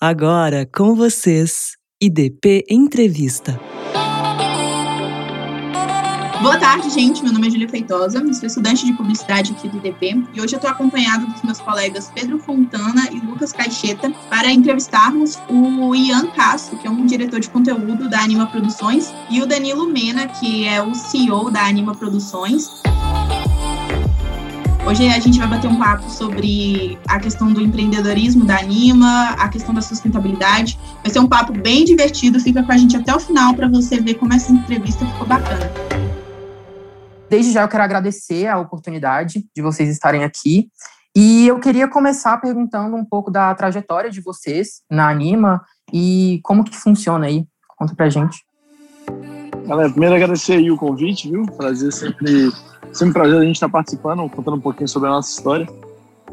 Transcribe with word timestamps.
Agora 0.00 0.64
com 0.64 0.94
vocês, 0.94 1.72
IDP 2.00 2.64
Entrevista. 2.70 3.58
Boa 6.40 6.56
tarde, 6.56 6.88
gente. 6.88 7.20
Meu 7.24 7.32
nome 7.32 7.48
é 7.48 7.50
Julia 7.50 7.68
Feitosa, 7.68 8.20
sou 8.32 8.46
estudante 8.46 8.86
de 8.86 8.92
publicidade 8.92 9.50
aqui 9.50 9.68
do 9.68 9.78
IDP 9.78 10.22
e 10.32 10.40
hoje 10.40 10.54
eu 10.54 10.58
estou 10.58 10.70
acompanhado 10.70 11.26
dos 11.26 11.42
meus 11.42 11.58
colegas 11.58 12.12
Pedro 12.14 12.38
Fontana 12.38 13.08
e 13.10 13.18
Lucas 13.18 13.52
Caixeta 13.52 14.08
para 14.30 14.52
entrevistarmos 14.52 15.36
o 15.48 15.92
Ian 15.96 16.28
Castro, 16.28 16.78
que 16.78 16.86
é 16.86 16.90
um 16.90 17.04
diretor 17.04 17.40
de 17.40 17.50
conteúdo 17.50 18.08
da 18.08 18.20
Anima 18.20 18.46
Produções, 18.46 19.12
e 19.28 19.42
o 19.42 19.46
Danilo 19.46 19.88
Mena, 19.88 20.28
que 20.28 20.64
é 20.64 20.80
o 20.80 20.94
CEO 20.94 21.50
da 21.50 21.66
Anima 21.66 21.92
Produções. 21.92 22.70
Hoje 24.88 25.06
a 25.06 25.20
gente 25.20 25.38
vai 25.38 25.46
bater 25.46 25.68
um 25.68 25.78
papo 25.78 26.08
sobre 26.08 26.98
a 27.06 27.20
questão 27.20 27.52
do 27.52 27.60
empreendedorismo 27.60 28.46
da 28.46 28.58
Anima, 28.58 29.32
a 29.32 29.46
questão 29.46 29.74
da 29.74 29.82
sustentabilidade. 29.82 30.80
Vai 31.02 31.12
ser 31.12 31.18
um 31.18 31.28
papo 31.28 31.52
bem 31.52 31.84
divertido, 31.84 32.40
fica 32.40 32.62
com 32.62 32.72
a 32.72 32.76
gente 32.78 32.96
até 32.96 33.14
o 33.14 33.20
final 33.20 33.52
para 33.52 33.68
você 33.68 34.00
ver 34.00 34.14
como 34.14 34.32
essa 34.32 34.50
entrevista 34.50 35.04
ficou 35.04 35.26
bacana. 35.26 35.70
Desde 37.28 37.52
já 37.52 37.64
eu 37.64 37.68
quero 37.68 37.82
agradecer 37.82 38.46
a 38.46 38.58
oportunidade 38.58 39.44
de 39.54 39.60
vocês 39.60 39.90
estarem 39.90 40.24
aqui. 40.24 40.70
E 41.14 41.46
eu 41.46 41.60
queria 41.60 41.86
começar 41.86 42.38
perguntando 42.38 42.96
um 42.96 43.04
pouco 43.04 43.30
da 43.30 43.54
trajetória 43.54 44.10
de 44.10 44.22
vocês 44.22 44.80
na 44.90 45.10
Anima 45.10 45.62
e 45.92 46.40
como 46.42 46.64
que 46.64 46.74
funciona 46.74 47.26
aí. 47.26 47.44
Conta 47.76 47.94
pra 47.94 48.08
gente. 48.08 48.42
Galera, 49.66 49.90
primeiro 49.90 50.14
agradecer 50.14 50.54
aí 50.54 50.70
o 50.70 50.78
convite, 50.78 51.30
viu? 51.30 51.44
Prazer 51.58 51.92
sempre 51.92 52.50
Sempre 52.92 53.10
um 53.10 53.12
prazer 53.12 53.38
a 53.38 53.44
gente 53.44 53.56
estar 53.56 53.68
participando, 53.68 54.28
contando 54.28 54.56
um 54.56 54.60
pouquinho 54.60 54.88
sobre 54.88 55.08
a 55.08 55.12
nossa 55.12 55.30
história. 55.30 55.68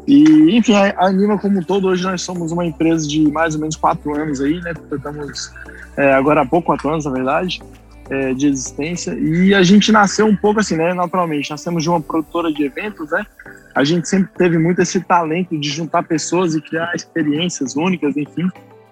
E, 0.06 0.56
enfim, 0.56 0.74
a 0.74 1.06
Anima 1.06 1.36
como 1.38 1.58
um 1.58 1.62
todo, 1.62 1.88
hoje 1.88 2.04
nós 2.04 2.22
somos 2.22 2.52
uma 2.52 2.64
empresa 2.64 3.06
de 3.08 3.30
mais 3.30 3.54
ou 3.54 3.60
menos 3.60 3.76
quatro 3.76 4.14
anos 4.14 4.40
aí, 4.40 4.60
né? 4.60 4.72
Estamos 4.92 5.52
é, 5.96 6.12
agora 6.12 6.42
há 6.42 6.46
pouco, 6.46 6.66
quatro 6.66 6.88
anos, 6.88 7.04
na 7.04 7.10
verdade, 7.10 7.60
é, 8.08 8.32
de 8.32 8.46
existência. 8.46 9.14
E 9.14 9.52
a 9.52 9.62
gente 9.62 9.90
nasceu 9.90 10.26
um 10.26 10.36
pouco 10.36 10.60
assim, 10.60 10.76
né? 10.76 10.94
Naturalmente, 10.94 11.50
nascemos 11.50 11.82
de 11.82 11.88
uma 11.88 12.00
produtora 12.00 12.52
de 12.52 12.64
eventos, 12.64 13.10
né? 13.10 13.26
A 13.74 13.82
gente 13.82 14.08
sempre 14.08 14.30
teve 14.36 14.58
muito 14.58 14.80
esse 14.80 15.00
talento 15.00 15.58
de 15.58 15.68
juntar 15.68 16.04
pessoas 16.04 16.54
e 16.54 16.60
criar 16.60 16.94
experiências 16.94 17.74
únicas, 17.74 18.16
enfim. 18.16 18.48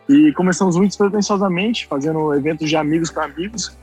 E 0.08 0.33
começamos 0.33 0.77
muito 0.77 0.91
despretensiosamente, 0.91 1.86
fazendo 1.86 2.34
eventos 2.34 2.69
de 2.69 2.77
amigos 2.77 3.11
para 3.11 3.24
amigos. 3.24 3.77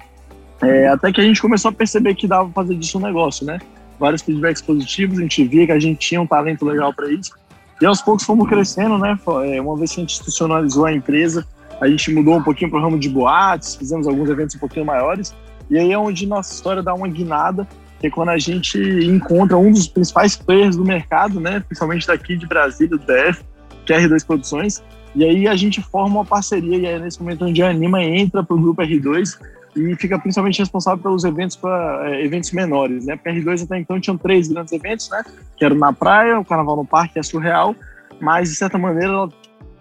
É, 0.62 0.88
até 0.88 1.12
que 1.12 1.20
a 1.20 1.24
gente 1.24 1.42
começou 1.42 1.70
a 1.70 1.72
perceber 1.72 2.14
que 2.14 2.28
dava 2.28 2.46
pra 2.50 2.62
fazer 2.62 2.76
disso 2.76 3.00
um 3.00 3.02
negócio, 3.02 3.46
né? 3.46 3.60
Vários 4.02 4.24
feedbacks 4.24 4.64
positivos, 4.64 5.20
a 5.20 5.22
gente 5.22 5.44
via 5.44 5.68
que 5.68 5.72
a 5.72 5.80
gente 5.80 6.00
tinha 6.00 6.20
um 6.20 6.26
talento 6.26 6.66
legal 6.66 6.92
para 6.92 7.08
isso. 7.12 7.34
E 7.80 7.86
aos 7.86 8.02
poucos 8.02 8.26
fomos 8.26 8.50
crescendo, 8.50 8.98
né? 8.98 9.16
É, 9.46 9.62
uma 9.62 9.78
vez 9.78 9.92
que 9.92 10.00
a 10.00 10.02
gente 10.02 10.14
institucionalizou 10.14 10.88
a 10.88 10.92
empresa, 10.92 11.46
a 11.80 11.88
gente 11.88 12.12
mudou 12.12 12.36
um 12.36 12.42
pouquinho 12.42 12.72
para 12.72 12.80
o 12.80 12.82
ramo 12.82 12.98
de 12.98 13.08
boates, 13.08 13.76
fizemos 13.76 14.08
alguns 14.08 14.28
eventos 14.28 14.56
um 14.56 14.60
pouquinho 14.60 14.88
maiores. 14.88 15.36
E 15.70 15.78
aí 15.78 15.92
é 15.92 15.98
onde 16.00 16.26
nossa 16.26 16.52
história 16.52 16.82
dá 16.82 16.96
uma 16.96 17.08
guinada, 17.08 17.68
que 18.00 18.08
é 18.08 18.10
quando 18.10 18.30
a 18.30 18.40
gente 18.40 18.80
encontra 18.80 19.56
um 19.56 19.72
dos 19.72 19.88
principais 19.88 20.36
players 20.36 20.76
do 20.76 20.84
mercado, 20.84 21.40
né? 21.40 21.60
Principalmente 21.60 22.08
daqui 22.08 22.36
de 22.36 22.48
Brasília, 22.48 22.98
do 22.98 23.06
DF, 23.06 23.44
que 23.86 23.94
é 23.94 23.98
a 23.98 24.02
R2 24.02 24.26
Produções. 24.26 24.84
E 25.14 25.24
aí 25.24 25.48
a 25.48 25.56
gente 25.56 25.80
forma 25.80 26.16
uma 26.16 26.26
parceria, 26.26 26.76
e 26.76 26.86
é 26.88 26.98
nesse 26.98 27.22
momento 27.22 27.46
onde 27.46 27.62
a 27.62 27.70
Anima 27.70 28.04
entra 28.04 28.44
para 28.44 28.56
o 28.56 28.60
grupo 28.60 28.82
R2 28.82 29.38
e 29.76 29.96
fica 29.96 30.20
principalmente 30.20 30.60
responsável 30.60 31.02
pelos 31.02 31.24
eventos 31.24 31.56
para 31.56 32.10
é, 32.10 32.26
eventos 32.26 32.52
menores, 32.52 33.06
né? 33.06 33.16
Porque 33.16 33.30
R2 33.30 33.64
até 33.64 33.80
então 33.80 34.00
tinham 34.00 34.18
três 34.18 34.48
grandes 34.48 34.74
eventos, 34.74 35.10
né? 35.10 35.24
Que 35.58 35.70
na 35.70 35.94
praia, 35.94 36.40
o 36.40 36.46
Carnaval 36.46 36.76
no 36.76 36.86
Parque, 36.86 37.20
é 37.20 37.24
surreal, 37.24 37.76
mas 38.20 38.50
de 38.50 38.56
certa 38.56 38.78
maneira 38.78 39.14
ela 39.14 39.30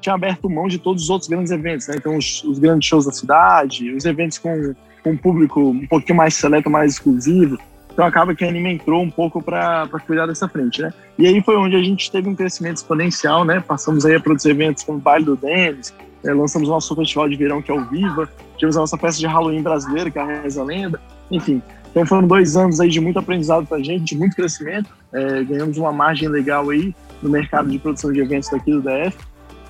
tinha 0.00 0.14
aberto 0.14 0.48
mão 0.48 0.66
de 0.66 0.78
todos 0.78 1.04
os 1.04 1.10
outros 1.10 1.28
grandes 1.28 1.50
eventos, 1.50 1.88
né? 1.88 1.96
Então 1.96 2.16
os, 2.16 2.42
os 2.44 2.58
grandes 2.58 2.88
shows 2.88 3.04
da 3.04 3.12
cidade, 3.12 3.92
os 3.92 4.04
eventos 4.04 4.38
com, 4.38 4.74
com 5.02 5.10
um 5.10 5.16
público 5.16 5.60
um 5.60 5.86
pouquinho 5.86 6.16
mais 6.16 6.34
seleto, 6.34 6.70
mais 6.70 6.94
exclusivo. 6.94 7.58
Então 7.92 8.04
acaba 8.04 8.34
que 8.34 8.44
a 8.44 8.48
Anime 8.48 8.74
entrou 8.74 9.02
um 9.02 9.10
pouco 9.10 9.42
para 9.42 9.88
cuidar 10.06 10.26
dessa 10.26 10.48
frente, 10.48 10.80
né? 10.80 10.92
E 11.18 11.26
aí 11.26 11.42
foi 11.42 11.56
onde 11.56 11.76
a 11.76 11.82
gente 11.82 12.10
teve 12.10 12.28
um 12.28 12.34
crescimento 12.34 12.76
exponencial, 12.76 13.44
né? 13.44 13.60
Passamos 13.60 14.06
aí 14.06 14.14
a 14.14 14.20
produzir 14.20 14.50
eventos 14.50 14.84
como 14.84 14.98
o 14.98 15.00
Baile 15.00 15.24
do 15.24 15.36
Denis, 15.36 15.92
é, 16.24 16.32
lançamos 16.32 16.68
o 16.68 16.72
nosso 16.72 16.94
festival 16.94 17.28
de 17.28 17.36
verão, 17.36 17.62
que 17.62 17.70
é 17.70 17.74
o 17.74 17.84
Viva. 17.86 18.28
Tivemos 18.56 18.76
a 18.76 18.80
nossa 18.80 18.98
festa 18.98 19.20
de 19.20 19.26
Halloween 19.26 19.62
brasileira, 19.62 20.10
que 20.10 20.18
é 20.18 20.22
a 20.22 20.42
Reza 20.42 20.62
Lenda. 20.62 21.00
Enfim, 21.30 21.62
então 21.90 22.04
foram 22.06 22.26
dois 22.26 22.56
anos 22.56 22.80
aí 22.80 22.88
de 22.88 23.00
muito 23.00 23.18
aprendizado 23.18 23.66
para 23.66 23.78
a 23.78 23.82
gente, 23.82 24.14
de 24.14 24.18
muito 24.18 24.36
crescimento. 24.36 24.90
É, 25.12 25.42
ganhamos 25.44 25.76
uma 25.78 25.92
margem 25.92 26.28
legal 26.28 26.70
aí 26.70 26.94
no 27.22 27.28
mercado 27.28 27.68
de 27.68 27.78
produção 27.78 28.12
de 28.12 28.20
eventos 28.20 28.50
daqui 28.50 28.70
do 28.70 28.80
DF. 28.80 29.16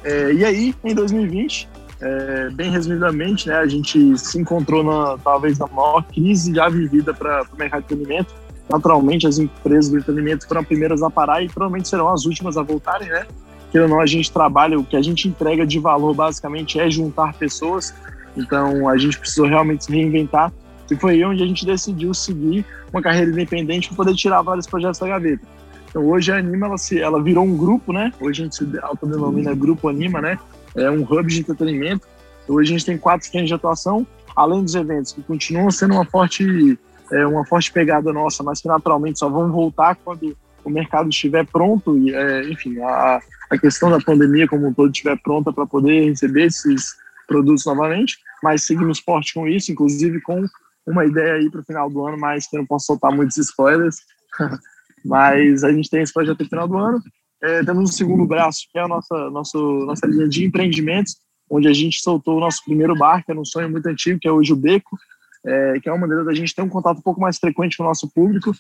É, 0.04 0.32
e 0.32 0.44
aí, 0.44 0.74
em 0.84 0.94
2020, 0.94 1.68
é, 2.00 2.50
bem 2.50 2.70
resumidamente, 2.70 3.48
né, 3.48 3.56
a 3.56 3.66
gente 3.66 4.16
se 4.18 4.38
encontrou 4.38 4.82
na, 4.82 5.18
talvez 5.18 5.58
na 5.58 5.66
maior 5.66 6.02
crise 6.04 6.54
já 6.54 6.68
vivida 6.68 7.12
para 7.12 7.42
o 7.52 7.56
mercado 7.56 7.80
de 7.86 7.94
entretenimento. 7.94 8.34
Naturalmente, 8.68 9.26
as 9.26 9.38
empresas 9.38 9.90
do 9.90 9.98
entretenimento 9.98 10.46
foram 10.46 10.60
as 10.60 10.66
primeiras 10.66 11.02
a 11.02 11.10
parar 11.10 11.42
e 11.42 11.48
provavelmente 11.48 11.88
serão 11.88 12.08
as 12.08 12.24
últimas 12.24 12.56
a 12.56 12.62
voltarem, 12.62 13.08
né? 13.08 13.26
Que 13.70 13.78
ou 13.78 13.88
não, 13.88 14.00
a 14.00 14.06
gente 14.06 14.30
trabalha, 14.32 14.78
o 14.78 14.84
que 14.84 14.96
a 14.96 15.02
gente 15.02 15.28
entrega 15.28 15.66
de 15.66 15.78
valor 15.78 16.14
basicamente 16.14 16.78
é 16.80 16.90
juntar 16.90 17.34
pessoas. 17.34 17.94
Então 18.36 18.88
a 18.88 18.96
gente 18.96 19.18
precisou 19.18 19.46
realmente 19.46 19.84
se 19.84 19.92
reinventar. 19.92 20.52
E 20.90 20.96
foi 20.96 21.14
aí 21.14 21.24
onde 21.24 21.42
a 21.42 21.46
gente 21.46 21.64
decidiu 21.64 22.12
seguir 22.12 22.64
uma 22.92 23.00
carreira 23.00 23.30
independente 23.30 23.88
para 23.88 23.96
poder 23.96 24.14
tirar 24.14 24.42
vários 24.42 24.66
projetos 24.66 24.98
da 24.98 25.06
gaveta. 25.06 25.46
Então 25.88 26.04
hoje 26.08 26.32
a 26.32 26.38
Anima 26.38 26.66
ela, 26.66 26.78
se, 26.78 27.00
ela 27.00 27.22
virou 27.22 27.44
um 27.44 27.56
grupo, 27.56 27.92
né? 27.92 28.12
Hoje 28.20 28.42
a 28.42 28.44
gente 28.44 28.56
se 28.56 28.78
autodenomina 28.82 29.54
Grupo 29.54 29.88
Anima, 29.88 30.20
né? 30.20 30.38
É 30.74 30.90
um 30.90 31.02
hub 31.02 31.24
de 31.24 31.40
entretenimento. 31.40 32.06
Hoje 32.48 32.70
a 32.70 32.78
gente 32.78 32.86
tem 32.86 32.98
quatro 32.98 33.28
frentes 33.28 33.48
de 33.48 33.54
atuação, 33.54 34.04
além 34.34 34.64
dos 34.64 34.74
eventos, 34.74 35.12
que 35.12 35.22
continuam 35.22 35.70
sendo 35.70 35.94
uma 35.94 36.04
forte, 36.04 36.78
é, 37.12 37.26
uma 37.26 37.44
forte 37.44 37.72
pegada 37.72 38.12
nossa, 38.12 38.42
mas 38.42 38.60
que 38.60 38.66
naturalmente 38.66 39.18
só 39.20 39.28
vão 39.28 39.50
voltar 39.50 39.96
quando 39.96 40.36
o 40.64 40.70
mercado 40.70 41.08
estiver 41.08 41.46
pronto 41.46 41.96
é, 42.08 42.48
enfim, 42.48 42.78
a, 42.80 43.20
a 43.50 43.58
questão 43.58 43.90
da 43.90 44.00
pandemia 44.00 44.48
como 44.48 44.66
um 44.66 44.74
todo 44.74 44.90
estiver 44.90 45.18
pronta 45.22 45.52
para 45.52 45.66
poder 45.66 46.08
receber 46.08 46.46
esses 46.46 46.94
produtos 47.26 47.64
novamente, 47.64 48.18
mas 48.42 48.64
seguimos 48.64 48.98
forte 48.98 49.34
com 49.34 49.46
isso, 49.46 49.70
inclusive 49.70 50.20
com 50.20 50.44
uma 50.86 51.04
ideia 51.04 51.34
aí 51.34 51.50
para 51.50 51.60
o 51.60 51.64
final 51.64 51.88
do 51.88 52.06
ano, 52.06 52.18
mas 52.18 52.48
que 52.48 52.56
eu 52.56 52.60
não 52.60 52.66
posso 52.66 52.86
soltar 52.86 53.12
muitos 53.12 53.36
spoilers, 53.36 53.96
mas 55.04 55.62
a 55.62 55.72
gente 55.72 55.88
tem 55.88 56.02
esse 56.02 56.12
projeto 56.12 56.40
no 56.40 56.48
final 56.48 56.68
do 56.68 56.76
ano. 56.76 57.02
É, 57.42 57.64
temos 57.64 57.90
um 57.90 57.92
segundo 57.92 58.26
braço, 58.26 58.66
que 58.70 58.78
é 58.78 58.82
a 58.82 58.88
nossa, 58.88 59.30
nossa, 59.30 59.58
nossa 59.58 60.06
linha 60.06 60.28
de 60.28 60.44
empreendimentos, 60.44 61.16
onde 61.48 61.68
a 61.68 61.72
gente 61.72 62.00
soltou 62.00 62.36
o 62.36 62.40
nosso 62.40 62.64
primeiro 62.64 62.96
bar, 62.96 63.24
que 63.24 63.30
era 63.30 63.40
um 63.40 63.44
sonho 63.44 63.70
muito 63.70 63.86
antigo, 63.86 64.18
que 64.20 64.28
é 64.28 64.32
hoje 64.32 64.52
o 64.52 64.56
Beco, 64.56 64.98
é, 65.46 65.80
que 65.80 65.88
é 65.88 65.92
uma 65.92 66.00
maneira 66.00 66.24
da 66.24 66.34
gente 66.34 66.54
ter 66.54 66.62
um 66.62 66.68
contato 66.68 66.98
um 66.98 67.02
pouco 67.02 67.20
mais 67.20 67.38
frequente 67.38 67.76
com 67.76 67.82
o 67.82 67.86
nosso 67.86 68.10
público, 68.12 68.52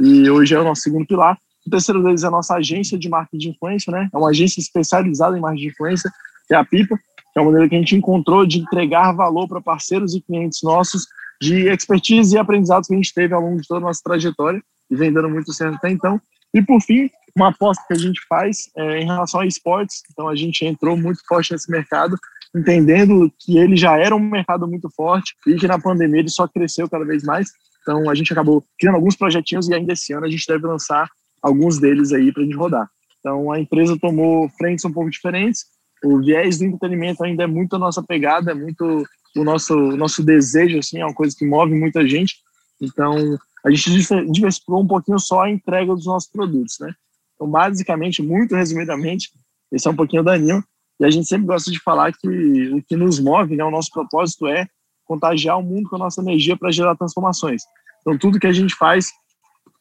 e 0.00 0.30
hoje 0.30 0.54
é 0.54 0.60
o 0.60 0.64
nosso 0.64 0.82
segundo 0.82 1.06
pilar. 1.06 1.36
O 1.68 1.70
terceiro 1.70 2.02
deles 2.02 2.24
é 2.24 2.26
a 2.26 2.30
nossa 2.30 2.54
agência 2.54 2.98
de 2.98 3.10
marketing 3.10 3.38
de 3.38 3.48
influência, 3.50 3.92
né? 3.92 4.08
É 4.10 4.16
uma 4.16 4.30
agência 4.30 4.58
especializada 4.58 5.36
em 5.36 5.40
marketing 5.40 5.64
de 5.64 5.68
influência, 5.68 6.10
que 6.46 6.54
é 6.54 6.56
a 6.56 6.64
Pipa, 6.64 6.96
que 6.96 7.38
é 7.38 7.40
uma 7.42 7.50
maneira 7.50 7.68
que 7.68 7.76
a 7.76 7.78
gente 7.78 7.94
encontrou 7.94 8.46
de 8.46 8.58
entregar 8.58 9.12
valor 9.12 9.46
para 9.46 9.60
parceiros 9.60 10.14
e 10.14 10.20
clientes 10.22 10.60
nossos, 10.62 11.06
de 11.42 11.68
expertise 11.68 12.34
e 12.34 12.38
aprendizados 12.38 12.88
que 12.88 12.94
a 12.94 12.96
gente 12.96 13.12
teve 13.12 13.34
ao 13.34 13.42
longo 13.42 13.60
de 13.60 13.68
toda 13.68 13.80
a 13.80 13.88
nossa 13.88 14.00
trajetória 14.02 14.62
e 14.90 14.96
vem 14.96 15.12
dando 15.12 15.28
muito 15.28 15.52
certo 15.52 15.74
até 15.74 15.90
então. 15.90 16.18
E 16.54 16.62
por 16.62 16.80
fim, 16.80 17.10
uma 17.36 17.50
aposta 17.50 17.84
que 17.86 17.92
a 17.92 17.98
gente 17.98 18.18
faz 18.26 18.70
é, 18.74 19.00
em 19.00 19.04
relação 19.04 19.40
a 19.40 19.46
esportes. 19.46 20.02
Então 20.10 20.26
a 20.26 20.34
gente 20.34 20.64
entrou 20.64 20.96
muito 20.96 21.20
forte 21.28 21.52
nesse 21.52 21.70
mercado, 21.70 22.16
entendendo 22.56 23.30
que 23.38 23.58
ele 23.58 23.76
já 23.76 23.98
era 23.98 24.16
um 24.16 24.18
mercado 24.18 24.66
muito 24.66 24.88
forte 24.96 25.34
e 25.46 25.56
que 25.56 25.68
na 25.68 25.78
pandemia 25.78 26.20
ele 26.20 26.30
só 26.30 26.48
cresceu 26.48 26.88
cada 26.88 27.04
vez 27.04 27.22
mais. 27.24 27.50
Então 27.82 28.08
a 28.08 28.14
gente 28.14 28.32
acabou 28.32 28.64
criando 28.78 28.94
alguns 28.94 29.14
projetinhos 29.14 29.68
e 29.68 29.74
ainda 29.74 29.92
esse 29.92 30.14
ano 30.14 30.24
a 30.24 30.30
gente 30.30 30.46
deve 30.48 30.66
lançar 30.66 31.06
alguns 31.42 31.78
deles 31.78 32.12
aí 32.12 32.32
para 32.32 32.42
a 32.42 32.44
gente 32.44 32.56
rodar. 32.56 32.88
Então 33.18 33.50
a 33.50 33.60
empresa 33.60 33.98
tomou 33.98 34.48
frentes 34.50 34.84
um 34.84 34.92
pouco 34.92 35.10
diferentes. 35.10 35.66
O 36.04 36.18
viés 36.18 36.58
do 36.58 36.64
entretenimento 36.64 37.24
ainda 37.24 37.44
é 37.44 37.46
muito 37.46 37.76
a 37.76 37.78
nossa 37.78 38.02
pegada, 38.02 38.52
é 38.52 38.54
muito 38.54 39.04
o 39.36 39.44
nosso 39.44 39.74
o 39.74 39.96
nosso 39.96 40.22
desejo 40.22 40.78
assim, 40.78 41.00
é 41.00 41.04
uma 41.04 41.14
coisa 41.14 41.34
que 41.36 41.46
move 41.46 41.74
muita 41.74 42.06
gente. 42.06 42.36
Então 42.80 43.38
a 43.64 43.70
gente 43.70 43.90
diversificou 44.30 44.82
um 44.82 44.86
pouquinho 44.86 45.18
só 45.18 45.42
a 45.42 45.50
entrega 45.50 45.94
dos 45.94 46.06
nossos 46.06 46.30
produtos, 46.30 46.76
né? 46.80 46.92
Então 47.34 47.48
basicamente, 47.48 48.22
muito 48.22 48.54
resumidamente, 48.54 49.30
esse 49.72 49.86
é 49.86 49.90
um 49.90 49.96
pouquinho 49.96 50.22
da 50.22 50.36
Nil. 50.36 50.62
E 51.00 51.04
a 51.04 51.10
gente 51.10 51.28
sempre 51.28 51.46
gosta 51.46 51.70
de 51.70 51.78
falar 51.80 52.12
que 52.12 52.28
o 52.72 52.82
que 52.82 52.96
nos 52.96 53.20
move, 53.20 53.54
né, 53.54 53.62
o 53.62 53.70
nosso 53.70 53.90
propósito 53.92 54.48
é 54.48 54.66
contagiar 55.04 55.58
o 55.58 55.62
mundo 55.62 55.88
com 55.88 55.96
a 55.96 56.00
nossa 56.00 56.20
energia 56.20 56.56
para 56.56 56.72
gerar 56.72 56.96
transformações. 56.96 57.62
Então 58.00 58.18
tudo 58.18 58.40
que 58.40 58.46
a 58.46 58.52
gente 58.52 58.74
faz 58.74 59.10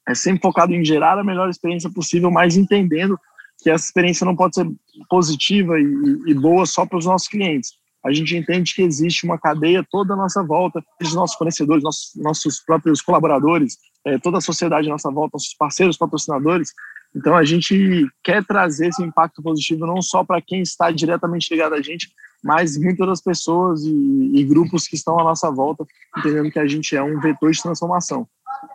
é 0.07 0.15
sempre 0.15 0.41
focado 0.41 0.73
em 0.73 0.83
gerar 0.83 1.19
a 1.19 1.23
melhor 1.23 1.49
experiência 1.49 1.89
possível, 1.89 2.31
mas 2.31 2.55
entendendo 2.55 3.19
que 3.61 3.69
essa 3.69 3.85
experiência 3.85 4.25
não 4.25 4.35
pode 4.35 4.55
ser 4.55 4.67
positiva 5.09 5.79
e, 5.79 5.83
e 6.27 6.33
boa 6.33 6.65
só 6.65 6.85
para 6.85 6.97
os 6.97 7.05
nossos 7.05 7.27
clientes. 7.27 7.71
A 8.05 8.13
gente 8.13 8.37
entende 8.37 8.73
que 8.73 8.81
existe 8.81 9.25
uma 9.25 9.37
cadeia 9.37 9.85
toda 9.91 10.13
à 10.13 10.17
nossa 10.17 10.41
volta, 10.43 10.81
os 11.01 11.13
nossos 11.13 11.35
fornecedores, 11.35 11.83
nossos, 11.83 12.11
nossos 12.15 12.59
próprios 12.61 13.01
colaboradores, 13.01 13.77
é, 14.05 14.17
toda 14.17 14.37
a 14.37 14.41
sociedade 14.41 14.87
à 14.87 14.91
nossa 14.91 15.11
volta, 15.11 15.31
nossos 15.33 15.53
parceiros, 15.55 15.97
patrocinadores. 15.97 16.71
Então 17.13 17.35
a 17.35 17.43
gente 17.43 18.07
quer 18.23 18.45
trazer 18.45 18.87
esse 18.87 19.03
impacto 19.03 19.41
positivo 19.41 19.85
não 19.85 20.01
só 20.01 20.23
para 20.23 20.41
quem 20.41 20.61
está 20.61 20.91
diretamente 20.91 21.53
ligado 21.53 21.73
a 21.73 21.81
gente, 21.81 22.09
mas 22.43 22.77
muitas 22.77 23.07
das 23.07 23.21
pessoas 23.21 23.83
e, 23.83 24.31
e, 24.35 24.43
grupos 24.43 24.87
que 24.87 24.95
estão 24.95 25.19
à 25.19 25.23
nossa 25.23 25.49
volta 25.51 25.85
entendendo 26.17 26.51
que 26.51 26.59
a 26.59 26.67
gente 26.67 26.95
é 26.95 27.03
um 27.03 27.19
vetor 27.19 27.51
de 27.51 27.61
transformação. 27.61 28.27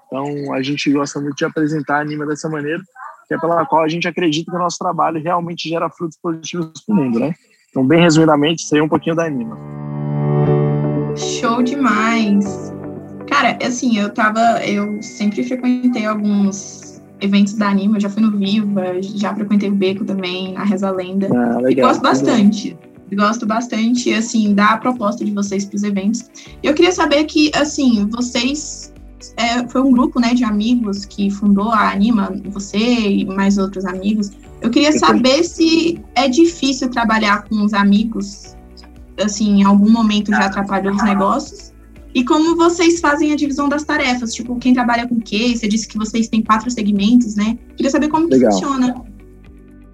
Então, 0.06 0.52
a 0.52 0.62
gente 0.62 0.90
gosta 0.92 1.20
muito 1.20 1.36
de 1.36 1.44
apresentar 1.44 1.98
a 1.98 2.00
Anima 2.00 2.26
dessa 2.26 2.48
maneira, 2.48 2.82
que 3.26 3.34
é 3.34 3.38
pela 3.38 3.64
qual 3.66 3.82
a 3.82 3.88
gente 3.88 4.06
acredita 4.06 4.50
que 4.50 4.56
o 4.56 4.60
nosso 4.60 4.78
trabalho 4.78 5.22
realmente 5.22 5.68
gera 5.68 5.88
frutos 5.88 6.18
positivos 6.20 6.80
para 6.84 6.92
o 6.92 6.96
mundo, 6.96 7.18
né? 7.18 7.34
Então, 7.70 7.86
bem 7.86 8.00
resumidamente, 8.00 8.62
isso 8.62 8.74
aí 8.74 8.80
é 8.80 8.84
um 8.84 8.88
pouquinho 8.88 9.16
da 9.16 9.24
Anima. 9.24 9.56
Show 11.16 11.62
demais! 11.62 12.72
Cara, 13.28 13.58
assim, 13.64 13.98
eu 13.98 14.12
tava, 14.12 14.64
eu 14.66 15.02
sempre 15.02 15.42
frequentei 15.42 16.04
alguns 16.04 17.02
eventos 17.20 17.54
da 17.54 17.68
Anima, 17.68 17.98
já 17.98 18.10
fui 18.10 18.22
no 18.22 18.36
Viva, 18.36 19.00
já 19.00 19.34
frequentei 19.34 19.70
o 19.70 19.74
Beco 19.74 20.04
também, 20.04 20.52
na 20.52 20.64
Reza 20.64 20.90
Lenda. 20.90 21.28
Ah, 21.32 21.58
legal, 21.58 21.88
gosto 21.88 22.02
bastante. 22.02 22.68
Legal. 22.68 22.91
Gosto 23.14 23.46
bastante, 23.46 24.12
assim, 24.12 24.54
da 24.54 24.76
proposta 24.78 25.24
de 25.24 25.32
vocês 25.32 25.64
para 25.64 25.76
os 25.76 25.82
eventos. 25.82 26.24
Eu 26.62 26.74
queria 26.74 26.92
saber 26.92 27.24
que, 27.24 27.50
assim, 27.54 28.06
vocês 28.06 28.92
é, 29.36 29.66
foi 29.68 29.82
um 29.82 29.90
grupo, 29.92 30.20
né, 30.20 30.34
de 30.34 30.44
amigos 30.44 31.04
que 31.04 31.30
fundou 31.30 31.70
a 31.70 31.90
Anima, 31.90 32.34
você 32.46 32.78
e 32.78 33.24
mais 33.24 33.58
outros 33.58 33.84
amigos. 33.84 34.30
Eu 34.60 34.70
queria 34.70 34.92
saber 34.92 35.44
se 35.44 36.00
é 36.14 36.28
difícil 36.28 36.88
trabalhar 36.88 37.44
com 37.44 37.64
os 37.64 37.74
amigos, 37.74 38.56
assim, 39.22 39.60
em 39.60 39.64
algum 39.64 39.90
momento 39.90 40.30
já 40.30 40.46
atrapalhou 40.46 40.94
os 40.94 41.02
negócios. 41.02 41.72
E 42.14 42.24
como 42.24 42.56
vocês 42.56 43.00
fazem 43.00 43.32
a 43.32 43.36
divisão 43.36 43.68
das 43.68 43.84
tarefas? 43.84 44.34
Tipo, 44.34 44.56
quem 44.56 44.74
trabalha 44.74 45.08
com 45.08 45.14
o 45.14 45.20
quê? 45.20 45.54
Você 45.56 45.66
disse 45.66 45.88
que 45.88 45.96
vocês 45.96 46.28
têm 46.28 46.42
quatro 46.42 46.70
segmentos, 46.70 47.36
né? 47.36 47.58
Queria 47.74 47.90
saber 47.90 48.08
como 48.08 48.28
que 48.28 48.38
funciona. 48.38 49.02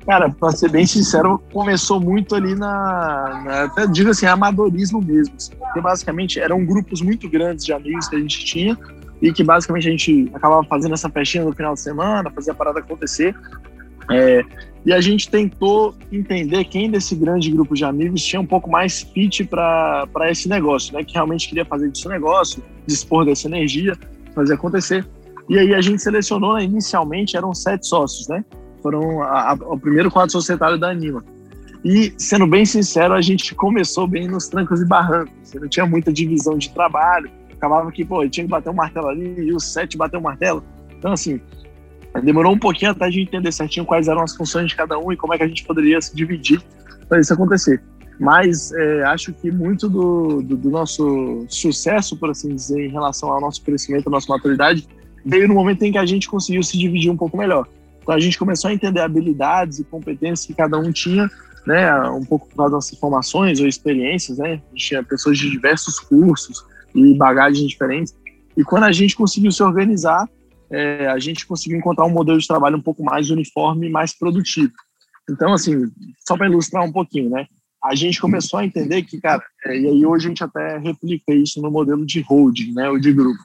Cara, 0.08 0.30
pra 0.30 0.50
ser 0.52 0.70
bem 0.70 0.86
sincero, 0.86 1.38
começou 1.52 2.00
muito 2.00 2.34
ali 2.34 2.54
na, 2.54 3.42
na 3.44 3.64
até 3.64 3.86
digo 3.86 4.08
assim, 4.08 4.24
amadorismo 4.24 5.02
mesmo. 5.02 5.34
Assim, 5.36 5.54
porque 5.54 5.82
basicamente 5.82 6.40
eram 6.40 6.64
grupos 6.64 7.02
muito 7.02 7.28
grandes 7.28 7.62
de 7.62 7.74
amigos 7.74 8.08
que 8.08 8.16
a 8.16 8.18
gente 8.18 8.42
tinha 8.42 8.78
e 9.20 9.30
que 9.34 9.44
basicamente 9.44 9.86
a 9.86 9.90
gente 9.90 10.30
acabava 10.32 10.64
fazendo 10.64 10.94
essa 10.94 11.10
festinha 11.10 11.44
no 11.44 11.52
final 11.52 11.74
de 11.74 11.80
semana, 11.80 12.30
fazia 12.30 12.54
a 12.54 12.56
parada 12.56 12.80
acontecer. 12.80 13.36
É, 14.10 14.42
e 14.86 14.94
a 14.94 15.00
gente 15.02 15.28
tentou 15.28 15.94
entender 16.10 16.64
quem 16.64 16.90
desse 16.90 17.14
grande 17.14 17.50
grupo 17.50 17.74
de 17.74 17.84
amigos 17.84 18.22
tinha 18.22 18.40
um 18.40 18.46
pouco 18.46 18.70
mais 18.70 19.02
fit 19.02 19.44
para 19.44 20.08
esse 20.30 20.48
negócio, 20.48 20.94
né? 20.94 21.04
Que 21.04 21.12
realmente 21.12 21.46
queria 21.46 21.66
fazer 21.66 21.90
desse 21.90 22.08
negócio, 22.08 22.64
dispor 22.86 23.26
dessa 23.26 23.46
energia, 23.46 23.94
fazer 24.34 24.54
acontecer. 24.54 25.06
E 25.50 25.58
aí 25.58 25.74
a 25.74 25.82
gente 25.82 26.00
selecionou, 26.00 26.54
né, 26.54 26.64
inicialmente 26.64 27.36
eram 27.36 27.52
sete 27.52 27.86
sócios, 27.86 28.26
né? 28.26 28.42
Foram 28.82 29.22
a, 29.22 29.52
a, 29.52 29.54
o 29.54 29.78
primeiro 29.78 30.10
quadro 30.10 30.32
societário 30.32 30.78
da 30.78 30.90
Anima. 30.90 31.24
E, 31.84 32.12
sendo 32.18 32.46
bem 32.46 32.64
sincero, 32.64 33.14
a 33.14 33.20
gente 33.20 33.54
começou 33.54 34.06
bem 34.06 34.26
nos 34.26 34.48
trancos 34.48 34.80
e 34.80 34.84
barrancos. 34.84 35.54
Não 35.54 35.68
tinha 35.68 35.86
muita 35.86 36.12
divisão 36.12 36.58
de 36.58 36.70
trabalho. 36.70 37.30
Acabava 37.52 37.90
que, 37.90 38.04
pô, 38.04 38.26
tinha 38.28 38.44
que 38.44 38.50
bater 38.50 38.70
um 38.70 38.74
martelo 38.74 39.08
ali 39.08 39.40
e 39.40 39.52
os 39.52 39.64
sete 39.64 39.96
bater 39.96 40.16
um 40.16 40.22
martelo. 40.22 40.62
Então, 40.96 41.12
assim, 41.12 41.40
demorou 42.22 42.52
um 42.52 42.58
pouquinho 42.58 42.90
até 42.90 43.04
a 43.04 43.10
gente 43.10 43.28
entender 43.28 43.52
certinho 43.52 43.86
quais 43.86 44.08
eram 44.08 44.22
as 44.22 44.34
funções 44.34 44.68
de 44.68 44.76
cada 44.76 44.98
um 44.98 45.12
e 45.12 45.16
como 45.16 45.34
é 45.34 45.38
que 45.38 45.44
a 45.44 45.48
gente 45.48 45.64
poderia 45.64 46.00
se 46.00 46.14
dividir 46.14 46.60
para 47.08 47.20
isso 47.20 47.32
acontecer. 47.32 47.82
Mas 48.18 48.72
é, 48.72 49.04
acho 49.04 49.32
que 49.32 49.50
muito 49.50 49.88
do, 49.88 50.42
do, 50.42 50.56
do, 50.56 50.70
nosso 50.70 51.46
sucesso, 51.48 52.16
por 52.16 52.30
assim 52.30 52.54
dizer, 52.54 52.86
em 52.86 52.90
relação 52.90 53.30
ao 53.32 53.40
nosso 53.40 53.62
crescimento, 53.62 54.08
à 54.08 54.10
nossa 54.10 54.26
maturidade, 54.28 54.88
veio 55.24 55.46
no 55.46 55.54
momento 55.54 55.82
em 55.84 55.92
que 55.92 55.98
a 55.98 56.06
gente 56.06 56.28
conseguiu 56.28 56.62
se 56.62 56.76
dividir 56.76 57.10
um 57.10 57.16
pouco 57.16 57.36
melhor. 57.36 57.68
Então 58.08 58.16
a 58.16 58.20
gente 58.20 58.38
começou 58.38 58.70
a 58.70 58.72
entender 58.72 59.00
habilidades 59.00 59.80
e 59.80 59.84
competências 59.84 60.46
que 60.46 60.54
cada 60.54 60.78
um 60.78 60.90
tinha, 60.90 61.30
né, 61.66 61.92
um 62.08 62.24
pouco 62.24 62.48
por 62.48 62.56
causa 62.56 62.76
das 62.76 62.98
formações 62.98 63.60
ou 63.60 63.68
experiências, 63.68 64.38
né? 64.38 64.52
A 64.52 64.70
gente 64.70 64.88
tinha 64.88 65.02
pessoas 65.02 65.36
de 65.36 65.50
diversos 65.50 66.00
cursos 66.00 66.64
e 66.94 67.14
bagagens 67.18 67.68
diferentes. 67.68 68.16
E 68.56 68.64
quando 68.64 68.84
a 68.84 68.92
gente 68.92 69.14
conseguiu 69.14 69.52
se 69.52 69.62
organizar, 69.62 70.26
é, 70.70 71.06
a 71.06 71.18
gente 71.18 71.46
conseguiu 71.46 71.76
encontrar 71.76 72.06
um 72.06 72.10
modelo 72.10 72.38
de 72.38 72.48
trabalho 72.48 72.78
um 72.78 72.82
pouco 72.82 73.04
mais 73.04 73.28
uniforme 73.28 73.88
e 73.88 73.90
mais 73.90 74.18
produtivo. 74.18 74.72
Então, 75.28 75.52
assim, 75.52 75.74
só 76.26 76.34
para 76.34 76.46
ilustrar 76.46 76.82
um 76.84 76.92
pouquinho, 76.92 77.28
né? 77.28 77.46
A 77.84 77.94
gente 77.94 78.18
começou 78.18 78.58
a 78.58 78.64
entender 78.64 79.02
que, 79.02 79.20
cara, 79.20 79.44
é, 79.66 79.78
e 79.78 79.86
aí 79.86 80.06
hoje 80.06 80.24
a 80.24 80.28
gente 80.30 80.42
até 80.42 80.78
replica 80.78 81.34
isso 81.34 81.60
no 81.60 81.70
modelo 81.70 82.06
de 82.06 82.22
holding, 82.22 82.72
né, 82.72 82.88
ou 82.88 82.98
de 82.98 83.12
grupo 83.12 83.38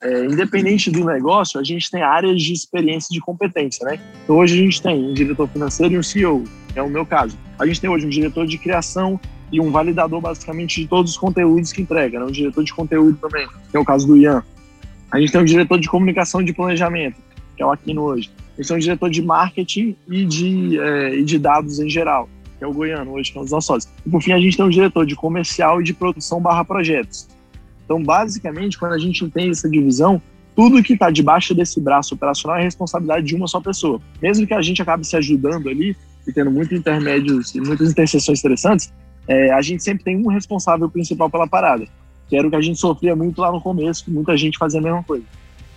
é, 0.00 0.24
independente 0.24 0.90
do 0.90 1.04
negócio, 1.04 1.58
a 1.58 1.64
gente 1.64 1.90
tem 1.90 2.02
áreas 2.02 2.40
de 2.40 2.52
experiência 2.52 3.08
e 3.10 3.14
de 3.14 3.20
competência, 3.20 3.84
né? 3.84 3.98
Então, 4.22 4.36
hoje 4.36 4.54
a 4.54 4.62
gente 4.62 4.80
tem 4.80 5.04
um 5.04 5.12
diretor 5.12 5.48
financeiro 5.48 5.94
e 5.94 5.98
um 5.98 6.02
CEO, 6.02 6.44
que 6.72 6.78
é 6.78 6.82
o 6.82 6.88
meu 6.88 7.04
caso. 7.04 7.36
A 7.58 7.66
gente 7.66 7.80
tem 7.80 7.90
hoje 7.90 8.06
um 8.06 8.10
diretor 8.10 8.46
de 8.46 8.56
criação 8.58 9.20
e 9.50 9.60
um 9.60 9.70
validador, 9.70 10.20
basicamente, 10.20 10.80
de 10.80 10.86
todos 10.86 11.12
os 11.12 11.18
conteúdos 11.18 11.72
que 11.72 11.82
entrega, 11.82 12.20
né? 12.20 12.26
Um 12.26 12.30
diretor 12.30 12.62
de 12.62 12.72
conteúdo 12.72 13.18
também, 13.18 13.48
que 13.70 13.76
é 13.76 13.80
o 13.80 13.84
caso 13.84 14.06
do 14.06 14.16
Ian. 14.16 14.44
A 15.10 15.18
gente 15.18 15.32
tem 15.32 15.40
um 15.40 15.44
diretor 15.44 15.80
de 15.80 15.88
comunicação 15.88 16.40
e 16.40 16.44
de 16.44 16.52
planejamento, 16.52 17.16
que 17.56 17.62
é 17.62 17.66
o 17.66 17.72
Aquino 17.72 18.02
hoje. 18.02 18.30
A 18.56 18.60
gente 18.60 18.68
tem 18.68 18.76
um 18.76 18.80
diretor 18.80 19.10
de 19.10 19.22
marketing 19.22 19.96
e 20.08 20.24
de, 20.24 20.78
é, 20.78 21.16
e 21.16 21.24
de 21.24 21.38
dados 21.38 21.80
em 21.80 21.88
geral, 21.88 22.28
que 22.56 22.62
é 22.62 22.66
o 22.66 22.72
Goiano 22.72 23.12
hoje, 23.12 23.32
que 23.32 23.38
é 23.38 23.40
um 23.40 23.44
dos 23.44 23.52
nossos 23.52 23.66
sócios. 23.66 23.92
E, 24.06 24.10
por 24.10 24.22
fim, 24.22 24.32
a 24.32 24.38
gente 24.38 24.56
tem 24.56 24.64
um 24.64 24.70
diretor 24.70 25.04
de 25.06 25.16
comercial 25.16 25.80
e 25.80 25.84
de 25.84 25.92
produção 25.92 26.40
barra 26.40 26.64
projetos 26.64 27.26
então, 27.88 28.02
basicamente, 28.02 28.78
quando 28.78 28.92
a 28.92 28.98
gente 28.98 29.24
entende 29.24 29.52
essa 29.52 29.66
divisão, 29.66 30.20
tudo 30.54 30.82
que 30.82 30.92
está 30.92 31.10
debaixo 31.10 31.54
desse 31.54 31.80
braço 31.80 32.14
operacional 32.14 32.58
é 32.58 32.62
responsabilidade 32.62 33.24
de 33.24 33.34
uma 33.34 33.48
só 33.48 33.62
pessoa. 33.62 33.98
Mesmo 34.20 34.46
que 34.46 34.52
a 34.52 34.60
gente 34.60 34.82
acabe 34.82 35.06
se 35.06 35.16
ajudando 35.16 35.70
ali 35.70 35.96
e 36.26 36.30
tendo 36.30 36.50
muitos 36.50 36.78
intermédios 36.78 37.54
e 37.54 37.60
muitas 37.62 37.90
interseções 37.90 38.40
interessantes, 38.40 38.92
é, 39.26 39.50
a 39.52 39.62
gente 39.62 39.82
sempre 39.82 40.04
tem 40.04 40.18
um 40.18 40.28
responsável 40.28 40.86
principal 40.90 41.30
pela 41.30 41.48
parada, 41.48 41.86
que 42.28 42.36
era 42.36 42.46
o 42.46 42.50
que 42.50 42.56
a 42.56 42.60
gente 42.60 42.78
sofria 42.78 43.16
muito 43.16 43.40
lá 43.40 43.50
no 43.50 43.58
começo, 43.58 44.04
que 44.04 44.10
muita 44.10 44.36
gente 44.36 44.58
fazia 44.58 44.80
a 44.80 44.82
mesma 44.82 45.02
coisa. 45.02 45.24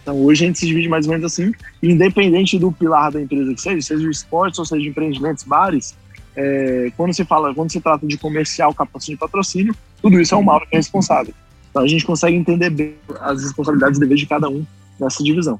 Então, 0.01 0.21
hoje 0.21 0.43
a 0.43 0.47
gente 0.47 0.59
se 0.59 0.67
divide 0.67 0.89
mais 0.89 1.05
ou 1.05 1.13
menos 1.13 1.31
assim, 1.31 1.53
independente 1.81 2.59
do 2.59 2.73
pilar 2.73 3.09
da 3.09 3.21
empresa 3.21 3.53
que 3.53 3.61
seja, 3.61 3.81
seja 3.81 4.05
o 4.05 4.11
esporte 4.11 4.59
ou 4.59 4.65
seja 4.65 4.85
empreendimentos, 4.89 5.45
bares, 5.45 5.95
é, 6.35 6.91
quando 6.97 7.13
se 7.13 7.23
fala, 7.23 7.55
quando 7.55 7.71
se 7.71 7.79
trata 7.79 8.05
de 8.05 8.17
comercial, 8.17 8.73
captação 8.73 9.13
de 9.13 9.19
patrocínio, 9.19 9.73
tudo 10.01 10.19
isso 10.19 10.35
é 10.35 10.37
o 10.37 10.43
Mauro 10.43 10.67
que 10.67 10.75
é 10.75 10.79
responsável. 10.79 11.33
Então 11.71 11.83
a 11.83 11.88
gente 11.88 12.06
consegue 12.06 12.35
entender 12.35 12.69
bem 12.69 12.95
as 13.19 13.41
responsabilidades 13.41 13.97
e 13.97 14.01
deveres 14.01 14.19
de 14.19 14.27
cada 14.27 14.47
um 14.47 14.63
nessa 15.00 15.23
divisão. 15.23 15.59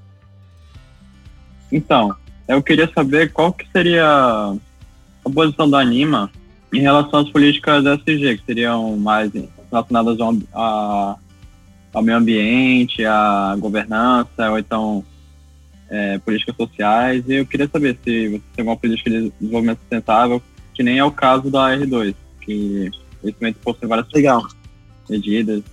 Então, 1.72 2.14
eu 2.48 2.62
queria 2.62 2.92
saber 2.94 3.32
qual 3.32 3.54
que 3.54 3.66
seria 3.72 4.06
a 4.06 5.30
posição 5.34 5.70
da 5.70 5.80
Anima 5.80 6.30
em 6.74 6.82
relação 6.82 7.22
às 7.22 7.30
políticas 7.30 7.86
SG, 7.86 8.38
que 8.38 8.46
seriam 8.46 8.98
mais 8.98 9.32
relacionadas 9.72 10.20
ao, 10.20 10.36
a, 10.54 11.16
ao 11.94 12.04
meio 12.04 12.18
ambiente, 12.18 13.06
à 13.06 13.56
governança, 13.58 14.50
ou 14.50 14.60
então 14.60 15.06
é, 15.90 16.18
políticas 16.20 16.56
sociais. 16.56 17.24
E 17.28 17.36
eu 17.36 17.46
queria 17.46 17.70
saber 17.70 17.98
se 18.04 18.30
você 18.30 18.44
tem 18.56 18.64
alguma 18.64 18.78
política 18.78 19.10
de 19.10 19.32
desenvolvimento 19.40 19.80
sustentável, 19.80 20.42
que 20.74 20.84
nem 20.84 20.98
é 20.98 21.04
o 21.04 21.12
caso 21.12 21.50
da 21.50 21.76
R2, 21.78 22.16
que 22.42 22.90
esse 23.24 23.36
momento 23.40 23.60
possui 23.64 23.88
várias 23.88 24.08
Legal. 24.14 24.46
medidas. 25.10 25.64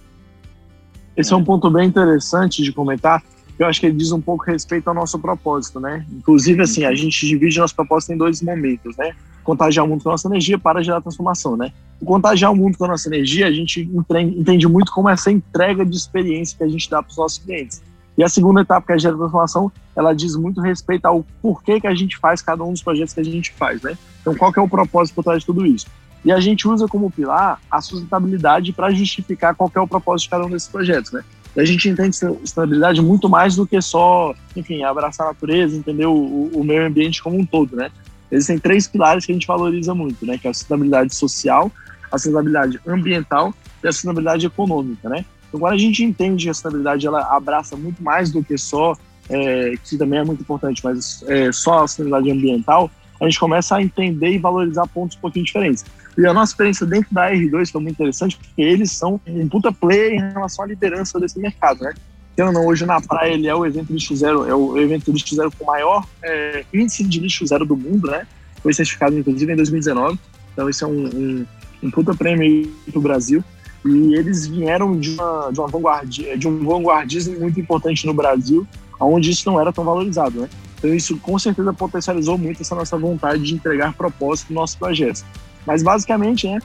Esse 1.19 1.35
é 1.35 1.37
um 1.37 1.43
ponto 1.43 1.69
bem 1.69 1.89
interessante 1.89 2.63
de 2.63 2.73
comentar, 2.73 3.21
eu 3.59 3.67
acho 3.67 3.81
que 3.81 3.87
ele 3.87 3.97
diz 3.97 4.13
um 4.13 4.21
pouco 4.21 4.45
respeito 4.45 4.87
ao 4.87 4.95
nosso 4.95 5.19
propósito, 5.19 5.81
né? 5.81 6.07
Inclusive, 6.13 6.63
assim, 6.63 6.85
a 6.85 6.95
gente 6.95 7.27
divide 7.27 7.59
nosso 7.59 7.75
propósito 7.75 8.13
em 8.13 8.17
dois 8.17 8.41
momentos, 8.41 8.97
né? 8.97 9.13
Contagiar 9.43 9.85
o 9.85 9.89
mundo 9.89 10.05
com 10.05 10.11
a 10.11 10.13
nossa 10.13 10.29
energia 10.29 10.57
para 10.57 10.81
gerar 10.81 11.01
transformação, 11.01 11.57
né? 11.57 11.73
O 12.01 12.05
contagiar 12.05 12.53
o 12.53 12.57
mundo 12.57 12.79
com 12.79 12.85
a 12.85 12.89
nossa 12.89 13.09
energia, 13.09 13.49
a 13.49 13.51
gente 13.51 13.91
entende 14.37 14.69
muito 14.69 14.93
como 14.93 15.09
essa 15.09 15.29
entrega 15.29 15.85
de 15.85 15.97
experiência 15.97 16.57
que 16.57 16.63
a 16.63 16.69
gente 16.69 16.89
dá 16.89 17.03
para 17.03 17.11
os 17.11 17.17
nossos 17.17 17.39
clientes. 17.39 17.83
E 18.17 18.23
a 18.23 18.29
segunda 18.29 18.61
etapa, 18.61 18.87
que 18.87 18.93
é 18.93 18.95
a 18.95 18.99
gerar 18.99 19.17
transformação, 19.17 19.73
ela 19.97 20.13
diz 20.13 20.37
muito 20.37 20.61
respeito 20.61 21.07
ao 21.07 21.27
porquê 21.43 21.81
que 21.81 21.89
a 21.89 21.95
gente 21.97 22.17
faz 22.17 22.41
cada 22.41 22.63
um 22.63 22.71
dos 22.71 22.83
projetos 22.83 23.13
que 23.13 23.21
a 23.21 23.25
gente 23.25 23.53
faz, 23.55 23.83
né? 23.83 23.99
Então, 24.21 24.37
qual 24.37 24.53
que 24.53 24.61
é 24.61 24.63
o 24.63 24.69
propósito 24.69 25.17
por 25.17 25.25
trás 25.25 25.41
de 25.41 25.47
tudo 25.47 25.67
isso? 25.67 25.89
E 26.25 26.33
a 26.33 26.41
gente 26.41 26.67
usa 26.67 26.87
como 26.87 27.11
pilar 27.11 27.61
a 27.71 27.81
sustentabilidade 27.81 28.73
para 28.73 28.91
justificar 28.91 29.55
qual 29.55 29.71
é 29.75 29.81
o 29.81 29.87
propósito 29.87 30.25
de 30.25 30.31
cada 30.31 30.47
um 30.47 30.51
desses 30.51 30.69
projetos, 30.69 31.13
né? 31.13 31.23
E 31.57 31.61
a 31.61 31.65
gente 31.65 31.89
entende 31.89 32.17
sustentabilidade 32.17 33.01
muito 33.01 33.29
mais 33.29 33.57
do 33.57 33.67
que 33.67 33.81
só, 33.81 34.35
enfim, 34.55 34.83
abraçar 34.83 35.27
a 35.27 35.31
natureza, 35.31 35.77
entender 35.77 36.07
o, 36.07 36.51
o 36.53 36.63
meio 36.65 36.87
ambiente 36.87 37.23
como 37.23 37.39
um 37.39 37.47
todo, 37.47 37.77
né? 37.77 37.91
Existem 38.31 38.59
três 38.59 38.87
pilares 38.87 39.25
que 39.25 39.33
a 39.33 39.35
gente 39.35 39.47
valoriza 39.47 39.95
muito, 39.95 40.27
né? 40.27 40.37
Que 40.37 40.47
é 40.47 40.51
a 40.51 40.55
sustentabilidade 40.55 41.15
social, 41.15 41.73
a 42.11 42.19
sustentabilidade 42.19 42.81
ambiental 42.87 43.55
e 43.83 43.89
a 43.89 43.93
sustentabilidade 43.93 44.47
econômica, 44.47 45.09
né? 45.09 45.25
Então, 45.49 45.61
quando 45.61 45.73
a 45.73 45.79
gente 45.79 46.05
entende 46.05 46.45
que 46.45 46.51
a 46.51 46.55
sustentabilidade 46.55 47.07
ela 47.07 47.35
abraça 47.35 47.77
muito 47.77 48.03
mais 48.03 48.31
do 48.31 48.43
que 48.45 48.59
só, 48.59 48.97
é, 49.31 49.75
que 49.83 49.97
também 49.97 50.19
é 50.19 50.25
muito 50.25 50.43
importante, 50.43 50.83
mas 50.85 51.25
é, 51.27 51.51
só 51.53 51.85
a 51.85 51.89
sustentabilidade 51.89 52.31
ambiental, 52.31 52.91
a 53.21 53.25
gente 53.25 53.39
começa 53.39 53.77
a 53.77 53.83
entender 53.83 54.31
e 54.31 54.39
valorizar 54.39 54.87
pontos 54.87 55.17
um 55.17 55.21
pouquinho 55.21 55.45
diferentes. 55.45 55.85
E 56.17 56.27
a 56.27 56.33
nossa 56.33 56.53
experiência 56.53 56.87
dentro 56.87 57.13
da 57.13 57.31
R2 57.31 57.71
foi 57.71 57.81
muito 57.81 57.95
interessante, 57.95 58.37
porque 58.37 58.63
eles 58.63 58.93
são 58.93 59.21
um 59.27 59.49
puta 59.49 59.73
player 59.73 60.15
em 60.15 60.33
relação 60.33 60.65
à 60.65 60.69
liderança 60.69 61.19
desse 61.19 61.39
mercado, 61.39 61.83
né? 61.83 61.95
Então, 62.35 62.53
não, 62.53 62.67
hoje 62.67 62.87
na 62.87 63.01
praia 63.01 63.33
ele 63.33 63.49
é 63.49 63.55
o 63.55 63.67
evento 63.67 63.93
lixo 63.93 64.15
zero, 64.15 64.49
é 64.49 64.55
o 64.55 64.79
evento 64.79 65.11
lixo 65.11 65.35
zero 65.35 65.51
com 65.51 65.65
o 65.65 65.67
maior 65.67 66.07
é, 66.23 66.65
índice 66.73 67.03
de 67.03 67.19
lixo 67.19 67.45
zero 67.45 67.67
do 67.67 67.77
mundo, 67.77 68.09
né? 68.09 68.27
Foi 68.63 68.73
certificado, 68.73 69.19
inclusive, 69.19 69.53
em 69.53 69.57
2019. 69.57 70.19
Então, 70.53 70.69
isso 70.69 70.85
é 70.85 70.87
um, 70.89 71.07
um, 71.07 71.47
um 71.83 71.91
puta 71.91 72.15
prêmio 72.15 72.69
para 72.91 72.99
o 72.99 73.03
Brasil. 73.03 73.43
E 73.85 74.15
eles 74.15 74.47
vieram 74.47 74.99
de, 74.99 75.11
uma, 75.11 75.51
de, 75.53 75.61
uma 75.61 75.69
vanguardia, 75.69 76.37
de 76.37 76.47
um 76.47 76.65
vanguardismo 76.65 77.39
muito 77.39 77.59
importante 77.61 78.07
no 78.07 78.15
Brasil, 78.15 78.67
onde 79.05 79.31
isso 79.31 79.49
não 79.51 79.61
era 79.61 79.73
tão 79.73 79.85
valorizado, 79.85 80.41
né? 80.41 80.49
Então 80.79 80.95
isso 80.95 81.17
com 81.19 81.39
certeza 81.39 81.73
potencializou 81.73 82.39
muito 82.39 82.63
essa 82.63 82.75
nossa 82.75 82.97
vontade 82.97 83.43
de 83.43 83.55
entregar 83.55 83.95
propósito 83.95 84.49
nos 84.49 84.61
nossos 84.61 84.77
projetos. 84.77 85.25
Mas 85.67 85.83
basicamente, 85.83 86.47
né, 86.47 86.61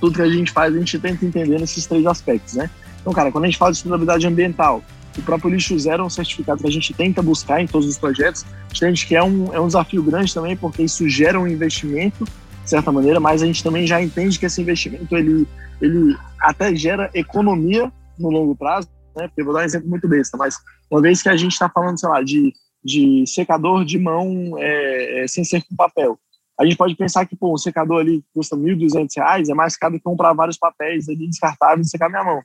tudo 0.00 0.16
que 0.16 0.22
a 0.22 0.28
gente 0.28 0.52
faz, 0.52 0.74
a 0.74 0.78
gente 0.78 0.98
tenta 0.98 1.24
entender 1.24 1.58
nesses 1.58 1.86
três 1.86 2.04
aspectos, 2.06 2.54
né? 2.54 2.68
Então, 3.00 3.12
cara, 3.12 3.30
quando 3.30 3.44
a 3.44 3.46
gente 3.46 3.56
fala 3.56 3.70
de 3.70 3.78
sustentabilidade 3.78 4.26
ambiental, 4.26 4.82
o 5.16 5.22
próprio 5.22 5.50
lixo 5.50 5.78
zero 5.78 6.02
é 6.02 6.06
um 6.06 6.10
certificado 6.10 6.60
que 6.60 6.68
a 6.68 6.72
gente 6.72 6.92
tenta 6.92 7.22
buscar 7.22 7.60
em 7.60 7.66
todos 7.66 7.88
os 7.88 7.96
projetos. 7.96 8.44
A 8.70 8.86
gente 8.86 9.06
que 9.06 9.16
é 9.16 9.22
um, 9.22 9.54
é 9.54 9.60
um 9.60 9.66
desafio 9.66 10.02
grande 10.02 10.34
também, 10.34 10.56
porque 10.56 10.82
isso 10.82 11.08
gera 11.08 11.40
um 11.40 11.46
investimento, 11.46 12.24
de 12.24 12.70
certa 12.70 12.92
maneira, 12.92 13.20
mas 13.20 13.42
a 13.42 13.46
gente 13.46 13.62
também 13.62 13.86
já 13.86 14.02
entende 14.02 14.38
que 14.38 14.44
esse 14.44 14.60
investimento, 14.60 15.16
ele, 15.16 15.46
ele 15.80 16.16
até 16.40 16.74
gera 16.74 17.08
economia 17.14 17.90
no 18.18 18.28
longo 18.28 18.54
prazo, 18.54 18.88
né? 19.16 19.26
Porque 19.28 19.40
eu 19.40 19.44
vou 19.44 19.54
dar 19.54 19.60
um 19.60 19.64
exemplo 19.64 19.88
muito 19.88 20.06
besta, 20.06 20.36
mas 20.36 20.58
uma 20.90 21.00
vez 21.00 21.22
que 21.22 21.28
a 21.28 21.36
gente 21.36 21.52
está 21.52 21.68
falando, 21.68 21.98
sei 21.98 22.08
lá, 22.08 22.22
de, 22.22 22.52
de 22.84 23.24
secador 23.26 23.84
de 23.84 23.98
mão 23.98 24.54
é, 24.58 25.24
é, 25.24 25.28
sem 25.28 25.42
ser 25.44 25.62
com 25.62 25.74
papel, 25.74 26.18
a 26.58 26.64
gente 26.64 26.76
pode 26.76 26.94
pensar 26.94 27.26
que 27.26 27.36
pô, 27.36 27.52
um 27.52 27.58
secador 27.58 28.00
ali 28.00 28.24
custa 28.32 28.56
R$ 28.56 28.62
1.200, 28.62 29.50
é 29.50 29.54
mais 29.54 29.76
caro 29.76 29.94
que 29.94 30.00
comprar 30.00 30.32
vários 30.32 30.56
papéis 30.56 31.08
ali 31.08 31.28
descartáveis 31.28 31.86
e 31.86 31.90
secar 31.90 32.08
minha 32.08 32.24
mão. 32.24 32.40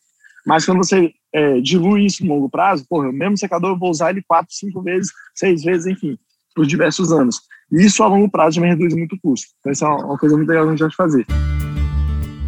Mas 0.46 0.66
quando 0.66 0.80
você 0.80 1.14
é, 1.34 1.62
dilui 1.62 2.06
isso 2.06 2.26
no 2.26 2.34
longo 2.34 2.50
prazo, 2.50 2.86
porra, 2.90 3.10
o 3.10 3.14
mesmo 3.14 3.38
secador 3.38 3.72
eu 3.72 3.80
vou 3.80 3.90
usar 3.90 4.10
ele 4.10 4.24
quatro, 4.28 4.54
cinco 4.54 4.82
vezes, 4.82 5.12
seis 5.36 5.64
vezes, 5.64 5.86
enfim, 5.86 6.18
por 6.56 6.66
diversos 6.66 7.12
anos. 7.12 7.40
E 7.72 7.86
isso 7.86 8.04
a 8.04 8.08
longo 8.08 8.30
prazo 8.30 8.60
me 8.60 8.68
reduz 8.68 8.94
muito 8.94 9.16
o 9.16 9.20
custo. 9.22 9.48
Então, 9.60 9.72
isso 9.72 9.86
é 9.86 9.88
uma 9.88 10.18
coisa 10.18 10.36
muito 10.36 10.50
legal 10.50 10.66
que 10.66 10.70
a 10.70 10.76
gente 10.76 10.98
vai 10.98 11.08
fazer. 11.08 11.26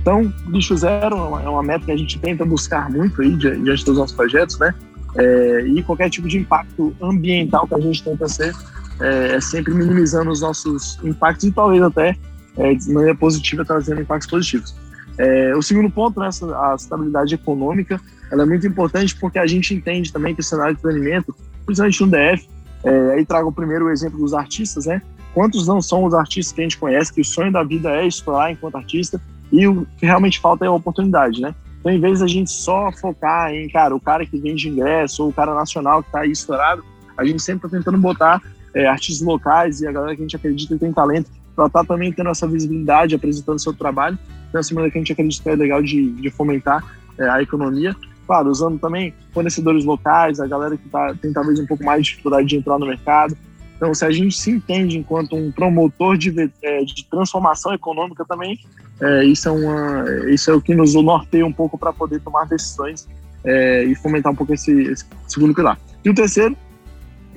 Então, 0.03 0.33
lixo 0.50 0.75
zero 0.75 1.15
é 1.15 1.48
uma 1.48 1.63
meta 1.63 1.86
que 1.86 1.91
a 1.93 1.95
gente 1.95 2.19
tenta 2.19 2.43
buscar 2.43 2.89
muito 2.91 3.22
aí 3.22 3.38
diante 3.38 3.86
dos 3.86 3.98
nossos 3.98 4.13
projetos, 4.13 4.60
né? 4.60 4.75
É, 5.15 5.62
e 5.65 5.81
qualquer 5.81 6.10
tipo 6.10 6.27
de 6.27 6.38
impacto 6.38 6.93
ambiental 7.01 7.65
que 7.65 7.75
a 7.75 7.79
gente 7.79 8.03
tenta 8.03 8.27
ser 8.27 8.53
é, 9.00 9.36
é 9.36 9.41
sempre 9.41 9.74
minimizando 9.74 10.29
os 10.29 10.41
nossos 10.41 11.00
impactos 11.05 11.45
e 11.45 11.51
talvez 11.51 11.81
até 11.81 12.17
é, 12.57 12.74
de 12.74 12.91
maneira 12.91 13.15
positiva 13.15 13.63
trazendo 13.63 14.01
impactos 14.01 14.29
positivos. 14.29 14.75
É, 15.17 15.55
o 15.55 15.62
segundo 15.62 15.89
ponto, 15.89 16.19
né, 16.19 16.27
a 16.53 16.75
estabilidade 16.75 17.36
econômica, 17.36 18.01
ela 18.29 18.43
é 18.43 18.45
muito 18.45 18.67
importante 18.67 19.15
porque 19.15 19.39
a 19.39 19.48
gente 19.48 19.74
entende 19.74 20.12
também 20.12 20.36
que 20.36 20.41
o 20.41 20.43
cenário 20.43 20.75
de 20.75 20.81
planeamento, 20.81 21.33
principalmente 21.65 22.01
no 22.01 22.07
DF, 22.07 22.50
é, 22.83 23.13
aí 23.13 23.25
trago 23.25 23.53
primeiro 23.53 23.86
o 23.86 23.89
exemplo 23.89 24.19
dos 24.19 24.33
artistas, 24.33 24.86
né? 24.86 25.01
Quantos 25.33 25.65
não 25.65 25.81
são 25.81 26.03
os 26.03 26.13
artistas 26.13 26.51
que 26.51 26.60
a 26.60 26.63
gente 26.63 26.77
conhece 26.77 27.13
que 27.13 27.22
o 27.22 27.25
sonho 27.25 27.53
da 27.53 27.63
vida 27.63 27.89
é 27.89 28.05
estourar 28.05 28.51
enquanto 28.51 28.75
artista 28.75 29.22
e 29.53 29.67
o 29.67 29.86
que 29.98 30.05
realmente 30.07 30.39
falta 30.39 30.65
é 30.65 30.67
a 30.67 30.72
oportunidade, 30.72 31.39
né? 31.39 31.53
Então, 31.79 31.91
em 31.91 32.00
vez 32.00 32.22
da 32.22 32.27
gente 32.27 32.50
só 32.50 32.91
focar 32.91 33.53
em, 33.53 33.69
cara, 33.69 33.95
o 33.95 34.00
cara 34.00 34.25
que 34.25 34.38
vende 34.38 34.67
ingresso 34.67 35.24
ou 35.24 35.29
o 35.29 35.33
cara 35.33 35.53
nacional 35.53 36.01
que 36.01 36.10
está 36.10 36.22
aí 36.22 36.31
estourado, 36.31 36.83
a 37.15 37.24
gente 37.24 37.41
sempre 37.41 37.67
está 37.67 37.77
tentando 37.77 38.00
botar 38.00 38.41
é, 38.74 38.88
artistas 38.88 39.25
locais 39.25 39.79
e 39.81 39.88
a 39.88 39.91
galera 39.91 40.15
que 40.15 40.22
a 40.22 40.25
gente 40.25 40.36
acredita 40.36 40.74
que 40.74 40.79
tem 40.79 40.91
talento 40.91 41.29
para 41.55 41.67
estar 41.67 41.81
tá 41.81 41.86
também 41.86 42.12
tendo 42.12 42.29
essa 42.31 42.48
visibilidade, 42.48 43.13
apresentando 43.13 43.60
seu 43.60 43.74
trabalho. 43.74 44.17
Então, 44.50 44.60
essa 44.60 44.74
maneira 44.74 44.91
que 44.91 44.98
a 44.98 45.01
gente 45.01 45.12
acredita 45.12 45.43
que 45.43 45.50
é 45.50 45.55
legal 45.55 45.83
de, 45.83 46.12
de 46.13 46.31
fomentar 46.31 46.83
é, 47.19 47.29
a 47.29 47.41
economia. 47.41 47.95
Claro, 48.25 48.50
usando 48.50 48.79
também 48.79 49.13
fornecedores 49.31 49.86
locais, 49.86 50.39
a 50.39 50.48
galera 50.48 50.75
que 50.75 50.89
tá, 50.89 51.13
tem 51.22 51.31
talvez 51.31 51.60
um 51.60 51.67
pouco 51.67 51.83
mais 51.83 52.01
de 52.01 52.10
dificuldade 52.10 52.48
de 52.48 52.55
entrar 52.55 52.79
no 52.79 52.88
mercado. 52.88 53.38
Então, 53.75 53.93
se 53.93 54.05
a 54.05 54.12
gente 54.12 54.36
se 54.36 54.50
entende 54.50 54.98
enquanto 54.98 55.36
um 55.36 55.51
promotor 55.51 56.17
de, 56.17 56.50
é, 56.63 56.83
de 56.83 57.05
transformação 57.05 57.74
econômica 57.74 58.24
também, 58.25 58.57
é, 59.01 59.25
isso, 59.25 59.50
é 59.50 59.51
uma, 59.51 60.05
isso 60.29 60.51
é 60.51 60.53
o 60.53 60.62
que 60.62 60.75
nos 60.75 60.93
norteia 60.93 61.45
um 61.45 61.51
pouco 61.51 61.77
para 61.77 61.91
poder 61.91 62.19
tomar 62.21 62.45
decisões 62.45 63.07
é, 63.43 63.83
e 63.83 63.95
fomentar 63.95 64.31
um 64.31 64.35
pouco 64.35 64.53
esse, 64.53 64.71
esse, 64.71 65.05
segundo 65.27 65.53
pilar. 65.53 65.77
E 66.03 66.09
o 66.09 66.13
terceiro, 66.13 66.55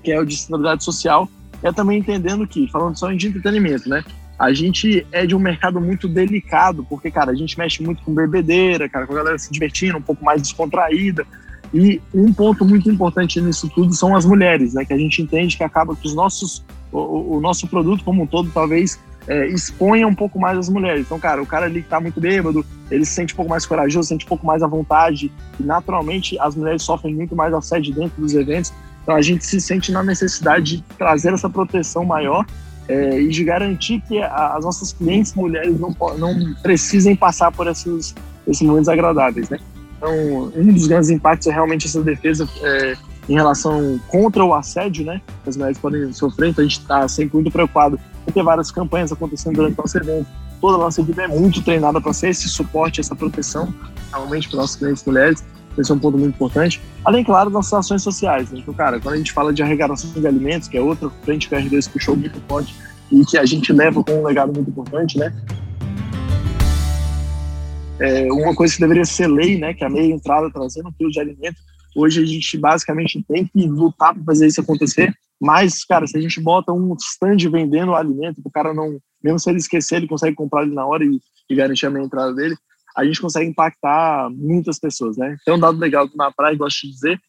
que 0.03 0.13
é 0.13 0.21
o 0.21 0.25
de 0.25 0.35
sustentabilidade 0.35 0.85
social, 0.85 1.29
é 1.63 1.73
também 1.73 1.99
entendendo 1.99 2.47
que, 2.47 2.69
falando 2.71 2.97
só 2.97 3.11
de 3.11 3.29
entretenimento, 3.29 3.89
né? 3.89 4.05
A 4.39 4.53
gente 4.53 5.07
é 5.11 5.25
de 5.25 5.35
um 5.35 5.39
mercado 5.39 5.81
muito 5.81 6.07
delicado, 6.07 6.85
porque, 6.85 7.11
cara, 7.11 7.33
a 7.33 7.35
gente 7.35 7.59
mexe 7.59 7.83
muito 7.83 8.03
com 8.03 8.15
bebedeira, 8.15 8.89
cara, 8.89 9.07
com 9.07 9.15
a 9.15 9.17
galera 9.17 9.39
se 9.39 9.51
divertindo, 9.51 9.97
um 9.97 10.03
pouco 10.03 10.23
mais 10.23 10.43
descontraída. 10.43 11.27
E 11.73 12.01
um 12.15 12.33
ponto 12.33 12.65
muito 12.65 12.91
importante 12.91 13.41
nisso 13.41 13.69
tudo 13.75 13.95
são 13.95 14.15
as 14.15 14.27
mulheres, 14.27 14.75
né? 14.75 14.85
Que 14.85 14.93
a 14.93 14.99
gente 14.99 15.23
entende 15.23 15.57
que 15.57 15.65
acaba 15.65 15.97
que 15.97 16.07
os 16.07 16.15
nossos, 16.15 16.63
o, 16.93 17.39
o 17.39 17.41
nosso 17.41 17.67
produto 17.67 18.05
como 18.05 18.23
um 18.23 18.27
todo, 18.27 18.51
talvez 18.53 19.01
é, 19.27 19.47
exponha 19.49 20.07
um 20.07 20.15
pouco 20.15 20.39
mais 20.39 20.59
as 20.59 20.69
mulheres. 20.69 21.07
Então, 21.07 21.19
cara, 21.19 21.43
o 21.43 21.47
cara 21.47 21.67
ali 21.67 21.83
que 21.83 21.89
tá 21.89 22.01
muito 22.01 22.21
bêbado, 22.21 22.65
ele 22.91 23.05
se 23.05 23.13
sente 23.13 23.35
um 23.35 23.37
pouco 23.37 23.51
mais 23.51 23.67
corajoso, 23.67 24.05
se 24.05 24.09
sente 24.11 24.25
um 24.25 24.29
pouco 24.29 24.47
mais 24.47 24.63
à 24.63 24.67
vontade. 24.67 25.33
E 25.59 25.63
naturalmente 25.63 26.39
as 26.39 26.55
mulheres 26.55 26.83
sofrem 26.83 27.15
muito 27.15 27.35
mais 27.35 27.53
assédio 27.53 27.95
dentro 27.95 28.21
dos 28.21 28.35
eventos. 28.35 28.73
Então 29.03 29.15
a 29.15 29.23
gente 29.23 29.45
se 29.45 29.61
sente 29.61 29.93
na 29.93 30.03
necessidade 30.03 30.79
de 30.79 30.85
trazer 30.97 31.33
essa 31.33 31.49
proteção 31.49 32.05
maior 32.05 32.45
é, 32.89 33.21
e 33.21 33.29
de 33.29 33.45
garantir 33.45 34.01
que 34.07 34.21
as 34.23 34.65
nossas 34.65 34.93
clientes 34.93 35.35
mulheres 35.35 35.79
não, 35.79 35.95
não 36.19 36.55
precisem 36.63 37.17
passar 37.17 37.51
por 37.51 37.67
esses, 37.67 38.15
esses 38.47 38.63
momentos 38.63 38.89
agradáveis, 38.89 39.49
né? 39.49 39.59
Então, 39.97 40.53
um 40.55 40.73
dos 40.73 40.87
grandes 40.87 41.09
impactos 41.09 41.47
é 41.49 41.53
realmente 41.53 41.87
essa 41.87 42.03
defesa 42.03 42.49
é, 42.63 42.97
em 43.29 43.35
relação 43.35 43.99
contra 44.09 44.45
o 44.45 44.55
assédio, 44.55 45.05
né? 45.05 45.21
Que 45.43 45.51
as 45.51 45.57
mulheres 45.57 45.79
podem 45.79 46.13
sofrer, 46.13 46.51
então 46.51 46.65
a 46.65 46.69
gente 46.69 46.81
está 46.81 47.09
sempre 47.09 47.35
muito 47.35 47.51
preocupado 47.51 47.99
em 48.27 48.33
ter 48.33 48.43
várias 48.43 48.71
campanhas 48.71 49.13
acontecendo 49.13 49.55
durante 49.55 49.79
o 49.79 49.83
nosso 49.83 49.99
evento. 49.99 50.27
Toda 50.61 50.77
a 50.77 50.79
nossa 50.79 51.01
equipe 51.01 51.21
é 51.21 51.29
muito 51.29 51.63
treinada 51.63 52.01
para 52.01 52.13
ser 52.13 52.31
esse 52.31 52.49
suporte, 52.49 53.01
essa 53.01 53.15
proteção, 53.15 53.73
realmente 54.11 54.49
para 54.49 54.61
nossos 54.61 54.77
clientes 54.77 55.05
mulheres. 55.05 55.45
Esse 55.79 55.93
é 55.93 55.95
um 55.95 55.99
ponto 55.99 56.17
muito 56.17 56.35
importante. 56.35 56.81
Além, 57.05 57.23
claro, 57.23 57.51
das 57.51 57.71
ações 57.73 58.03
sociais. 58.03 58.51
Né? 58.51 58.61
Então, 58.61 58.73
cara, 58.73 58.99
quando 58.99 59.15
a 59.15 59.19
gente 59.19 59.33
fala 59.33 59.53
de 59.53 59.63
arrecadação 59.63 60.11
de 60.11 60.27
alimentos, 60.27 60.69
que 60.69 60.77
é 60.79 60.81
outra 60.81 61.11
frente 61.23 61.49
que 61.49 61.55
o 61.55 61.59
R2 61.59 61.91
puxou 61.91 62.17
muito 62.17 62.41
forte 62.49 62.75
e 63.13 63.25
que 63.25 63.37
a 63.37 63.45
gente 63.45 63.73
leva 63.73 64.03
com 64.03 64.13
um 64.13 64.25
legado 64.25 64.53
muito 64.53 64.71
importante, 64.71 65.19
né? 65.19 65.33
É 67.99 68.31
uma 68.33 68.55
coisa 68.55 68.75
que 68.75 68.81
deveria 68.81 69.05
ser 69.05 69.27
lei, 69.27 69.59
né? 69.59 69.73
Que 69.75 69.85
é 69.85 69.87
a 69.87 69.91
meia 69.91 70.13
entrada 70.13 70.51
trazendo 70.51 70.89
um 70.89 70.93
quilo 70.93 71.11
de 71.11 71.21
alimento. 71.21 71.57
Hoje 71.97 72.23
a 72.23 72.27
gente 72.27 72.59
basicamente 72.59 73.25
tem 73.27 73.47
que 73.47 73.67
lutar 73.67 74.15
para 74.15 74.25
fazer 74.25 74.47
isso 74.47 74.61
acontecer. 74.61 75.15
Mas, 75.41 75.85
cara, 75.85 76.07
se 76.07 76.17
a 76.17 76.21
gente 76.21 76.41
bota 76.41 76.73
um 76.73 76.95
stand 76.95 77.51
vendendo 77.51 77.91
o 77.91 77.95
alimento, 77.95 78.41
o 78.45 78.51
cara 78.51 78.73
não, 78.73 78.99
mesmo 79.23 79.39
se 79.39 79.51
ele 79.51 79.59
esquecer, 79.59 79.97
ele 79.97 80.09
consegue 80.09 80.37
comprar 80.37 80.63
ele 80.63 80.75
na 80.75 80.87
hora 80.87 81.05
e, 81.05 81.21
e 81.51 81.55
garantir 81.55 81.87
a 81.87 81.91
meia 81.91 82.05
entrada 82.05 82.35
dele 82.35 82.57
a 82.97 83.05
gente 83.05 83.21
consegue 83.21 83.51
impactar 83.51 84.31
muitas 84.31 84.79
pessoas, 84.79 85.19
né? 85.19 85.37
Tem 85.45 85.55
um 85.55 85.61
dado 85.61 85.79
legal 85.79 86.09
que 86.09 86.17
na 86.17 86.33
praia, 86.33 86.57
gosto 86.57 86.87
de 86.87 86.93
dizer, 86.93 87.21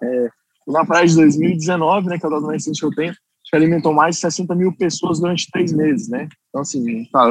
é, 0.00 0.28
na 0.68 0.86
praia 0.86 1.06
de 1.06 1.16
2019, 1.16 2.06
né, 2.06 2.18
que 2.18 2.24
é 2.24 2.28
o 2.28 2.30
dado 2.30 2.46
mais 2.46 2.62
recente 2.62 2.78
que 2.78 2.86
eu 2.86 2.94
tenho, 2.94 3.12
que 3.50 3.56
alimentou 3.56 3.92
mais 3.92 4.14
de 4.14 4.20
60 4.20 4.54
mil 4.54 4.72
pessoas 4.72 5.18
durante 5.18 5.50
três 5.50 5.72
meses, 5.72 6.08
né? 6.08 6.28
Então, 6.48 6.62
assim, 6.62 7.04
tá, 7.12 7.26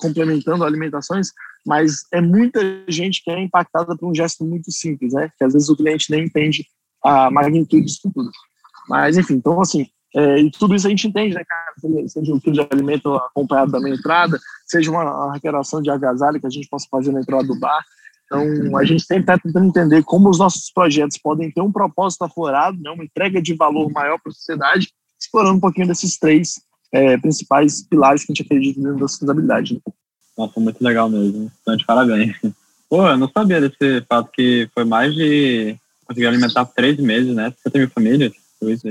complementando 0.00 0.64
alimentações, 0.64 1.28
mas 1.66 2.06
é 2.12 2.20
muita 2.20 2.60
gente 2.88 3.22
que 3.22 3.30
é 3.30 3.42
impactada 3.42 3.96
por 3.96 4.10
um 4.10 4.14
gesto 4.14 4.44
muito 4.44 4.72
simples, 4.72 5.12
né? 5.12 5.30
Que 5.36 5.44
às 5.44 5.52
vezes 5.52 5.68
o 5.68 5.76
cliente 5.76 6.10
nem 6.10 6.24
entende 6.24 6.64
a 7.04 7.30
magnitude 7.30 7.84
disso 7.84 8.10
tudo. 8.14 8.30
Mas, 8.88 9.18
enfim, 9.18 9.34
então, 9.34 9.60
assim, 9.60 9.86
é, 10.14 10.40
e 10.40 10.50
tudo 10.50 10.74
isso 10.74 10.86
a 10.86 10.90
gente 10.90 11.06
entende, 11.06 11.34
né, 11.34 11.42
cara? 11.44 12.08
Seja 12.08 12.34
um 12.34 12.40
quilo 12.40 12.54
de 12.54 12.66
alimento 12.70 13.14
acompanhado 13.14 13.72
da 13.72 13.80
minha 13.80 13.94
entrada, 13.94 14.38
seja 14.66 14.90
uma 14.90 15.34
recreação 15.34 15.82
de 15.82 15.90
agasalho 15.90 16.40
que 16.40 16.46
a 16.46 16.50
gente 16.50 16.68
possa 16.68 16.86
fazer 16.90 17.12
na 17.12 17.20
entrada 17.20 17.44
do 17.44 17.58
bar. 17.58 17.84
Então, 18.24 18.78
a 18.78 18.84
gente 18.84 19.04
sempre 19.04 19.24
está 19.24 19.38
tentando 19.38 19.66
entender 19.66 20.02
como 20.04 20.30
os 20.30 20.38
nossos 20.38 20.70
projetos 20.72 21.18
podem 21.18 21.50
ter 21.50 21.60
um 21.60 21.70
propósito 21.70 22.22
aflorado, 22.22 22.80
né, 22.80 22.90
uma 22.90 23.04
entrega 23.04 23.42
de 23.42 23.52
valor 23.54 23.90
maior 23.92 24.18
para 24.18 24.30
a 24.30 24.34
sociedade, 24.34 24.88
explorando 25.22 25.56
um 25.56 25.60
pouquinho 25.60 25.86
desses 25.86 26.18
três 26.18 26.60
é, 26.92 27.16
principais 27.16 27.82
pilares 27.82 28.24
que 28.24 28.32
a 28.32 28.34
gente 28.34 28.44
acredita 28.44 28.80
dentro 28.80 28.98
da 28.98 29.08
sustentabilidade. 29.08 29.74
Né? 29.74 29.80
Nossa, 30.36 30.60
muito 30.60 30.82
legal 30.82 31.08
mesmo. 31.08 31.50
Então, 31.62 31.76
de 31.76 31.86
parabéns. 31.86 32.36
Pô, 32.88 33.06
eu 33.08 33.16
não 33.16 33.30
sabia 33.30 33.60
desse 33.60 34.04
fato 34.06 34.30
que 34.32 34.68
foi 34.74 34.84
mais 34.84 35.14
de 35.14 35.76
conseguir 36.06 36.26
alimentar 36.26 36.66
três 36.66 36.98
meses, 36.98 37.34
né? 37.34 37.52
Você 37.56 37.70
tem 37.70 37.86
família? 37.86 38.30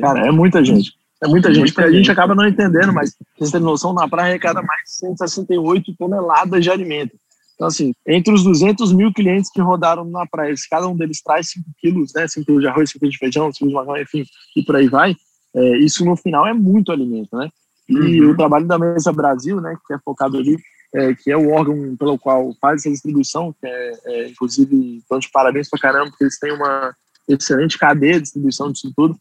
Cara, 0.02 0.28
é 0.28 0.32
muita 0.32 0.66
gente. 0.66 0.94
É 1.24 1.28
muita 1.28 1.54
gente, 1.54 1.72
porque 1.72 1.88
a 1.88 1.92
gente 1.92 2.10
acaba 2.10 2.34
não 2.34 2.48
entendendo, 2.48 2.92
mas 2.92 3.16
vocês 3.38 3.52
terem 3.52 3.64
noção, 3.64 3.94
na 3.94 4.08
praia 4.08 4.30
arrecada 4.30 4.60
mais 4.64 4.82
de 4.86 4.96
168 4.96 5.96
toneladas 5.96 6.64
de 6.64 6.72
alimento. 6.72 7.16
Então, 7.54 7.68
assim, 7.68 7.94
entre 8.08 8.34
os 8.34 8.44
200 8.44 8.92
mil 8.92 9.14
clientes 9.14 9.52
que 9.52 9.62
rodaram 9.62 10.04
na 10.04 10.26
praia, 10.26 10.58
se 10.58 10.68
cada 10.68 10.88
um 10.88 10.98
deles 10.98 11.22
traz 11.22 11.52
5 11.52 11.64
quilos, 11.80 12.12
né, 12.16 12.28
5 12.28 12.44
quilos 12.44 12.62
de 12.62 12.68
arroz, 12.68 12.90
5 12.90 13.00
quilos 13.00 13.14
de 13.14 13.20
feijão, 13.20 13.54
5 13.54 13.58
quilos 13.60 13.72
de 13.72 13.76
macarrão, 13.76 14.02
enfim, 14.02 14.26
e 14.56 14.64
por 14.64 14.76
aí 14.76 14.88
vai, 14.88 15.16
é, 15.56 15.78
isso 15.80 16.06
no 16.06 16.16
final 16.16 16.48
é 16.48 16.54
muito 16.54 16.92
alimento, 16.92 17.36
né? 17.36 17.50
E 17.90 18.22
uhum. 18.22 18.32
o 18.32 18.38
trabalho 18.38 18.68
da 18.68 18.80
Mesa 18.80 19.12
Brasil, 19.12 19.60
né, 19.60 19.76
que 19.86 19.94
é 19.94 20.00
focado 20.00 20.38
ali, 20.38 20.58
é, 20.94 21.14
que 21.14 21.30
é 21.32 21.36
o 21.36 21.52
órgão 21.52 21.96
pelo 21.98 22.18
qual 22.18 22.54
faz 22.62 22.82
essa 22.82 22.90
distribuição, 22.90 23.54
que 23.60 23.68
é, 23.68 24.00
é 24.06 24.30
inclusive, 24.30 25.02
então 25.04 25.20
de 25.20 25.30
parabéns 25.30 25.70
pra 25.70 25.80
caramba, 25.80 26.10
porque 26.10 26.24
eles 26.24 26.40
têm 26.40 26.54
uma 26.54 26.96
excelente 27.28 27.78
cadeia 27.78 28.14
de 28.14 28.22
distribuição 28.22 28.72
disso 28.72 28.94
tudo, 28.96 29.18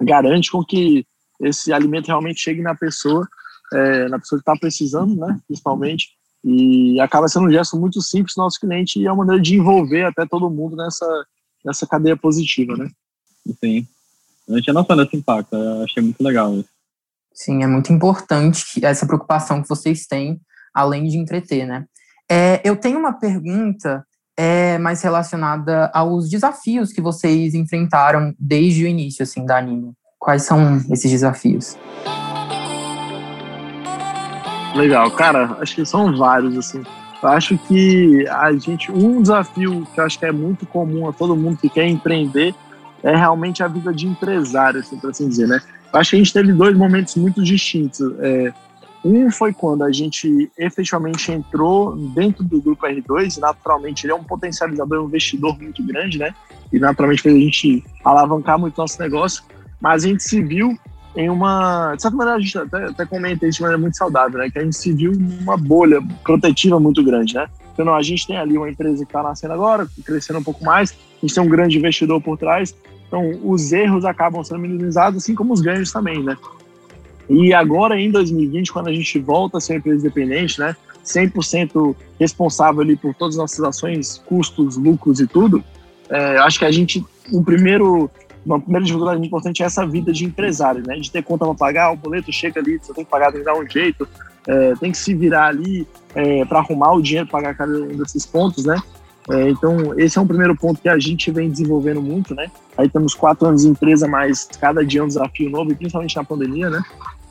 garante 0.00 0.50
com 0.50 0.62
que 0.64 1.06
esse 1.40 1.72
alimento 1.72 2.08
realmente 2.08 2.40
chegue 2.40 2.60
na 2.60 2.74
pessoa, 2.74 3.26
é, 3.72 4.08
na 4.08 4.18
pessoa 4.18 4.38
que 4.38 4.42
está 4.42 4.56
precisando, 4.58 5.14
né, 5.16 5.38
principalmente, 5.46 6.08
E 6.44 7.00
acaba 7.00 7.28
sendo 7.28 7.46
um 7.46 7.50
gesto 7.50 7.76
muito 7.76 8.00
simples 8.00 8.34
do 8.36 8.42
nosso 8.42 8.60
cliente 8.60 9.00
e 9.00 9.06
é 9.06 9.10
uma 9.10 9.24
maneira 9.24 9.42
de 9.42 9.56
envolver 9.56 10.04
até 10.04 10.24
todo 10.24 10.48
mundo 10.50 10.76
nessa, 10.76 11.26
nessa 11.64 11.86
cadeia 11.86 12.16
positiva, 12.16 12.76
né? 12.76 12.88
Sim. 13.58 13.86
Eu 14.48 14.62
tinha 14.62 14.72
noção 14.72 14.96
desse 14.96 15.16
impacto, 15.16 15.56
eu 15.56 15.82
achei 15.82 16.02
muito 16.02 16.22
legal 16.22 16.54
isso. 16.54 16.68
Sim, 17.34 17.62
é 17.62 17.66
muito 17.66 17.92
importante 17.92 18.84
essa 18.84 19.06
preocupação 19.06 19.60
que 19.60 19.68
vocês 19.68 20.06
têm, 20.06 20.40
além 20.72 21.04
de 21.04 21.18
entreter, 21.18 21.66
né? 21.66 21.84
É, 22.30 22.60
eu 22.64 22.76
tenho 22.76 22.98
uma 22.98 23.12
pergunta 23.12 24.04
é, 24.36 24.78
mais 24.78 25.02
relacionada 25.02 25.90
aos 25.92 26.30
desafios 26.30 26.92
que 26.92 27.00
vocês 27.00 27.54
enfrentaram 27.54 28.34
desde 28.38 28.84
o 28.84 28.86
início, 28.86 29.22
assim, 29.22 29.44
da 29.44 29.58
anime. 29.58 29.92
Quais 30.18 30.42
são 30.42 30.76
esses 30.90 31.10
desafios? 31.10 31.76
Legal, 34.74 35.10
cara, 35.10 35.56
acho 35.60 35.74
que 35.74 35.84
são 35.84 36.16
vários, 36.16 36.56
assim. 36.56 36.82
Eu 37.22 37.28
acho 37.30 37.58
que 37.58 38.26
a 38.28 38.52
gente, 38.52 38.92
um 38.92 39.22
desafio 39.22 39.86
que 39.92 40.00
eu 40.00 40.04
acho 40.04 40.18
que 40.18 40.26
é 40.26 40.32
muito 40.32 40.66
comum 40.66 41.08
a 41.08 41.12
todo 41.12 41.36
mundo 41.36 41.58
que 41.58 41.68
quer 41.68 41.86
empreender 41.86 42.54
é 43.06 43.14
realmente 43.14 43.62
a 43.62 43.68
vida 43.68 43.92
de 43.94 44.06
empresário, 44.06 44.80
assim, 44.80 44.98
por 44.98 45.10
assim 45.10 45.28
dizer, 45.28 45.46
né? 45.46 45.60
Eu 45.92 46.00
acho 46.00 46.10
que 46.10 46.16
a 46.16 46.18
gente 46.18 46.32
teve 46.32 46.52
dois 46.52 46.76
momentos 46.76 47.14
muito 47.14 47.42
distintos. 47.42 48.00
É, 48.18 48.52
um 49.04 49.30
foi 49.30 49.52
quando 49.52 49.84
a 49.84 49.92
gente 49.92 50.50
efetivamente 50.58 51.30
entrou 51.30 51.94
dentro 51.96 52.42
do 52.42 52.60
grupo 52.60 52.84
R2, 52.84 53.38
naturalmente 53.38 54.04
ele 54.04 54.12
é 54.12 54.16
um 54.16 54.24
potencializador, 54.24 55.04
um 55.04 55.06
investidor 55.06 55.56
muito 55.56 55.84
grande, 55.86 56.18
né? 56.18 56.34
E 56.72 56.80
naturalmente 56.80 57.22
fez 57.22 57.36
a 57.36 57.38
gente 57.38 57.84
alavancar 58.04 58.58
muito 58.58 58.76
nosso 58.76 59.00
negócio, 59.00 59.44
mas 59.80 60.04
a 60.04 60.08
gente 60.08 60.24
se 60.24 60.42
viu 60.42 60.76
em 61.14 61.30
uma. 61.30 61.94
De 61.94 62.02
certa 62.02 62.16
maneira, 62.16 62.38
a 62.38 62.42
gente 62.42 62.58
até, 62.58 62.84
até 62.86 63.06
comenta 63.06 63.46
isso 63.46 63.58
de 63.58 63.62
maneira 63.62 63.80
muito 63.80 63.96
saudável, 63.96 64.40
né? 64.40 64.50
Que 64.50 64.58
a 64.58 64.64
gente 64.64 64.76
se 64.76 64.92
viu 64.92 65.12
numa 65.12 65.56
bolha 65.56 66.02
protetiva 66.24 66.80
muito 66.80 67.04
grande, 67.04 67.34
né? 67.34 67.46
Então, 67.72 67.94
a 67.94 68.02
gente 68.02 68.26
tem 68.26 68.36
ali 68.36 68.58
uma 68.58 68.68
empresa 68.68 69.04
que 69.04 69.10
está 69.10 69.22
nascendo 69.22 69.52
agora, 69.52 69.86
crescendo 70.04 70.40
um 70.40 70.42
pouco 70.42 70.64
mais, 70.64 70.90
a 70.90 71.26
gente 71.26 71.34
tem 71.34 71.44
um 71.44 71.48
grande 71.48 71.78
investidor 71.78 72.20
por 72.20 72.38
trás, 72.38 72.74
então 73.06 73.38
os 73.44 73.72
erros 73.72 74.04
acabam 74.04 74.42
sendo 74.42 74.60
minimizados, 74.60 75.22
assim 75.22 75.34
como 75.34 75.52
os 75.52 75.60
ganhos 75.60 75.92
também, 75.92 76.22
né? 76.22 76.36
E 77.28 77.52
agora, 77.52 78.00
em 78.00 78.10
2020, 78.10 78.72
quando 78.72 78.88
a 78.88 78.92
gente 78.92 79.18
volta 79.18 79.58
a 79.58 79.60
ser 79.60 79.74
uma 79.74 79.78
empresa 79.78 80.06
independente, 80.06 80.60
né? 80.60 80.76
100% 81.04 81.94
responsável 82.18 82.82
ali 82.82 82.96
por 82.96 83.14
todas 83.14 83.34
as 83.34 83.40
nossas 83.40 83.60
ações, 83.60 84.18
custos, 84.26 84.76
lucros 84.76 85.20
e 85.20 85.26
tudo, 85.26 85.62
é, 86.08 86.38
acho 86.38 86.58
que 86.58 86.64
a 86.64 86.70
gente, 86.70 87.04
um 87.32 87.42
primeiro 87.42 88.10
uma 88.44 88.60
primeira 88.60 88.84
dificuldade 88.84 89.26
importante 89.26 89.62
é 89.62 89.66
essa 89.66 89.84
vida 89.84 90.12
de 90.12 90.24
empresário, 90.24 90.82
né? 90.86 90.96
De 90.96 91.10
ter 91.10 91.22
conta 91.22 91.44
para 91.44 91.54
pagar, 91.54 91.92
o 91.92 91.96
boleto 91.96 92.32
chega 92.32 92.60
ali, 92.60 92.78
você 92.78 92.94
tem 92.94 93.04
que 93.04 93.10
pagar, 93.10 93.32
tem 93.32 93.40
que 93.40 93.44
dar 93.44 93.58
um 93.58 93.68
jeito, 93.68 94.08
é, 94.46 94.74
tem 94.76 94.92
que 94.92 94.98
se 94.98 95.12
virar 95.12 95.48
ali 95.48 95.86
é, 96.14 96.44
para 96.44 96.60
arrumar 96.60 96.92
o 96.92 97.02
dinheiro 97.02 97.26
pagar 97.26 97.56
cada 97.56 97.72
um 97.72 97.96
desses 97.96 98.24
pontos, 98.24 98.64
né? 98.64 98.80
É, 99.28 99.50
então, 99.50 99.98
esse 99.98 100.18
é 100.18 100.20
um 100.20 100.26
primeiro 100.26 100.54
ponto 100.56 100.80
que 100.80 100.88
a 100.88 100.98
gente 100.98 101.30
vem 101.30 101.50
desenvolvendo 101.50 102.00
muito, 102.00 102.34
né? 102.34 102.48
Aí 102.78 102.88
temos 102.88 103.14
quatro 103.14 103.48
anos 103.48 103.62
de 103.62 103.68
empresa, 103.68 104.06
mas 104.06 104.48
cada 104.60 104.84
dia 104.84 105.00
é 105.00 105.02
um 105.04 105.08
desafio 105.08 105.50
novo, 105.50 105.72
e 105.72 105.74
principalmente 105.74 106.14
na 106.16 106.24
pandemia, 106.24 106.70
né? 106.70 106.82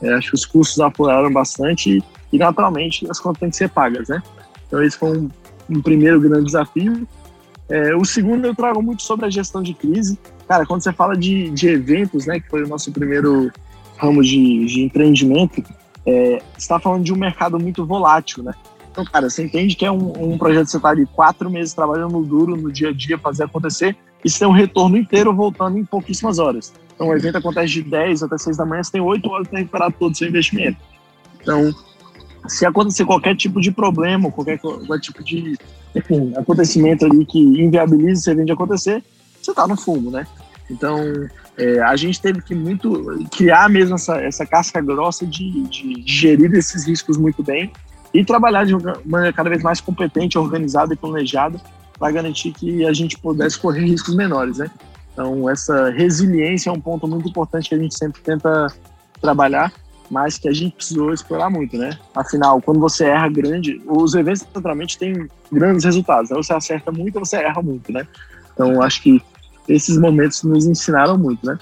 É, 0.02 0.12
acho 0.12 0.28
que 0.28 0.34
os 0.34 0.44
custos 0.44 0.78
apuraram 0.80 1.32
bastante 1.32 2.04
e, 2.32 2.38
naturalmente, 2.38 3.10
as 3.10 3.18
contas 3.18 3.40
têm 3.40 3.50
que 3.50 3.56
ser 3.56 3.70
pagas, 3.70 4.08
né? 4.08 4.22
Então, 4.66 4.82
esse 4.82 4.98
foi 4.98 5.16
um, 5.16 5.30
um 5.70 5.80
primeiro 5.80 6.20
grande 6.20 6.44
desafio. 6.44 7.08
É, 7.68 7.94
o 7.96 8.04
segundo, 8.04 8.46
eu 8.46 8.54
trago 8.54 8.82
muito 8.82 9.02
sobre 9.02 9.26
a 9.26 9.30
gestão 9.30 9.62
de 9.62 9.72
crise. 9.72 10.18
Cara, 10.46 10.66
quando 10.66 10.82
você 10.82 10.92
fala 10.92 11.16
de, 11.16 11.50
de 11.50 11.68
eventos, 11.68 12.26
né, 12.26 12.38
que 12.38 12.48
foi 12.48 12.62
o 12.62 12.68
nosso 12.68 12.92
primeiro 12.92 13.50
ramo 13.96 14.22
de, 14.22 14.66
de 14.66 14.82
empreendimento, 14.82 15.62
é, 16.04 16.42
está 16.56 16.78
falando 16.78 17.04
de 17.04 17.12
um 17.12 17.16
mercado 17.16 17.58
muito 17.58 17.84
volátil, 17.84 18.42
né? 18.44 18.52
Então, 18.96 19.04
cara, 19.04 19.28
você 19.28 19.44
entende 19.44 19.76
que 19.76 19.84
é 19.84 19.92
um, 19.92 20.32
um 20.32 20.38
projeto 20.38 20.64
que 20.64 20.70
você 20.70 20.78
está 20.78 20.88
ali 20.88 21.04
quatro 21.04 21.50
meses 21.50 21.74
trabalhando 21.74 22.18
duro 22.22 22.56
no 22.56 22.72
dia 22.72 22.88
a 22.88 22.92
dia, 22.94 23.18
fazer 23.18 23.44
acontecer, 23.44 23.94
e 24.24 24.30
você 24.30 24.38
tem 24.38 24.48
um 24.48 24.52
retorno 24.52 24.96
inteiro 24.96 25.34
voltando 25.34 25.78
em 25.78 25.84
pouquíssimas 25.84 26.38
horas. 26.38 26.72
Então, 26.94 27.08
o 27.08 27.14
evento 27.14 27.36
acontece 27.36 27.74
de 27.74 27.82
10 27.82 28.22
até 28.22 28.38
6 28.38 28.56
da 28.56 28.64
manhã, 28.64 28.82
você 28.82 28.92
tem 28.92 29.02
8 29.02 29.28
horas 29.28 29.48
para 29.48 29.58
recuperar 29.58 29.92
todo 29.92 30.12
o 30.12 30.16
seu 30.16 30.26
investimento. 30.26 30.78
Então, 31.42 31.74
se 32.48 32.64
acontecer 32.64 33.04
qualquer 33.04 33.36
tipo 33.36 33.60
de 33.60 33.70
problema, 33.70 34.32
qualquer, 34.32 34.58
qualquer 34.58 35.00
tipo 35.00 35.22
de 35.22 35.58
enfim, 35.94 36.32
acontecimento 36.34 37.04
ali 37.04 37.26
que 37.26 37.38
inviabilize 37.38 38.20
esse 38.20 38.30
evento 38.30 38.46
de 38.46 38.52
acontecer, 38.52 39.04
você 39.42 39.50
está 39.50 39.68
no 39.68 39.76
fumo, 39.76 40.10
né? 40.10 40.26
Então, 40.70 40.98
é, 41.58 41.80
a 41.82 41.96
gente 41.96 42.18
teve 42.18 42.40
que 42.40 42.54
muito 42.54 43.26
criar 43.30 43.68
mesmo 43.68 43.96
essa, 43.96 44.16
essa 44.22 44.46
casca 44.46 44.80
grossa 44.80 45.26
de, 45.26 45.62
de, 45.64 46.02
gerir 46.06 46.52
esses 46.54 46.86
riscos 46.86 47.18
muito 47.18 47.42
bem 47.42 47.70
e 48.12 48.24
trabalhar 48.24 48.64
de 48.64 48.74
uma 48.74 49.00
maneira 49.04 49.32
cada 49.32 49.50
vez 49.50 49.62
mais 49.62 49.80
competente, 49.80 50.38
organizada 50.38 50.94
e 50.94 50.96
planejada 50.96 51.60
para 51.98 52.12
garantir 52.12 52.52
que 52.52 52.84
a 52.84 52.92
gente 52.92 53.18
pudesse 53.18 53.58
correr 53.58 53.84
riscos 53.84 54.14
menores, 54.14 54.58
né? 54.58 54.70
Então, 55.12 55.48
essa 55.48 55.90
resiliência 55.90 56.68
é 56.68 56.72
um 56.72 56.80
ponto 56.80 57.08
muito 57.08 57.28
importante 57.28 57.70
que 57.70 57.74
a 57.74 57.78
gente 57.78 57.96
sempre 57.96 58.20
tenta 58.20 58.66
trabalhar, 59.20 59.72
mas 60.10 60.36
que 60.38 60.48
a 60.48 60.52
gente 60.52 60.76
precisou 60.76 61.12
explorar 61.12 61.48
muito, 61.48 61.76
né? 61.78 61.98
Afinal, 62.14 62.60
quando 62.60 62.78
você 62.78 63.06
erra 63.06 63.28
grande, 63.28 63.80
os 63.86 64.14
eventos 64.14 64.46
naturalmente 64.54 64.98
têm 64.98 65.26
grandes 65.50 65.84
resultados. 65.84 66.30
Né? 66.30 66.36
Você 66.36 66.52
acerta 66.52 66.92
muito 66.92 67.18
você 67.18 67.36
erra 67.36 67.62
muito, 67.62 67.90
né? 67.90 68.06
Então, 68.52 68.82
acho 68.82 69.02
que 69.02 69.22
esses 69.68 69.98
momentos 69.98 70.42
nos 70.42 70.66
ensinaram 70.66 71.16
muito, 71.16 71.44
né? 71.46 71.58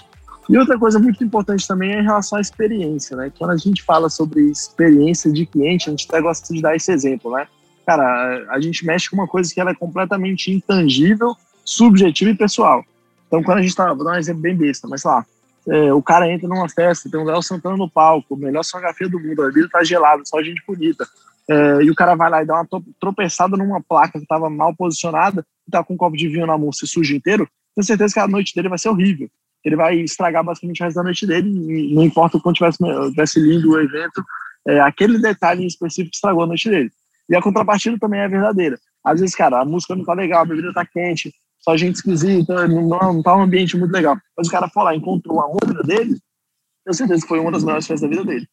E 0.48 0.58
outra 0.58 0.78
coisa 0.78 0.98
muito 0.98 1.22
importante 1.24 1.66
também 1.66 1.92
é 1.92 2.00
em 2.00 2.04
relação 2.04 2.38
à 2.38 2.40
experiência, 2.40 3.16
né? 3.16 3.32
Quando 3.38 3.52
a 3.52 3.56
gente 3.56 3.82
fala 3.82 4.10
sobre 4.10 4.42
experiência 4.50 5.32
de 5.32 5.46
cliente, 5.46 5.88
a 5.88 5.90
gente 5.90 6.06
até 6.08 6.20
gosta 6.20 6.52
de 6.52 6.60
dar 6.60 6.76
esse 6.76 6.92
exemplo, 6.92 7.32
né? 7.32 7.46
Cara, 7.86 8.46
a 8.50 8.60
gente 8.60 8.84
mexe 8.84 9.08
com 9.08 9.16
uma 9.16 9.26
coisa 9.26 9.52
que 9.52 9.60
ela 9.60 9.70
é 9.70 9.74
completamente 9.74 10.50
intangível, 10.50 11.34
subjetiva 11.64 12.30
e 12.30 12.36
pessoal. 12.36 12.84
Então, 13.26 13.42
quando 13.42 13.58
a 13.58 13.62
gente 13.62 13.74
tá, 13.74 13.92
vou 13.92 14.04
dar 14.04 14.12
um 14.12 14.18
exemplo 14.18 14.42
bem 14.42 14.56
besta, 14.56 14.86
mas 14.86 15.02
lá, 15.02 15.24
é, 15.68 15.92
o 15.92 16.02
cara 16.02 16.30
entra 16.30 16.46
numa 16.46 16.68
festa, 16.68 17.10
tem 17.10 17.20
o 17.20 17.24
Léo 17.24 17.42
Santana 17.42 17.76
no 17.76 17.90
palco, 17.90 18.36
melhor 18.36 18.62
sonografia 18.62 19.08
do 19.08 19.18
mundo, 19.18 19.42
a 19.42 19.46
bebida 19.46 19.68
tá 19.70 19.82
gelada, 19.82 20.22
só 20.24 20.42
gente 20.42 20.62
bonita. 20.66 21.06
É, 21.48 21.82
e 21.82 21.90
o 21.90 21.94
cara 21.94 22.14
vai 22.14 22.30
lá 22.30 22.42
e 22.42 22.46
dá 22.46 22.54
uma 22.54 22.68
tropeçada 23.00 23.56
numa 23.56 23.82
placa 23.82 24.18
que 24.18 24.24
estava 24.24 24.48
mal 24.48 24.74
posicionada, 24.74 25.44
tá 25.70 25.82
com 25.82 25.94
um 25.94 25.96
copo 25.96 26.16
de 26.16 26.28
vinho 26.28 26.46
na 26.46 26.56
mão, 26.56 26.72
se 26.72 26.86
suja 26.86 27.14
inteiro, 27.14 27.48
tenho 27.74 27.84
certeza 27.84 28.14
que 28.14 28.20
a 28.20 28.28
noite 28.28 28.54
dele 28.54 28.68
vai 28.68 28.78
ser 28.78 28.88
horrível. 28.88 29.28
Ele 29.64 29.76
vai 29.76 29.96
estragar 29.96 30.44
basicamente 30.44 30.80
o 30.80 30.84
resto 30.84 30.96
da 30.96 31.02
noite 31.02 31.26
dele, 31.26 31.94
não 31.94 32.02
importa 32.02 32.36
o 32.36 32.40
quanto 32.40 32.56
tivesse, 32.56 32.78
tivesse 33.10 33.40
lindo 33.40 33.70
o 33.70 33.80
evento, 33.80 34.22
é, 34.66 34.80
aquele 34.80 35.18
detalhe 35.18 35.64
em 35.64 35.66
específico 35.66 36.14
estragou 36.14 36.42
a 36.42 36.46
noite 36.46 36.68
dele. 36.68 36.90
E 37.28 37.34
a 37.34 37.42
contrapartida 37.42 37.98
também 37.98 38.20
é 38.20 38.28
verdadeira. 38.28 38.78
Às 39.02 39.20
vezes, 39.20 39.34
cara, 39.34 39.60
a 39.60 39.64
música 39.64 39.94
não 39.94 40.04
tá 40.04 40.12
legal, 40.12 40.42
a 40.42 40.46
bebida 40.46 40.72
tá 40.72 40.84
quente, 40.84 41.32
só 41.60 41.76
gente 41.76 41.96
esquisita, 41.96 42.68
não, 42.68 42.88
não 42.88 43.22
tá 43.22 43.36
um 43.36 43.42
ambiente 43.42 43.76
muito 43.76 43.92
legal. 43.92 44.16
Mas 44.36 44.48
o 44.48 44.50
cara 44.50 44.68
foi 44.68 44.84
lá, 44.84 44.94
encontrou 44.94 45.40
a 45.40 45.46
outra 45.46 45.82
dele, 45.82 46.18
tenho 46.84 46.94
certeza 46.94 47.22
que 47.22 47.28
foi 47.28 47.40
uma 47.40 47.50
das 47.50 47.64
melhores 47.64 47.86
festas 47.86 48.08
da 48.08 48.14
vida 48.14 48.24
dele. 48.30 48.46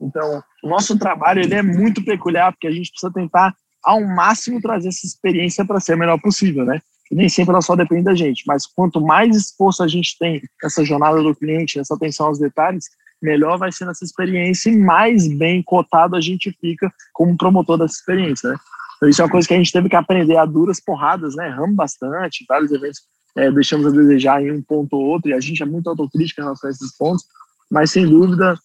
Então, 0.00 0.42
o 0.62 0.68
nosso 0.68 0.98
trabalho 0.98 1.40
ele 1.40 1.54
é 1.54 1.62
muito 1.62 2.04
peculiar, 2.04 2.52
porque 2.52 2.66
a 2.66 2.70
gente 2.70 2.90
precisa 2.90 3.12
tentar 3.12 3.54
ao 3.82 4.00
máximo 4.02 4.60
trazer 4.60 4.88
essa 4.88 5.06
experiência 5.06 5.64
para 5.64 5.80
ser 5.80 5.94
a 5.94 5.96
melhor 5.96 6.20
possível, 6.20 6.64
né? 6.64 6.80
Nem 7.10 7.28
sempre 7.28 7.52
ela 7.52 7.62
só 7.62 7.74
depende 7.74 8.04
da 8.04 8.14
gente, 8.14 8.44
mas 8.46 8.66
quanto 8.66 9.00
mais 9.00 9.34
esforço 9.34 9.82
a 9.82 9.88
gente 9.88 10.16
tem 10.18 10.42
nessa 10.62 10.84
jornada 10.84 11.22
do 11.22 11.34
cliente, 11.34 11.78
nessa 11.78 11.94
atenção 11.94 12.26
aos 12.26 12.38
detalhes, 12.38 12.86
melhor 13.20 13.58
vai 13.58 13.72
ser 13.72 13.88
essa 13.88 14.04
experiência 14.04 14.70
e 14.70 14.76
mais 14.76 15.26
bem 15.26 15.62
cotado 15.62 16.16
a 16.16 16.20
gente 16.20 16.56
fica 16.60 16.92
como 17.12 17.36
promotor 17.36 17.78
dessa 17.78 17.94
experiência, 17.94 18.50
né? 18.50 18.56
Então, 18.96 19.08
isso 19.08 19.22
é 19.22 19.24
uma 19.24 19.30
coisa 19.30 19.46
que 19.46 19.54
a 19.54 19.56
gente 19.56 19.72
teve 19.72 19.88
que 19.88 19.96
aprender 19.96 20.36
a 20.36 20.44
duras 20.44 20.80
porradas, 20.80 21.36
né? 21.36 21.48
Erramos 21.48 21.76
bastante, 21.76 22.44
vários 22.48 22.72
eventos 22.72 23.00
é, 23.38 23.50
deixamos 23.52 23.86
a 23.86 23.90
desejar 23.90 24.42
em 24.42 24.50
um 24.50 24.60
ponto 24.60 24.96
ou 24.96 25.04
outro, 25.04 25.30
e 25.30 25.34
a 25.34 25.40
gente 25.40 25.62
é 25.62 25.66
muito 25.66 25.88
autocrítica 25.88 26.40
em 26.40 26.44
relação 26.44 26.68
a 26.68 26.72
esses 26.72 26.96
pontos, 26.96 27.24
mas 27.70 27.92
sem 27.92 28.04
dúvida, 28.04 28.58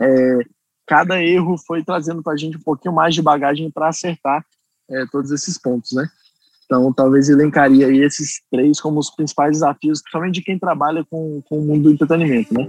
é, 0.00 0.38
cada 0.86 1.22
erro 1.22 1.58
foi 1.58 1.82
trazendo 1.82 2.22
para 2.22 2.34
a 2.34 2.36
gente 2.36 2.56
um 2.56 2.62
pouquinho 2.62 2.94
mais 2.94 3.14
de 3.14 3.22
bagagem 3.22 3.70
para 3.70 3.88
acertar 3.88 4.44
é, 4.88 5.06
todos 5.10 5.32
esses 5.32 5.58
pontos, 5.58 5.92
né? 5.92 6.08
Então, 6.72 6.90
talvez 6.90 7.28
elencaria 7.28 7.86
esses 8.02 8.40
três 8.50 8.80
como 8.80 8.98
os 8.98 9.10
principais 9.10 9.52
desafios, 9.52 10.00
principalmente 10.00 10.36
de 10.36 10.42
quem 10.42 10.58
trabalha 10.58 11.04
com, 11.10 11.42
com 11.46 11.58
o 11.58 11.62
mundo 11.62 11.82
do 11.82 11.90
entretenimento, 11.92 12.54
né? 12.54 12.66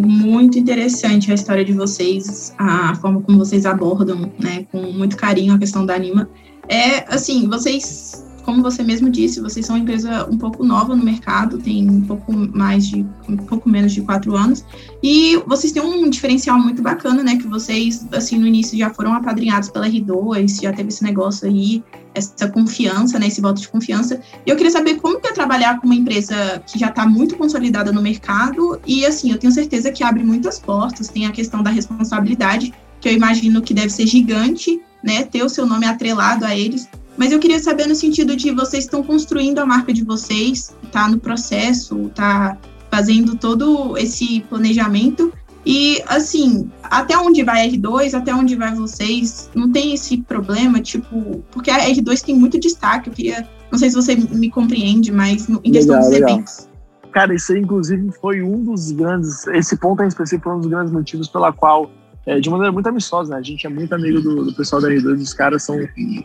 Muito 0.00 0.56
interessante 0.56 1.32
a 1.32 1.34
história 1.34 1.64
de 1.64 1.72
vocês, 1.72 2.54
a 2.56 2.94
forma 2.94 3.20
como 3.22 3.38
vocês 3.38 3.66
abordam, 3.66 4.32
né, 4.38 4.66
com 4.70 4.80
muito 4.82 5.16
carinho 5.16 5.54
a 5.54 5.58
questão 5.58 5.84
da 5.84 5.94
Anima. 5.94 6.28
É, 6.68 7.12
assim, 7.12 7.48
vocês 7.48 8.24
como 8.40 8.62
você 8.62 8.82
mesmo 8.82 9.08
disse, 9.08 9.40
vocês 9.40 9.66
são 9.66 9.76
uma 9.76 9.82
empresa 9.82 10.26
um 10.30 10.36
pouco 10.36 10.64
nova 10.64 10.94
no 10.94 11.04
mercado, 11.04 11.58
tem 11.58 11.88
um 11.88 12.00
pouco 12.02 12.32
mais 12.32 12.86
de 12.86 13.06
um 13.28 13.36
pouco 13.36 13.68
menos 13.68 13.92
de 13.92 14.00
quatro 14.02 14.36
anos, 14.36 14.64
e 15.02 15.36
vocês 15.46 15.72
têm 15.72 15.82
um 15.82 16.08
diferencial 16.08 16.58
muito 16.58 16.82
bacana, 16.82 17.22
né? 17.22 17.36
Que 17.36 17.46
vocês, 17.46 18.06
assim, 18.12 18.38
no 18.38 18.46
início 18.46 18.78
já 18.78 18.90
foram 18.90 19.12
apadrinhados 19.14 19.68
pela 19.68 19.88
R2, 19.88 20.62
já 20.62 20.72
teve 20.72 20.88
esse 20.88 21.02
negócio 21.02 21.48
aí, 21.48 21.82
essa 22.14 22.48
confiança, 22.48 23.18
né? 23.18 23.28
Esse 23.28 23.40
voto 23.40 23.60
de 23.60 23.68
confiança. 23.68 24.20
E 24.44 24.50
eu 24.50 24.56
queria 24.56 24.72
saber 24.72 24.96
como 24.96 25.20
que 25.20 25.28
é 25.28 25.32
trabalhar 25.32 25.80
com 25.80 25.86
uma 25.86 25.94
empresa 25.94 26.62
que 26.66 26.78
já 26.78 26.88
está 26.88 27.06
muito 27.06 27.36
consolidada 27.36 27.92
no 27.92 28.02
mercado, 28.02 28.80
e 28.86 29.06
assim, 29.06 29.30
eu 29.30 29.38
tenho 29.38 29.52
certeza 29.52 29.92
que 29.92 30.02
abre 30.02 30.24
muitas 30.24 30.58
portas, 30.58 31.08
tem 31.08 31.26
a 31.26 31.30
questão 31.30 31.62
da 31.62 31.70
responsabilidade, 31.70 32.72
que 33.00 33.08
eu 33.08 33.12
imagino 33.12 33.62
que 33.62 33.72
deve 33.72 33.90
ser 33.90 34.06
gigante 34.06 34.80
né, 35.02 35.24
ter 35.24 35.42
o 35.42 35.48
seu 35.48 35.66
nome 35.66 35.86
atrelado 35.86 36.44
a 36.44 36.56
eles. 36.56 36.88
Mas 37.20 37.32
eu 37.32 37.38
queria 37.38 37.60
saber 37.60 37.86
no 37.86 37.94
sentido 37.94 38.34
de 38.34 38.50
vocês 38.50 38.84
estão 38.84 39.02
construindo 39.02 39.58
a 39.58 39.66
marca 39.66 39.92
de 39.92 40.02
vocês, 40.02 40.74
tá 40.90 41.06
no 41.06 41.18
processo, 41.18 42.10
tá 42.14 42.56
fazendo 42.90 43.36
todo 43.36 43.94
esse 43.98 44.40
planejamento. 44.48 45.30
E 45.66 46.02
assim, 46.06 46.70
até 46.82 47.18
onde 47.18 47.44
vai 47.44 47.68
a 47.68 47.70
R2, 47.70 48.14
até 48.14 48.34
onde 48.34 48.56
vai 48.56 48.74
vocês, 48.74 49.50
não 49.54 49.70
tem 49.70 49.92
esse 49.92 50.16
problema, 50.22 50.80
tipo, 50.80 51.44
porque 51.50 51.70
a 51.70 51.90
R2 51.90 52.22
tem 52.22 52.34
muito 52.34 52.58
destaque. 52.58 53.10
Eu 53.10 53.14
queria, 53.14 53.46
não 53.70 53.78
sei 53.78 53.90
se 53.90 53.96
você 53.96 54.16
me 54.16 54.48
compreende, 54.50 55.12
mas 55.12 55.46
em 55.46 55.72
questão 55.72 55.96
legal, 55.96 56.00
dos 56.00 56.08
legal. 56.08 56.30
eventos. 56.30 56.70
Cara, 57.12 57.34
isso 57.34 57.52
aí, 57.52 57.60
inclusive, 57.60 58.10
foi 58.18 58.40
um 58.40 58.64
dos 58.64 58.92
grandes. 58.92 59.46
Esse 59.48 59.76
ponto 59.76 60.02
em 60.02 60.08
específico 60.08 60.44
foi 60.44 60.56
um 60.56 60.60
dos 60.60 60.70
grandes 60.70 60.90
motivos 60.90 61.28
pela 61.28 61.52
qual, 61.52 61.90
é, 62.26 62.38
de 62.38 62.50
maneira 62.50 62.72
muito 62.72 62.88
amistosa, 62.88 63.32
né? 63.32 63.38
A 63.38 63.42
gente 63.42 63.66
é 63.66 63.70
muito 63.70 63.94
amigo 63.94 64.20
do, 64.20 64.44
do 64.46 64.54
pessoal 64.54 64.80
da 64.82 64.88
R2, 64.88 65.20
os 65.20 65.34
caras 65.34 65.62
são 65.62 65.76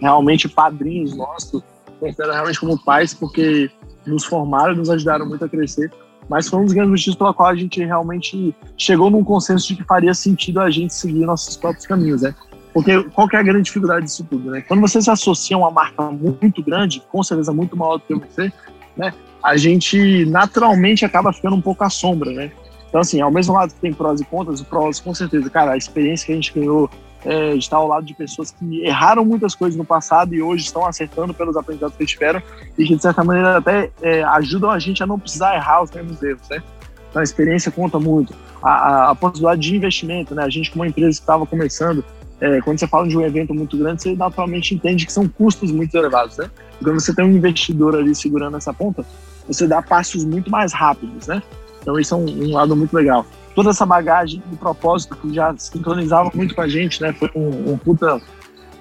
realmente 0.01 0.47
padrinhos 0.47 1.15
nossos, 1.15 1.63
considero 1.99 2.31
realmente 2.31 2.60
como 2.60 2.84
pais, 2.84 3.13
porque 3.13 3.69
nos 4.05 4.25
formaram 4.25 4.75
nos 4.75 4.89
ajudaram 4.89 5.27
muito 5.27 5.45
a 5.45 5.49
crescer. 5.49 5.91
Mas 6.27 6.49
foi 6.49 6.60
um 6.60 6.65
dos 6.65 6.73
grandes 6.73 6.91
motivos 6.91 7.15
pela 7.17 7.34
qual 7.34 7.49
a 7.49 7.55
gente 7.55 7.84
realmente 7.84 8.55
chegou 8.75 9.12
num 9.12 9.23
consenso 9.23 9.67
de 9.67 9.75
que 9.75 9.84
faria 9.84 10.13
sentido 10.13 10.60
a 10.60 10.71
gente 10.71 10.93
seguir 10.93 11.25
nossos 11.25 11.55
próprios 11.55 11.86
caminhos, 11.86 12.23
né? 12.23 12.34
Porque 12.73 13.03
qual 13.12 13.27
é 13.31 13.38
a 13.38 13.43
grande 13.43 13.65
dificuldade 13.65 14.05
disso 14.05 14.25
tudo, 14.29 14.49
né? 14.49 14.62
Quando 14.62 14.81
você 14.81 15.01
se 15.01 15.10
associa 15.10 15.55
a 15.55 15.60
uma 15.60 15.71
marca 15.71 16.03
muito 16.12 16.63
grande, 16.63 17.01
com 17.12 17.23
certeza 17.23 17.53
muito 17.53 17.77
maior 17.77 17.97
do 17.97 18.03
que 18.03 18.15
você, 18.15 18.51
né? 18.97 19.13
a 19.45 19.55
gente 19.58 20.25
naturalmente 20.25 21.05
acaba 21.05 21.31
ficando 21.31 21.55
um 21.55 21.62
pouco 21.62 21.84
à 21.84 21.89
sombra, 21.89 22.31
né? 22.31 22.51
Então, 22.95 23.01
assim, 23.01 23.19
ao 23.19 23.29
mesmo 23.29 23.53
lado 23.53 23.73
que 23.73 23.81
tem 23.81 23.91
prós 23.91 24.21
e 24.21 24.23
contras, 24.23 24.62
o 24.62 24.63
prós, 24.63 25.01
com 25.01 25.13
certeza, 25.13 25.49
cara, 25.49 25.73
a 25.73 25.77
experiência 25.77 26.27
que 26.27 26.31
a 26.31 26.36
gente 26.36 26.53
ganhou 26.53 26.89
é, 27.25 27.51
de 27.51 27.60
estar 27.60 27.75
ao 27.75 27.89
lado 27.89 28.05
de 28.05 28.13
pessoas 28.13 28.51
que 28.51 28.86
erraram 28.86 29.25
muitas 29.25 29.53
coisas 29.53 29.77
no 29.77 29.84
passado 29.84 30.34
e 30.34 30.41
hoje 30.41 30.63
estão 30.63 30.86
acertando 30.86 31.34
pelos 31.34 31.58
aprendizados 31.58 31.97
que 31.97 32.03
eles 32.03 32.12
tiveram 32.13 32.41
e 32.77 32.86
que, 32.86 32.95
de 32.95 33.01
certa 33.01 33.21
maneira, 33.21 33.58
até 33.58 33.91
é, 34.01 34.23
ajudam 34.23 34.71
a 34.71 34.79
gente 34.79 35.03
a 35.03 35.05
não 35.05 35.19
precisar 35.19 35.55
errar 35.55 35.84
os 35.84 35.91
mesmos 35.91 36.23
erros, 36.23 36.47
né? 36.49 36.63
Então, 37.10 37.19
a 37.19 37.23
experiência 37.23 37.69
conta 37.69 37.99
muito. 37.99 38.34
A, 38.63 38.71
a, 38.71 39.12
a 39.12 39.15
possibilidade 39.15 39.60
de 39.60 39.75
investimento, 39.75 40.34
né? 40.34 40.45
A 40.45 40.49
gente, 40.49 40.71
como 40.71 40.84
uma 40.84 40.88
empresa 40.88 41.17
que 41.17 41.21
estava 41.21 41.45
começando, 41.45 42.01
é, 42.39 42.62
quando 42.62 42.79
você 42.79 42.88
fala 42.88 43.10
de 43.10 43.17
um 43.17 43.25
evento 43.25 43.53
muito 43.53 43.77
grande, 43.77 44.03
você 44.03 44.15
naturalmente 44.15 44.73
entende 44.73 45.05
que 45.05 45.12
são 45.12 45.27
custos 45.27 45.69
muito 45.69 45.93
elevados, 45.97 46.38
né? 46.38 46.49
Quando 46.81 46.97
você 46.97 47.13
tem 47.13 47.25
um 47.25 47.31
investidor 47.31 47.93
ali 47.93 48.15
segurando 48.15 48.55
essa 48.55 48.73
ponta, 48.73 49.05
você 49.45 49.67
dá 49.67 49.81
passos 49.81 50.23
muito 50.23 50.49
mais 50.49 50.71
rápidos, 50.71 51.27
né? 51.27 51.43
Então 51.85 51.99
isso 51.99 52.15
é 52.15 52.17
um, 52.17 52.25
um 52.25 52.53
lado 52.53 52.75
muito 52.75 52.93
legal. 52.95 53.23
Toda 53.53 53.69
essa 53.69 53.85
bagagem 53.85 54.41
de 54.47 54.57
propósito 54.57 55.15
que 55.15 55.31
já 55.31 55.55
sincronizava 55.55 56.31
muito 56.33 56.55
com 56.55 56.61
a 56.61 56.67
gente, 56.67 56.99
né? 56.99 57.13
Foi 57.13 57.29
um, 57.35 57.73
um 57.73 57.77
puta 57.77 58.19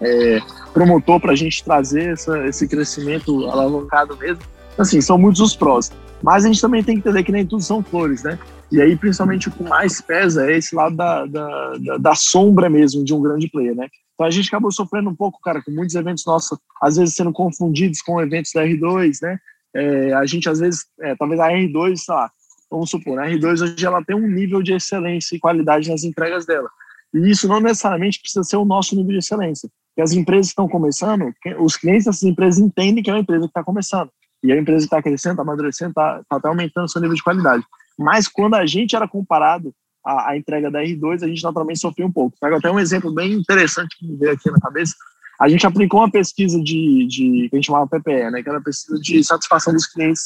é, 0.00 0.40
promotor 0.72 1.20
para 1.20 1.32
a 1.32 1.36
gente 1.36 1.62
trazer 1.62 2.12
essa, 2.12 2.46
esse 2.46 2.66
crescimento 2.66 3.46
alavancado 3.50 4.16
mesmo. 4.16 4.42
Assim, 4.78 5.02
são 5.02 5.18
muitos 5.18 5.42
os 5.42 5.54
prós. 5.54 5.92
Mas 6.22 6.46
a 6.46 6.48
gente 6.48 6.62
também 6.62 6.82
tem 6.82 6.94
que 6.94 7.00
entender 7.00 7.22
que 7.22 7.30
nem 7.30 7.46
tudo 7.46 7.62
são 7.62 7.82
flores, 7.82 8.22
né? 8.22 8.38
E 8.72 8.80
aí, 8.80 8.96
principalmente, 8.96 9.48
o 9.48 9.52
que 9.52 9.62
mais 9.62 10.00
pesa 10.00 10.50
é 10.50 10.56
esse 10.56 10.74
lado 10.74 10.96
da, 10.96 11.26
da, 11.26 11.72
da, 11.76 11.96
da 11.98 12.14
sombra 12.14 12.70
mesmo 12.70 13.04
de 13.04 13.12
um 13.12 13.20
grande 13.20 13.48
player, 13.50 13.76
né? 13.76 13.86
Então 14.14 14.26
a 14.26 14.30
gente 14.30 14.48
acabou 14.48 14.72
sofrendo 14.72 15.10
um 15.10 15.14
pouco, 15.14 15.38
cara, 15.42 15.62
com 15.62 15.70
muitos 15.70 15.94
eventos 15.94 16.24
nossos, 16.24 16.58
às 16.80 16.96
vezes 16.96 17.14
sendo 17.14 17.32
confundidos 17.32 18.00
com 18.00 18.18
eventos 18.18 18.50
da 18.54 18.64
R2, 18.64 19.18
né? 19.20 19.38
É, 19.76 20.14
a 20.14 20.24
gente, 20.24 20.48
às 20.48 20.60
vezes, 20.60 20.86
é, 21.02 21.14
talvez 21.16 21.38
a 21.38 21.48
R2, 21.48 21.96
sei 21.96 22.14
lá, 22.14 22.30
vamos 22.74 22.90
supor, 22.90 23.18
a 23.18 23.28
R2 23.28 23.62
hoje 23.62 23.86
ela 23.86 24.04
tem 24.04 24.16
um 24.16 24.28
nível 24.28 24.62
de 24.62 24.72
excelência 24.72 25.36
e 25.36 25.38
qualidade 25.38 25.90
nas 25.90 26.04
entregas 26.04 26.44
dela. 26.46 26.68
E 27.12 27.30
isso 27.30 27.46
não 27.46 27.60
necessariamente 27.60 28.20
precisa 28.20 28.42
ser 28.42 28.56
o 28.56 28.64
nosso 28.64 28.96
nível 28.96 29.12
de 29.12 29.18
excelência. 29.18 29.68
Porque 29.88 30.02
as 30.02 30.12
empresas 30.12 30.48
estão 30.48 30.68
começando, 30.68 31.32
os 31.60 31.76
clientes 31.76 32.06
dessas 32.06 32.22
empresas 32.24 32.60
entendem 32.60 33.02
que 33.02 33.10
é 33.10 33.12
uma 33.12 33.20
empresa 33.20 33.42
que 33.42 33.50
está 33.50 33.62
começando. 33.62 34.10
E 34.42 34.52
a 34.52 34.56
empresa 34.56 34.84
está 34.84 35.00
crescendo, 35.00 35.34
está 35.34 35.42
amadurecendo, 35.42 35.90
está 35.90 36.20
tá 36.28 36.36
até 36.36 36.48
aumentando 36.48 36.84
o 36.84 36.88
seu 36.88 37.00
nível 37.00 37.16
de 37.16 37.22
qualidade. 37.22 37.64
Mas 37.98 38.26
quando 38.26 38.54
a 38.54 38.66
gente 38.66 38.96
era 38.96 39.06
comparado 39.06 39.72
à, 40.04 40.30
à 40.30 40.36
entrega 40.36 40.70
da 40.70 40.82
R2, 40.82 41.22
a 41.22 41.28
gente 41.28 41.42
naturalmente 41.42 41.78
sofreu 41.78 42.08
um 42.08 42.12
pouco. 42.12 42.36
Pego 42.40 42.56
até 42.56 42.70
um 42.70 42.80
exemplo 42.80 43.12
bem 43.12 43.32
interessante 43.32 43.96
que 43.96 44.06
me 44.06 44.16
veio 44.16 44.32
aqui 44.32 44.50
na 44.50 44.58
cabeça 44.58 44.94
a 45.40 45.48
gente 45.48 45.66
aplicou 45.66 46.00
uma 46.00 46.10
pesquisa 46.10 46.60
de, 46.62 47.06
de 47.06 47.48
que 47.48 47.50
a 47.52 47.56
gente 47.56 47.66
chamava 47.66 47.88
PPE, 47.88 48.30
né, 48.30 48.42
que 48.42 48.48
era 48.48 48.60
pesquisa 48.60 48.98
de 49.00 49.22
satisfação 49.24 49.72
dos 49.72 49.86
clientes 49.86 50.22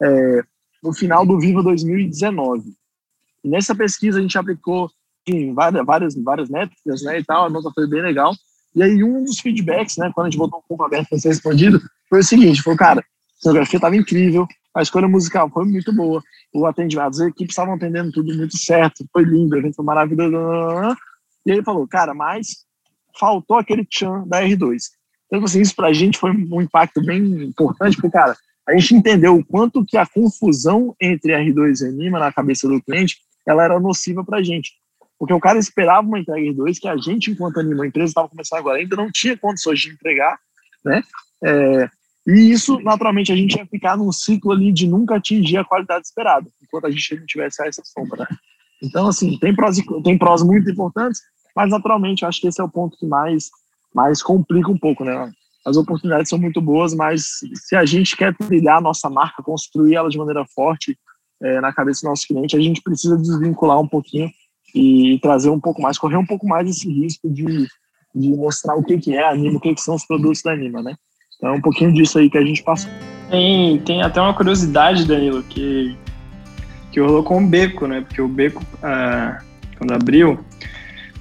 é, 0.00 0.42
no 0.82 0.92
final 0.92 1.24
do 1.24 1.38
Viva 1.38 1.62
2019. 1.62 2.74
E 3.44 3.48
nessa 3.48 3.74
pesquisa 3.74 4.18
a 4.18 4.22
gente 4.22 4.36
aplicou 4.36 4.90
em 5.26 5.54
várias, 5.54 5.84
várias, 5.86 6.14
várias 6.16 6.48
métricas, 6.48 7.02
né, 7.02 7.20
e 7.20 7.24
tal, 7.24 7.46
a 7.46 7.50
nota 7.50 7.70
foi 7.74 7.86
bem 7.86 8.02
legal. 8.02 8.34
E 8.74 8.82
aí 8.82 9.04
um 9.04 9.22
dos 9.22 9.38
feedbacks, 9.38 9.96
né, 9.96 10.10
quando 10.14 10.26
a 10.26 10.30
gente 10.30 10.38
botou 10.38 10.58
um 10.58 10.68
pouco 10.68 10.84
aberto 10.84 11.08
para 11.08 11.18
ser 11.18 11.28
respondido, 11.28 11.80
foi 12.08 12.20
o 12.20 12.24
seguinte, 12.24 12.62
foi, 12.62 12.76
cara, 12.76 13.00
a 13.00 13.04
fotografia 13.42 13.76
estava 13.76 13.96
incrível, 13.96 14.46
a 14.74 14.82
escolha 14.82 15.06
musical 15.06 15.50
foi 15.50 15.64
muito 15.64 15.92
boa, 15.92 16.22
o 16.54 16.66
atendimento, 16.66 17.08
as 17.08 17.20
equipes 17.20 17.52
estavam 17.52 17.74
atendendo 17.74 18.10
tudo 18.10 18.34
muito 18.34 18.56
certo, 18.56 19.04
foi 19.12 19.24
lindo, 19.24 19.56
a 19.56 19.60
gente 19.60 19.74
foi 19.74 19.84
maravilhoso. 19.84 20.36
E 21.44 21.52
aí 21.52 21.62
falou, 21.62 21.86
cara, 21.86 22.14
mas 22.14 22.64
faltou 23.18 23.58
aquele 23.58 23.84
tchan 23.84 24.26
da 24.26 24.42
R2. 24.42 24.78
Então, 25.26 25.44
assim, 25.44 25.60
isso 25.60 25.74
para 25.74 25.88
a 25.88 25.92
gente 25.92 26.18
foi 26.18 26.30
um 26.30 26.60
impacto 26.60 27.02
bem 27.02 27.44
importante, 27.44 27.96
porque, 27.96 28.10
cara, 28.10 28.36
a 28.68 28.76
gente 28.76 28.94
entendeu 28.94 29.36
o 29.36 29.44
quanto 29.44 29.84
que 29.84 29.96
a 29.96 30.06
confusão 30.06 30.94
entre 31.00 31.32
R2 31.32 31.80
e 31.80 31.88
Anima 31.88 32.18
na 32.18 32.32
cabeça 32.32 32.68
do 32.68 32.80
cliente, 32.82 33.18
ela 33.46 33.64
era 33.64 33.80
nociva 33.80 34.24
para 34.24 34.38
a 34.38 34.42
gente. 34.42 34.72
Porque 35.18 35.34
o 35.34 35.40
cara 35.40 35.58
esperava 35.58 36.06
uma 36.06 36.18
entrega 36.18 36.40
R2 36.40 36.78
que 36.80 36.88
a 36.88 36.96
gente, 36.96 37.30
enquanto 37.30 37.60
Anima, 37.60 37.84
a 37.84 37.86
empresa 37.86 38.10
estava 38.10 38.28
começando 38.28 38.60
agora, 38.60 38.78
ainda 38.78 38.96
não 38.96 39.10
tinha 39.10 39.36
condições 39.36 39.80
de 39.80 39.90
entregar, 39.90 40.38
né? 40.84 41.02
É, 41.44 41.88
e 42.26 42.52
isso, 42.52 42.78
naturalmente, 42.80 43.32
a 43.32 43.36
gente 43.36 43.56
ia 43.56 43.66
ficar 43.66 43.96
num 43.96 44.12
ciclo 44.12 44.52
ali 44.52 44.72
de 44.72 44.86
nunca 44.86 45.16
atingir 45.16 45.56
a 45.56 45.64
qualidade 45.64 46.06
esperada, 46.06 46.48
enquanto 46.62 46.86
a 46.86 46.90
gente 46.90 47.16
não 47.16 47.26
tivesse 47.26 47.66
essa 47.66 47.82
sombra, 47.84 48.26
né? 48.28 48.36
Então, 48.82 49.08
assim, 49.08 49.38
tem 49.38 49.54
prós, 49.54 49.78
tem 50.04 50.18
prós 50.18 50.42
muito 50.42 50.70
importantes, 50.70 51.20
mas, 51.54 51.70
naturalmente, 51.70 52.22
eu 52.22 52.28
acho 52.28 52.40
que 52.40 52.48
esse 52.48 52.60
é 52.60 52.64
o 52.64 52.68
ponto 52.68 52.96
que 52.96 53.06
mais, 53.06 53.50
mais 53.94 54.22
complica 54.22 54.70
um 54.70 54.78
pouco, 54.78 55.04
né? 55.04 55.32
As 55.64 55.76
oportunidades 55.76 56.28
são 56.28 56.38
muito 56.38 56.60
boas, 56.60 56.94
mas 56.94 57.38
se 57.54 57.76
a 57.76 57.84
gente 57.84 58.16
quer 58.16 58.34
trilhar 58.36 58.78
a 58.78 58.80
nossa 58.80 59.08
marca, 59.08 59.42
construir 59.42 59.94
ela 59.94 60.08
de 60.08 60.18
maneira 60.18 60.44
forte 60.44 60.98
é, 61.40 61.60
na 61.60 61.72
cabeça 61.72 62.02
do 62.02 62.10
nosso 62.10 62.26
cliente, 62.26 62.56
a 62.56 62.60
gente 62.60 62.82
precisa 62.82 63.16
desvincular 63.16 63.80
um 63.80 63.86
pouquinho 63.86 64.30
e 64.74 65.18
trazer 65.22 65.50
um 65.50 65.60
pouco 65.60 65.80
mais, 65.80 65.98
correr 65.98 66.16
um 66.16 66.26
pouco 66.26 66.46
mais 66.46 66.68
esse 66.68 66.90
risco 66.90 67.30
de, 67.30 67.66
de 68.14 68.30
mostrar 68.30 68.74
o 68.74 68.82
que, 68.82 68.98
que 68.98 69.14
é 69.14 69.22
a 69.22 69.30
Anima, 69.30 69.58
o 69.58 69.60
que, 69.60 69.74
que 69.74 69.80
são 69.80 69.94
os 69.94 70.04
produtos 70.04 70.42
da 70.42 70.52
Anima, 70.52 70.82
né? 70.82 70.96
Então 71.36 71.50
é 71.50 71.52
um 71.52 71.60
pouquinho 71.60 71.92
disso 71.92 72.18
aí 72.18 72.30
que 72.30 72.38
a 72.38 72.44
gente 72.44 72.62
passou. 72.62 72.90
Tem, 73.30 73.78
tem 73.80 74.02
até 74.02 74.20
uma 74.20 74.34
curiosidade, 74.34 75.04
Danilo, 75.04 75.42
que, 75.42 75.96
que 76.90 77.00
rolou 77.00 77.22
com 77.22 77.42
o 77.42 77.46
Beco, 77.46 77.86
né? 77.86 78.00
Porque 78.00 78.20
o 78.20 78.28
Beco, 78.28 78.62
ah, 78.82 79.42
quando 79.76 79.92
abriu, 79.92 80.38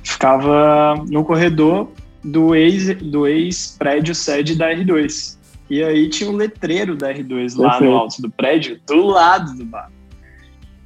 ficava 0.03 0.95
no 1.09 1.23
corredor 1.23 1.91
do 2.23 2.55
ex 2.55 2.95
do 3.01 3.27
ex 3.27 3.75
prédio 3.77 4.13
sede 4.13 4.55
da 4.55 4.73
R2. 4.73 5.37
E 5.69 5.83
aí 5.83 6.09
tinha 6.09 6.29
um 6.29 6.35
letreiro 6.35 6.95
da 6.95 7.13
R2 7.13 7.57
lá 7.57 7.79
no 7.79 7.95
alto 7.95 8.21
do 8.21 8.29
prédio, 8.29 8.79
do 8.85 9.05
lado 9.05 9.55
do 9.55 9.65
bar. 9.65 9.89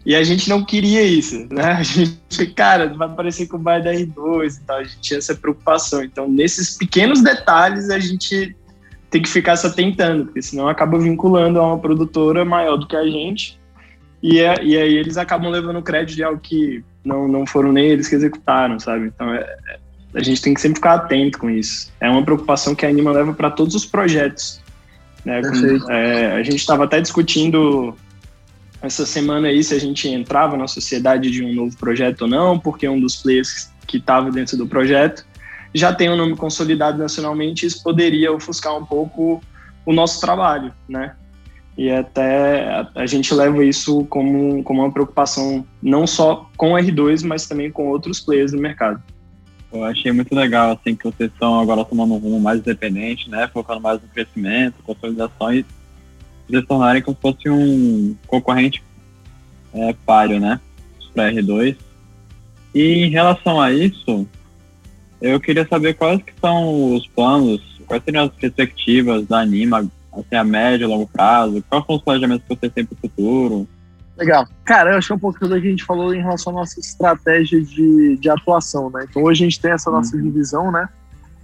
E 0.05 0.15
a 0.15 0.23
gente 0.23 0.47
não 0.47 0.63
queria 0.63 1.01
isso, 1.01 1.47
né? 1.51 1.71
A 1.73 1.81
gente, 1.83 2.45
cara, 2.55 2.93
vai 2.93 3.09
parecer 3.09 3.47
com 3.47 3.57
o 3.57 3.59
bar 3.59 3.81
da 3.81 3.91
R2 3.91 4.57
e 4.57 4.63
tal. 4.63 4.77
A 4.77 4.83
gente 4.83 5.01
tinha 5.01 5.17
essa 5.17 5.33
preocupação. 5.33 6.03
Então, 6.03 6.29
nesses 6.29 6.77
pequenos 6.77 7.23
detalhes, 7.23 7.89
a 7.89 7.97
gente 7.97 8.55
tem 9.09 9.21
que 9.21 9.29
ficar 9.29 9.55
se 9.55 9.65
atentando, 9.65 10.25
porque 10.25 10.41
senão 10.41 10.67
acaba 10.67 10.99
vinculando 10.99 11.59
a 11.59 11.65
uma 11.65 11.79
produtora 11.79 12.45
maior 12.45 12.77
do 12.77 12.85
que 12.85 12.95
a 12.95 13.05
gente. 13.07 13.59
E, 14.21 14.39
é, 14.39 14.63
e 14.63 14.77
aí 14.77 14.95
eles 14.95 15.17
acabam 15.17 15.49
levando 15.49 15.81
crédito 15.81 16.15
de 16.15 16.23
algo 16.23 16.39
que 16.39 16.83
não, 17.03 17.27
não 17.27 17.45
foram 17.45 17.71
nem 17.71 17.85
eles 17.85 18.07
que 18.07 18.15
executaram, 18.15 18.79
sabe? 18.79 19.05
Então 19.07 19.33
é, 19.33 19.39
é, 19.39 19.79
a 20.15 20.21
gente 20.21 20.41
tem 20.41 20.53
que 20.53 20.61
sempre 20.61 20.77
ficar 20.77 20.93
atento 20.93 21.37
com 21.37 21.49
isso. 21.49 21.91
É 21.99 22.09
uma 22.09 22.23
preocupação 22.23 22.73
que 22.73 22.85
a 22.85 22.89
Anima 22.89 23.11
leva 23.11 23.33
para 23.33 23.51
todos 23.51 23.75
os 23.75 23.85
projetos. 23.85 24.61
Né? 25.23 25.41
É, 25.89 26.31
a 26.31 26.43
gente 26.43 26.57
estava 26.57 26.85
até 26.85 27.01
discutindo 27.01 27.95
essa 28.81 29.05
semana 29.05 29.47
aí 29.47 29.63
se 29.63 29.73
a 29.73 29.79
gente 29.79 30.07
entrava 30.07 30.55
na 30.55 30.67
sociedade 30.67 31.29
de 31.29 31.43
um 31.43 31.53
novo 31.53 31.75
projeto 31.77 32.23
ou 32.23 32.27
não, 32.27 32.57
porque 32.57 32.87
um 32.87 32.99
dos 32.99 33.17
players 33.17 33.69
que 33.85 33.97
estava 33.97 34.31
dentro 34.31 34.57
do 34.57 34.65
projeto 34.65 35.25
já 35.73 35.93
tem 35.93 36.09
um 36.09 36.15
nome 36.15 36.35
consolidado 36.35 36.97
nacionalmente, 36.97 37.65
isso 37.65 37.83
poderia 37.83 38.31
ofuscar 38.31 38.77
um 38.77 38.85
pouco 38.85 39.41
o 39.85 39.91
nosso 39.91 40.21
trabalho, 40.21 40.73
né? 40.87 41.15
e 41.77 41.91
até 41.91 42.87
a 42.95 43.05
gente 43.05 43.33
leva 43.33 43.63
isso 43.63 44.05
como, 44.05 44.63
como 44.63 44.81
uma 44.81 44.91
preocupação 44.91 45.65
não 45.81 46.07
só 46.07 46.49
com 46.55 46.73
o 46.73 46.77
R2, 46.77 47.25
mas 47.25 47.47
também 47.47 47.69
com 47.69 47.89
outros 47.89 48.19
players 48.19 48.51
do 48.51 48.57
mercado. 48.57 49.01
Eu 49.75 49.83
achei 49.83 50.09
muito 50.13 50.33
legal 50.33 50.71
assim 50.71 50.95
que 50.95 51.03
vocês 51.03 51.29
estão 51.29 51.59
agora 51.59 51.83
tomando 51.83 52.13
um 52.13 52.17
rumo 52.17 52.39
mais 52.39 52.59
independente, 52.59 53.29
né, 53.29 53.49
focando 53.51 53.81
mais 53.81 54.01
no 54.01 54.07
crescimento, 54.07 54.81
consolidação 54.83 55.53
e 55.53 55.65
se 56.49 56.61
tornarem 56.61 57.01
como 57.01 57.17
se 57.17 57.21
fosse 57.21 57.49
um 57.49 58.15
concorrente 58.25 58.81
é, 59.73 59.93
páreo, 60.05 60.39
né, 60.39 60.61
para 61.13 61.29
R2. 61.29 61.75
E 62.73 63.05
em 63.05 63.09
relação 63.09 63.59
a 63.59 63.73
isso, 63.73 64.25
eu 65.21 65.41
queria 65.41 65.67
saber 65.67 65.95
quais 65.95 66.23
que 66.23 66.33
são 66.39 66.95
os 66.95 67.05
planos, 67.07 67.61
quais 67.85 68.01
seriam 68.03 68.23
as 68.23 68.31
perspectivas 68.31 69.27
da 69.27 69.39
Anima, 69.39 69.91
assim, 70.13 70.35
a 70.35 70.43
médio 70.45 70.85
e 70.85 70.87
longo 70.87 71.07
prazo, 71.07 71.61
quais 71.69 71.85
são 71.85 71.95
os 71.97 72.01
planejamentos 72.01 72.47
que 72.47 72.55
você 72.55 72.69
tem 72.69 72.85
para 72.85 72.95
o 72.95 72.97
futuro? 72.97 73.67
Legal. 74.17 74.47
Cara, 74.63 74.91
eu 74.91 74.97
acho 74.97 75.07
que 75.07 75.13
é 75.13 75.15
um 75.15 75.19
pouco 75.19 75.39
do 75.39 75.61
que 75.61 75.67
a 75.67 75.69
gente 75.69 75.83
falou 75.83 76.13
em 76.13 76.21
relação 76.21 76.53
à 76.53 76.57
nossa 76.57 76.79
estratégia 76.79 77.61
de, 77.61 78.17
de 78.17 78.29
atuação, 78.29 78.89
né? 78.89 79.05
Então 79.09 79.23
hoje 79.23 79.43
a 79.43 79.49
gente 79.49 79.59
tem 79.59 79.71
essa 79.71 79.91
nossa 79.91 80.15
uhum. 80.15 80.23
divisão, 80.23 80.71
né? 80.71 80.87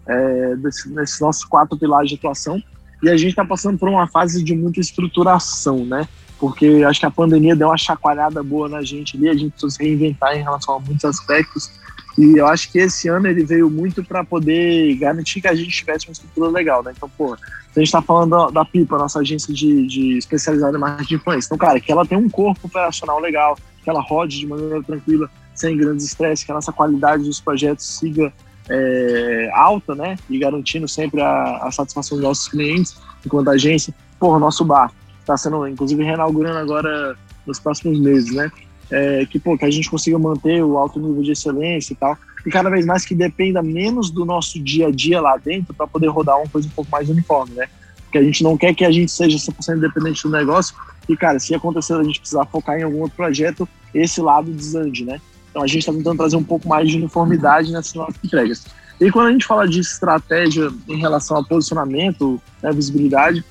É, 0.08 0.56
desse, 0.56 0.90
desses 0.90 1.20
nossos 1.20 1.44
quatro 1.44 1.78
pilares 1.78 2.10
de 2.10 2.16
atuação. 2.16 2.62
E 3.04 3.10
a 3.10 3.18
gente 3.18 3.32
está 3.32 3.44
passando 3.44 3.78
por 3.78 3.90
uma 3.90 4.08
fase 4.08 4.44
de 4.44 4.56
muita 4.56 4.80
estruturação, 4.80 5.86
né? 5.86 6.08
Porque 6.40 6.84
acho 6.88 7.00
que 7.00 7.06
a 7.06 7.12
pandemia 7.12 7.56
deu 7.56 7.68
uma 7.68 7.78
chacoalhada 7.78 8.42
boa 8.42 8.70
na 8.70 8.82
gente 8.82 9.18
ali, 9.18 9.30
a 9.30 9.34
gente 9.34 9.52
precisa 9.52 9.76
se 9.76 9.84
reinventar 9.84 10.36
em 10.36 10.42
relação 10.42 10.76
a 10.76 10.80
muitos 10.80 11.06
aspectos. 11.06 11.72
E 12.18 12.38
eu 12.38 12.48
acho 12.48 12.72
que 12.72 12.80
esse 12.80 13.08
ano 13.08 13.28
ele 13.28 13.44
veio 13.44 13.70
muito 13.70 14.04
para 14.04 14.24
poder 14.24 14.96
garantir 14.96 15.42
que 15.42 15.48
a 15.48 15.56
gente 15.56 15.70
tivesse 15.70 16.08
uma 16.08 16.12
estrutura 16.12 16.50
legal, 16.50 16.84
né? 16.84 16.94
Então, 16.96 17.10
pô, 17.18 17.34
a 17.34 17.80
gente 17.80 17.88
está 17.88 18.02
falando 18.02 18.52
da, 18.52 18.66
Pipa, 18.66 18.98
nossa 18.98 19.20
agência 19.20 19.54
de, 19.54 19.88
de 19.88 20.18
especializada 20.18 20.78
em 20.78 20.80
marketing 20.80 21.08
de 21.08 21.16
influência. 21.16 21.48
Então, 21.48 21.58
cara, 21.58 21.80
que 21.80 21.92
ela 21.92 22.06
tem 22.06 22.18
um 22.18 22.30
corpo 22.30 22.68
operacional 22.68 23.20
legal, 23.20 23.58
que 23.82 23.90
ela 23.90 24.02
rode 24.02 24.40
de 24.40 24.48
maneira 24.48 24.84
tranquila, 24.84 25.30
sem 25.56 25.78
grandes 25.78 26.06
estresse, 26.06 26.46
que 26.46 26.52
a 26.52 26.56
nossa 26.56 26.72
qualidade 26.72 27.24
dos 27.24 27.40
projetos 27.40 27.86
siga 27.86 28.32
é, 28.70 29.50
alta, 29.54 29.96
né? 29.96 30.18
E 30.30 30.38
garantindo 30.38 30.88
sempre 30.88 31.22
a, 31.22 31.60
a, 31.64 31.72
satisfação 31.72 32.18
dos 32.18 32.26
nossos 32.26 32.48
clientes, 32.50 32.96
enquanto 33.26 33.50
agência. 33.50 33.94
Porra, 34.20 34.38
nosso 34.38 34.66
bar 34.66 34.92
está 35.20 35.38
sendo, 35.38 35.66
inclusive, 35.68 36.04
reinaugurando 36.04 36.58
agora 36.58 37.18
nos 37.46 37.60
próximos 37.60 38.00
meses, 38.00 38.34
né? 38.34 38.52
É, 38.92 39.26
que, 39.26 39.40
pô, 39.40 39.58
que 39.58 39.64
a 39.64 39.72
gente 39.72 39.90
consiga 39.90 40.20
manter 40.20 40.62
o 40.62 40.78
alto 40.78 41.00
nível 41.00 41.24
de 41.24 41.32
excelência 41.32 41.94
e 41.94 41.96
tal. 41.96 42.18
E 42.46 42.50
cada 42.50 42.70
vez 42.70 42.86
mais 42.86 43.06
que 43.06 43.16
dependa 43.16 43.64
menos 43.64 44.12
do 44.12 44.26
nosso 44.26 44.60
dia 44.62 44.88
a 44.88 44.92
dia 44.92 45.22
lá 45.22 45.38
dentro 45.38 45.74
para 45.74 45.88
poder 45.88 46.08
rodar 46.08 46.38
uma 46.38 46.48
coisa 46.48 46.68
um 46.68 46.72
pouco 46.72 46.92
mais 46.92 47.10
uniforme, 47.10 47.56
né? 47.56 47.68
Porque 48.04 48.18
a 48.18 48.24
gente 48.24 48.44
não 48.44 48.58
quer 48.58 48.76
que 48.76 48.84
a 48.84 48.92
gente 48.92 49.10
seja 49.10 49.38
100% 49.38 49.78
independente 49.78 50.24
do 50.24 50.30
negócio 50.30 50.76
e, 51.08 51.16
cara, 51.16 51.40
se 51.40 51.56
acontecer 51.56 51.94
a 51.94 52.04
gente 52.04 52.20
precisar 52.20 52.46
focar 52.46 52.78
em 52.78 52.84
algum 52.84 53.00
outro 53.00 53.16
projeto, 53.16 53.68
esse 53.94 54.20
lado 54.20 54.52
desande, 54.52 55.06
né? 55.06 55.22
Então 55.50 55.64
a 55.64 55.68
gente 55.68 55.80
está 55.80 55.94
tentando 55.94 56.18
trazer 56.18 56.36
um 56.36 56.44
pouco 56.44 56.68
mais 56.68 56.90
de 56.90 56.98
uniformidade 56.98 57.72
nessas 57.72 57.94
nossas 57.94 58.16
entregas. 58.24 58.66
E 59.00 59.10
quando 59.10 59.28
a 59.28 59.32
gente 59.32 59.46
fala 59.46 59.68
de 59.68 59.80
estratégia 59.80 60.70
em 60.88 60.98
relação 60.98 61.38
a 61.38 61.44
posicionamento, 61.44 62.42
né, 62.62 62.72
visibilidade, 62.72 63.44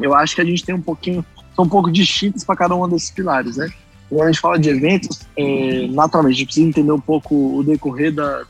eu 0.00 0.14
acho 0.14 0.34
que 0.34 0.40
a 0.40 0.44
gente 0.44 0.64
tem 0.64 0.74
um 0.74 0.80
pouquinho, 0.80 1.24
são 1.54 1.64
um 1.64 1.68
pouco 1.68 1.90
distintos 1.90 2.44
para 2.44 2.56
cada 2.56 2.74
um 2.74 2.88
desses 2.88 3.10
pilares, 3.10 3.56
né? 3.56 3.70
Quando 4.08 4.22
a 4.22 4.26
gente 4.26 4.40
fala 4.40 4.58
de 4.58 4.70
eventos, 4.70 5.20
é, 5.36 5.86
naturalmente 5.88 6.34
a 6.34 6.38
gente 6.38 6.46
precisa 6.46 6.68
entender 6.68 6.92
um 6.92 7.00
pouco 7.00 7.58
o 7.58 7.62
decorrer 7.62 8.14
da, 8.14 8.44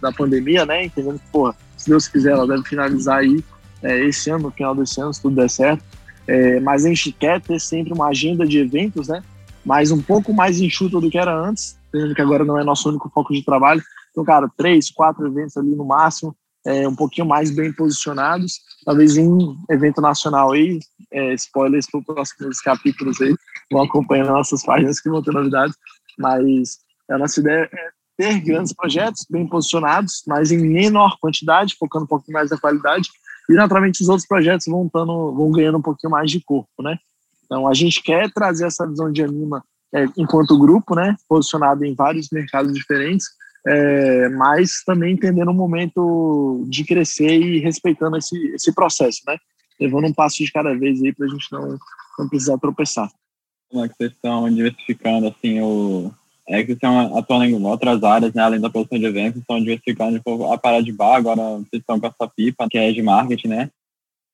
da 0.00 0.12
pandemia, 0.12 0.66
né? 0.66 0.86
Entendendo 0.86 1.18
que, 1.18 1.28
pô, 1.30 1.54
se 1.76 1.88
Deus 1.88 2.08
quiser, 2.08 2.32
ela 2.32 2.46
deve 2.46 2.64
finalizar 2.64 3.18
aí 3.18 3.42
é, 3.82 4.04
esse 4.04 4.30
ano, 4.30 4.44
no 4.44 4.50
final 4.50 4.74
desse 4.74 5.00
ano, 5.00 5.14
se 5.14 5.22
tudo 5.22 5.36
der 5.36 5.48
certo. 5.48 5.84
É, 6.26 6.58
mas 6.60 6.84
a 6.84 6.88
gente 6.88 7.12
quer 7.12 7.40
ter 7.40 7.60
sempre 7.60 7.92
uma 7.92 8.08
agenda 8.08 8.46
de 8.46 8.58
eventos, 8.58 9.08
né? 9.08 9.22
Mas 9.64 9.90
um 9.90 10.00
pouco 10.00 10.32
mais 10.32 10.60
enxuta 10.60 11.00
do 11.00 11.10
que 11.10 11.18
era 11.18 11.34
antes, 11.34 11.78
entendendo 11.88 12.14
que 12.14 12.22
agora 12.22 12.44
não 12.44 12.58
é 12.58 12.64
nosso 12.64 12.88
único 12.88 13.10
foco 13.10 13.32
de 13.32 13.44
trabalho. 13.44 13.82
Então, 14.10 14.24
cara, 14.24 14.50
três, 14.56 14.90
quatro 14.90 15.26
eventos 15.26 15.56
ali 15.56 15.74
no 15.74 15.84
máximo, 15.84 16.34
é, 16.66 16.88
um 16.88 16.94
pouquinho 16.94 17.26
mais 17.26 17.50
bem 17.50 17.72
posicionados. 17.72 18.60
Talvez 18.84 19.16
um 19.16 19.56
evento 19.70 20.00
nacional 20.00 20.52
aí, 20.52 20.78
é, 21.14 21.32
spoilers 21.34 21.86
para 21.90 22.00
os 22.00 22.06
próximos 22.06 22.60
capítulos 22.60 23.20
aí, 23.20 23.34
vão 23.70 23.84
acompanhando 23.84 24.32
nossas 24.32 24.64
páginas 24.64 25.00
que 25.00 25.08
vão 25.08 25.22
ter 25.22 25.32
novidades. 25.32 25.76
Mas 26.18 26.78
a 27.08 27.16
nossa 27.16 27.40
ideia 27.40 27.68
é 27.72 27.88
ter 28.16 28.40
grandes 28.40 28.72
projetos 28.72 29.26
bem 29.30 29.46
posicionados, 29.46 30.22
mas 30.26 30.52
em 30.52 30.58
menor 30.58 31.16
quantidade, 31.20 31.76
focando 31.78 32.04
um 32.04 32.08
pouquinho 32.08 32.34
mais 32.34 32.50
na 32.50 32.58
qualidade. 32.58 33.08
E, 33.48 33.54
naturalmente, 33.54 34.02
os 34.02 34.08
outros 34.08 34.26
projetos 34.26 34.66
vão, 34.66 34.88
tando, 34.88 35.32
vão 35.32 35.50
ganhando 35.50 35.78
um 35.78 35.82
pouquinho 35.82 36.10
mais 36.10 36.30
de 36.30 36.40
corpo, 36.42 36.82
né? 36.82 36.98
Então, 37.44 37.68
a 37.68 37.74
gente 37.74 38.02
quer 38.02 38.32
trazer 38.32 38.66
essa 38.66 38.86
visão 38.86 39.12
de 39.12 39.22
Anima 39.22 39.62
é, 39.94 40.06
enquanto 40.16 40.58
grupo, 40.58 40.94
né, 40.94 41.14
posicionado 41.28 41.84
em 41.84 41.94
vários 41.94 42.28
mercados 42.30 42.72
diferentes, 42.74 43.28
é, 43.66 44.28
mas 44.30 44.82
também 44.84 45.14
entendendo 45.14 45.50
o 45.50 45.54
momento 45.54 46.64
de 46.68 46.84
crescer 46.84 47.38
e 47.38 47.60
respeitando 47.60 48.16
esse, 48.16 48.36
esse 48.48 48.74
processo, 48.74 49.20
né, 49.26 49.36
levando 49.80 50.06
um 50.06 50.12
passo 50.12 50.44
de 50.44 50.52
cada 50.52 50.74
vez 50.74 51.02
aí 51.02 51.12
para 51.12 51.26
a 51.26 51.28
gente 51.28 51.46
não, 51.52 51.78
não 52.18 52.28
precisar 52.28 52.58
tropeçar. 52.58 53.10
Como 53.70 53.84
é 53.84 53.88
que 53.88 53.94
vocês 53.96 54.12
estão 54.12 54.48
diversificando 54.48 55.28
assim 55.28 55.60
o 55.60 56.12
é 56.46 56.60
que 56.60 56.66
vocês 56.66 56.76
estão 56.76 57.16
atuando 57.16 57.44
em 57.44 57.64
outras 57.64 58.02
áreas, 58.02 58.34
né, 58.34 58.42
além 58.42 58.60
da 58.60 58.68
produção 58.68 58.98
de 58.98 59.06
eventos, 59.06 59.40
estão 59.40 59.58
diversificando 59.58 60.18
tipo, 60.18 60.52
a 60.52 60.58
parada 60.58 60.82
de 60.82 60.92
bar, 60.92 61.16
agora 61.16 61.40
vocês 61.40 61.80
estão 61.80 61.98
com 61.98 62.06
essa 62.06 62.30
pipa, 62.36 62.68
que 62.70 62.76
é 62.76 62.92
de 62.92 63.02
marketing, 63.02 63.48
né? 63.48 63.70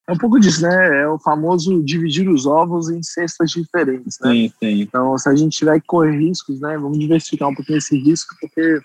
É 0.09 0.13
um 0.13 0.19
pouco 0.19 0.41
disso, 0.41 0.63
né? 0.63 1.03
É 1.03 1.09
o 1.09 1.21
famoso 1.21 1.85
dividir 1.85 2.29
os 2.29 2.45
ovos 2.45 2.91
em 2.91 3.01
cestas 3.01 3.53
diferentes, 3.53 4.19
né? 4.21 4.33
Sim, 4.33 4.53
sim. 4.59 4.81
Então, 4.81 5.17
se 5.17 5.29
a 5.29 5.37
gente 5.37 5.57
tiver 5.57 5.81
que 5.81 5.87
correr 5.87 6.19
riscos, 6.19 6.61
né? 6.61 6.77
Vamos 6.77 6.99
diversificar 6.99 7.49
um 7.49 7.55
pouquinho 7.55 7.79
esse 7.79 7.97
risco, 7.97 8.35
porque 8.41 8.81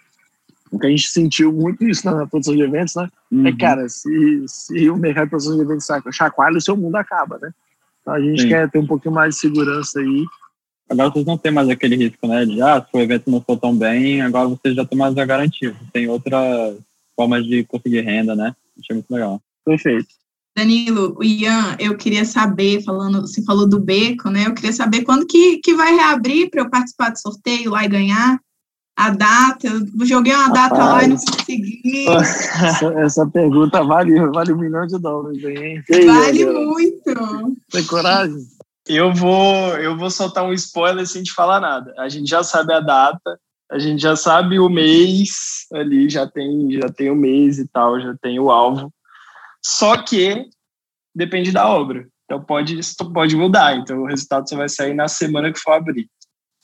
o 0.75 0.79
que 0.79 0.87
a 0.87 0.89
gente 0.89 1.07
sentiu 1.07 1.53
muito 1.53 1.87
isso 1.87 2.05
na 2.05 2.27
produção 2.27 2.55
de 2.55 2.61
eventos, 2.61 2.95
né? 2.95 3.07
É, 3.31 3.35
uhum. 3.35 3.47
É, 3.47 3.55
cara, 3.55 3.87
se, 3.87 4.43
se 4.47 4.89
o 4.89 4.97
mercado 4.97 5.25
de 5.25 5.29
produção 5.29 5.55
de 5.55 5.61
eventos 5.61 5.87
chacoalha, 6.11 6.57
o 6.57 6.61
seu 6.61 6.75
mundo 6.75 6.95
acaba, 6.95 7.39
né? 7.41 7.51
Então, 8.01 8.13
a 8.13 8.19
gente 8.19 8.41
sim. 8.41 8.49
quer 8.49 8.69
ter 8.69 8.79
um 8.79 8.85
pouquinho 8.85 9.13
mais 9.13 9.35
de 9.35 9.41
segurança 9.41 9.99
aí. 9.99 10.25
Agora 10.89 11.09
vocês 11.09 11.25
não 11.25 11.37
têm 11.37 11.51
mais 11.51 11.69
aquele 11.69 11.95
risco, 11.95 12.27
né? 12.27 12.45
De, 12.45 12.61
ah, 12.61 12.85
se 12.85 12.95
o 12.95 13.01
evento 13.01 13.31
não 13.31 13.41
for 13.41 13.57
tão 13.57 13.75
bem, 13.75 14.21
agora 14.21 14.47
vocês 14.49 14.75
já 14.75 14.85
têm 14.85 14.97
mais 14.97 15.17
a 15.17 15.25
garantia. 15.25 15.75
Tem 15.91 16.07
outras 16.07 16.77
formas 17.15 17.43
de 17.45 17.63
conseguir 17.63 18.01
renda, 18.01 18.35
né? 18.35 18.53
Achei 18.77 18.93
muito 18.93 19.09
legal. 19.09 19.41
Perfeito. 19.65 20.07
Danilo, 20.55 21.15
o 21.17 21.23
Ian, 21.23 21.75
eu 21.79 21.97
queria 21.97 22.23
saber, 22.23 22.83
falando, 22.83 23.21
você 23.21 23.43
falou 23.43 23.67
do 23.67 23.79
beco, 23.79 24.29
né? 24.29 24.45
Eu 24.45 24.53
queria 24.53 24.71
saber 24.71 25.03
quando 25.03 25.25
que, 25.25 25.57
que 25.57 25.73
vai 25.73 25.95
reabrir 25.95 26.49
para 26.49 26.61
eu 26.61 26.69
participar 26.69 27.09
do 27.09 27.19
sorteio 27.19 27.71
lá 27.71 27.83
e 27.83 27.89
ganhar 27.89 28.39
a 28.95 29.09
data. 29.09 29.67
Eu 29.67 30.05
joguei 30.05 30.33
uma 30.33 30.49
data 30.49 30.75
Rapaz, 30.75 30.93
lá 30.93 31.03
e 31.03 31.07
não 31.07 31.17
consegui. 31.17 32.05
Essa, 32.09 32.93
essa, 32.99 33.27
pergunta 33.27 33.83
vale, 33.83 34.19
vale 34.27 34.53
um 34.53 34.57
milhão 34.57 34.87
de 34.87 34.97
dólares, 34.97 35.43
hein? 35.43 35.83
Vale 36.05 36.45
muito. 36.45 37.57
Tem 37.71 37.85
coragem? 37.85 38.37
Eu 38.87 39.13
vou, 39.13 39.75
eu 39.77 39.97
vou 39.97 40.09
soltar 40.09 40.45
um 40.45 40.53
spoiler 40.53 41.05
sem 41.07 41.23
te 41.23 41.33
falar 41.33 41.59
nada. 41.59 41.93
A 41.97 42.07
gente 42.07 42.29
já 42.29 42.43
sabe 42.43 42.73
a 42.73 42.79
data, 42.79 43.39
a 43.71 43.79
gente 43.79 44.01
já 44.01 44.15
sabe 44.15 44.59
o 44.59 44.69
mês 44.69 45.65
ali, 45.73 46.09
já 46.09 46.27
tem, 46.27 46.71
já 46.71 46.87
tem 46.89 47.09
o 47.09 47.15
mês 47.15 47.57
e 47.57 47.67
tal, 47.67 47.99
já 47.99 48.15
tem 48.21 48.39
o 48.39 48.51
alvo. 48.51 48.93
Só 49.63 49.97
que 49.97 50.45
depende 51.15 51.51
da 51.51 51.67
obra. 51.67 52.07
Então 52.25 52.43
pode, 52.43 52.79
pode 53.13 53.35
mudar. 53.35 53.75
Então 53.77 54.03
o 54.03 54.07
resultado 54.07 54.47
só 54.47 54.55
vai 54.55 54.69
sair 54.69 54.93
na 54.93 55.07
semana 55.07 55.51
que 55.51 55.59
for 55.59 55.73
abrir. 55.73 56.07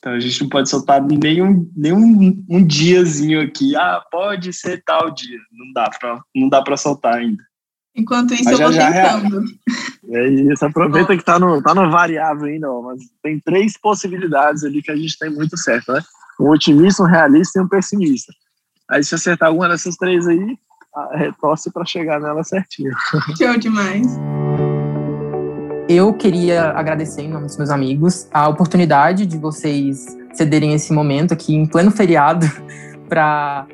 Então 0.02 0.14
a 0.14 0.20
gente 0.20 0.42
não 0.42 0.50
pode 0.50 0.68
soltar 0.68 1.00
nenhum, 1.00 1.72
nenhum 1.78 2.44
um 2.50 2.66
diazinho 2.66 3.40
aqui. 3.40 3.76
Ah, 3.76 4.04
pode 4.12 4.52
ser 4.52 4.84
tal 4.84 5.12
dia. 5.12 5.38
Não 5.52 5.72
dá 5.74 5.92
para 5.92 6.24
não 6.36 6.50
dá 6.50 6.60
para 6.64 6.76
soltar 6.76 7.20
ainda. 7.20 7.44
Enquanto 7.96 8.34
isso, 8.34 8.46
mas 8.46 8.60
eu 8.60 8.66
vou 8.68 8.74
já 8.74 8.92
tentando. 8.92 9.46
É 10.10 10.28
isso, 10.28 10.66
aproveita 10.66 11.16
que 11.16 11.24
tá 11.24 11.38
no, 11.38 11.62
tá 11.62 11.76
no 11.76 11.92
variável 11.92 12.46
ainda, 12.46 12.72
ó, 12.72 12.82
mas 12.82 13.02
tem 13.22 13.40
três 13.40 13.78
possibilidades 13.78 14.64
ali 14.64 14.82
que 14.82 14.92
a 14.92 14.96
gente 14.96 15.18
tem 15.18 15.30
muito 15.30 15.56
certo, 15.58 15.92
né? 15.94 16.02
Um 16.40 16.50
otimista, 16.50 17.04
um 17.04 17.06
realista 17.06 17.60
e 17.60 17.62
um 17.62 17.68
pessimista. 17.68 18.34
Aí 18.90 19.04
se 19.04 19.14
acertar 19.14 19.50
alguma 19.50 19.70
dessas 19.70 19.96
três 19.96 20.28
aí, 20.28 20.58
torce 21.40 21.72
para 21.72 21.86
chegar 21.86 22.20
nela 22.20 22.44
certinho. 22.44 22.92
Show 23.38 23.58
demais. 23.58 24.08
Eu 25.94 26.14
queria 26.14 26.70
agradecer, 26.70 27.24
em 27.24 27.28
nome 27.28 27.48
dos 27.48 27.58
meus 27.58 27.70
amigos, 27.70 28.26
a 28.32 28.48
oportunidade 28.48 29.26
de 29.26 29.38
vocês 29.38 30.18
cederem 30.32 30.74
esse 30.74 30.94
momento 30.94 31.34
aqui 31.34 31.54
em 31.54 31.66
pleno 31.66 31.92
feriado 31.92 32.50
para 33.10 33.68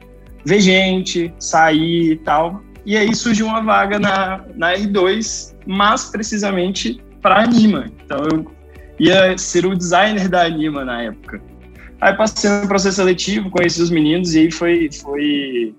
ver 0.44 0.60
gente, 0.60 1.34
sair 1.40 2.12
e 2.12 2.16
tal. 2.18 2.69
E 2.84 2.96
aí 2.96 3.14
surgiu 3.14 3.46
uma 3.46 3.62
vaga 3.62 3.98
na, 3.98 4.44
na 4.54 4.74
R2, 4.74 5.54
mas 5.66 6.10
precisamente 6.10 7.02
para 7.20 7.42
Anima. 7.42 7.90
Então 8.04 8.18
eu 8.30 8.52
ia 8.98 9.36
ser 9.36 9.66
o 9.66 9.76
designer 9.76 10.28
da 10.28 10.44
Anima 10.44 10.84
na 10.84 11.02
época. 11.02 11.42
Aí 12.00 12.16
passei 12.16 12.50
no 12.50 12.66
processo 12.66 12.96
seletivo, 12.96 13.50
conheci 13.50 13.82
os 13.82 13.90
meninos 13.90 14.34
e 14.34 14.40
aí 14.40 14.50
foi, 14.50 14.90
foi 14.90 15.74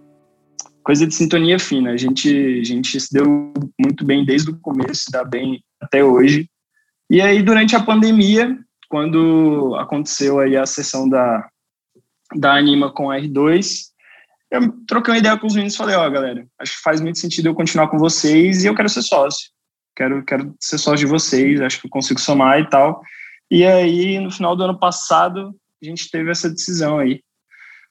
coisa 0.83 1.07
de 1.07 1.15
sintonia 1.15 1.57
fina. 1.57 1.91
A 1.91 1.97
gente, 1.97 2.59
a 2.59 2.63
gente 2.63 2.99
se 2.99 3.11
deu 3.11 3.53
muito 3.79 4.05
bem 4.05 4.23
desde 4.23 4.51
o 4.51 4.57
começo, 4.59 5.05
se 5.05 5.11
dá 5.11 5.23
bem 5.23 5.63
até 5.81 6.03
hoje. 6.03 6.47
E 7.09 7.19
aí, 7.21 7.41
durante 7.41 7.75
a 7.75 7.83
pandemia, 7.83 8.57
quando 8.87 9.75
aconteceu 9.79 10.39
aí 10.39 10.55
a 10.55 10.65
sessão 10.65 11.09
da, 11.09 11.47
da 12.35 12.53
Anima 12.53 12.91
com 12.91 13.09
a 13.09 13.17
R2, 13.17 13.90
eu 14.51 14.71
troquei 14.85 15.13
uma 15.13 15.17
ideia 15.17 15.37
com 15.37 15.47
os 15.47 15.53
meninos 15.53 15.73
e 15.73 15.77
falei, 15.77 15.95
ó, 15.95 16.05
oh, 16.05 16.11
galera, 16.11 16.45
acho 16.59 16.75
que 16.75 16.83
faz 16.83 16.99
muito 16.99 17.17
sentido 17.17 17.47
eu 17.47 17.55
continuar 17.55 17.87
com 17.87 17.97
vocês 17.97 18.63
e 18.63 18.67
eu 18.67 18.75
quero 18.75 18.89
ser 18.89 19.01
sócio. 19.01 19.49
Quero, 19.95 20.23
quero 20.25 20.55
ser 20.59 20.77
sócio 20.77 21.05
de 21.05 21.11
vocês, 21.11 21.61
acho 21.61 21.79
que 21.79 21.87
eu 21.87 21.91
consigo 21.91 22.19
somar 22.19 22.59
e 22.59 22.69
tal. 22.69 23.01
E 23.49 23.65
aí, 23.65 24.19
no 24.19 24.29
final 24.29 24.55
do 24.55 24.63
ano 24.63 24.77
passado, 24.77 25.55
a 25.81 25.85
gente 25.85 26.11
teve 26.11 26.29
essa 26.29 26.49
decisão 26.49 26.99
aí. 26.99 27.21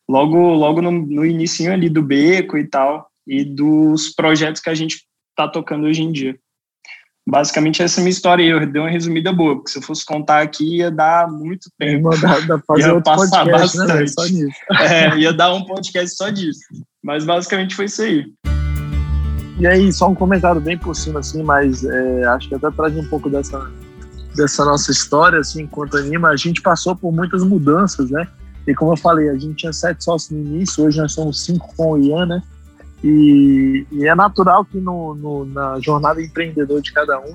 Logo, 0.08 0.36
logo 0.54 0.82
no, 0.82 0.90
no 0.90 1.24
início 1.24 1.72
ali 1.72 1.88
do 1.88 2.02
beco 2.02 2.58
e 2.58 2.66
tal, 2.66 3.10
e 3.26 3.44
dos 3.44 4.10
projetos 4.10 4.60
que 4.60 4.68
a 4.68 4.74
gente 4.74 5.06
está 5.30 5.48
tocando 5.48 5.86
hoje 5.86 6.02
em 6.02 6.12
dia. 6.12 6.38
Basicamente, 7.30 7.80
essa 7.80 8.00
é 8.00 8.00
a 8.00 8.02
minha 8.02 8.10
história 8.10 8.44
aí. 8.44 8.50
Eu 8.50 8.66
dei 8.66 8.82
uma 8.82 8.90
resumida 8.90 9.32
boa, 9.32 9.54
porque 9.54 9.70
se 9.70 9.78
eu 9.78 9.82
fosse 9.82 10.04
contar 10.04 10.42
aqui, 10.42 10.78
ia 10.78 10.90
dar 10.90 11.30
muito 11.30 11.70
tempo. 11.78 12.10
Dá, 12.20 12.40
dá 12.40 12.58
fazer 12.66 12.88
ia 12.88 13.00
passar 13.00 13.44
podcast, 13.44 13.78
né, 13.78 13.86
bastante. 13.86 14.42
Né. 14.42 14.50
É, 14.80 15.16
ia 15.16 15.32
dar 15.32 15.54
um 15.54 15.64
podcast 15.64 16.16
só 16.16 16.28
disso. 16.28 16.58
Mas 17.00 17.24
basicamente 17.24 17.76
foi 17.76 17.84
isso 17.84 18.02
aí. 18.02 18.24
E 19.60 19.66
aí, 19.66 19.92
só 19.92 20.08
um 20.08 20.14
comentário 20.14 20.60
bem 20.60 20.76
por 20.76 20.96
cima, 20.96 21.20
assim, 21.20 21.44
mas 21.44 21.84
é, 21.84 22.24
acho 22.24 22.48
que 22.48 22.54
até 22.56 22.68
traz 22.72 22.96
um 22.96 23.06
pouco 23.06 23.30
dessa, 23.30 23.70
dessa 24.34 24.64
nossa 24.64 24.90
história, 24.90 25.38
assim, 25.38 25.62
enquanto 25.62 25.98
anima. 25.98 26.30
A 26.30 26.36
gente 26.36 26.60
passou 26.60 26.96
por 26.96 27.12
muitas 27.12 27.44
mudanças, 27.44 28.10
né? 28.10 28.26
E 28.66 28.74
como 28.74 28.92
eu 28.92 28.96
falei, 28.96 29.28
a 29.28 29.34
gente 29.34 29.54
tinha 29.54 29.72
sete 29.72 30.02
sócios 30.02 30.32
no 30.32 30.38
início, 30.38 30.84
hoje 30.84 30.98
nós 30.98 31.12
somos 31.12 31.44
cinco 31.44 31.72
com 31.76 31.92
o 31.92 31.98
Ian, 31.98 32.26
né? 32.26 32.42
E, 33.02 33.86
e 33.90 34.06
é 34.06 34.14
natural 34.14 34.64
que 34.64 34.78
no, 34.78 35.14
no, 35.14 35.44
na 35.46 35.80
jornada 35.80 36.22
empreendedor 36.22 36.82
de 36.82 36.92
cada 36.92 37.18
um 37.18 37.32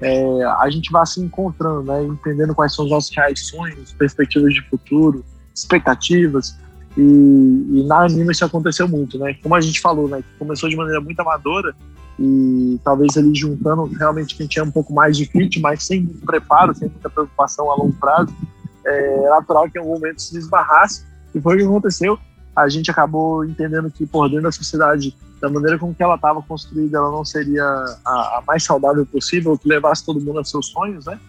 é, 0.00 0.44
a 0.44 0.68
gente 0.70 0.92
vá 0.92 1.04
se 1.04 1.20
encontrando, 1.20 1.82
né, 1.82 2.04
entendendo 2.04 2.54
quais 2.54 2.74
são 2.74 2.84
os 2.84 2.90
nossos 2.90 3.14
reais 3.16 3.46
sonhos, 3.46 3.92
perspectivas 3.92 4.54
de 4.54 4.62
futuro, 4.68 5.24
expectativas. 5.54 6.56
E, 6.96 7.00
e, 7.00 7.84
na 7.86 8.04
Anima 8.04 8.32
isso 8.32 8.44
aconteceu 8.44 8.88
muito, 8.88 9.18
né? 9.18 9.34
Como 9.42 9.54
a 9.54 9.60
gente 9.60 9.80
falou, 9.80 10.08
né? 10.08 10.22
Começou 10.38 10.68
de 10.68 10.76
maneira 10.76 11.00
muito 11.00 11.18
amadora 11.20 11.74
e 12.18 12.78
talvez 12.82 13.16
ali 13.16 13.32
juntando 13.34 13.84
realmente 13.84 14.34
quem 14.34 14.46
tinha 14.46 14.64
um 14.64 14.70
pouco 14.70 14.92
mais 14.92 15.16
de 15.16 15.24
fit, 15.26 15.60
mas 15.60 15.84
sem 15.84 16.02
muito 16.02 16.26
preparo, 16.26 16.74
sem 16.74 16.88
muita 16.88 17.08
preocupação 17.08 17.70
a 17.70 17.76
longo 17.76 17.92
prazo, 17.94 18.34
é 18.84 19.28
natural 19.28 19.70
que 19.70 19.78
em 19.78 19.80
algum 19.80 19.94
momento 19.94 20.20
se 20.20 20.32
desbarrasse. 20.32 21.04
E 21.34 21.40
foi 21.40 21.54
o 21.54 21.58
que 21.58 21.64
aconteceu 21.64 22.18
a 22.58 22.68
gente 22.68 22.90
acabou 22.90 23.44
entendendo 23.44 23.88
que 23.88 24.04
por 24.04 24.28
dentro 24.28 24.44
da 24.44 24.52
sociedade, 24.52 25.16
da 25.40 25.48
maneira 25.48 25.78
com 25.78 25.94
que 25.94 26.02
ela 26.02 26.16
estava 26.16 26.42
construída, 26.42 26.98
ela 26.98 27.10
não 27.10 27.24
seria 27.24 27.62
a, 27.64 28.10
a, 28.10 28.42
mais 28.44 28.64
saudável 28.64 29.06
possível, 29.06 29.56
que 29.56 29.68
levasse 29.68 30.04
todo 30.04 30.20
mundo 30.20 30.40
a 30.40 30.44
seus 30.44 30.66
sonhos, 30.66 31.06
né? 31.06 31.20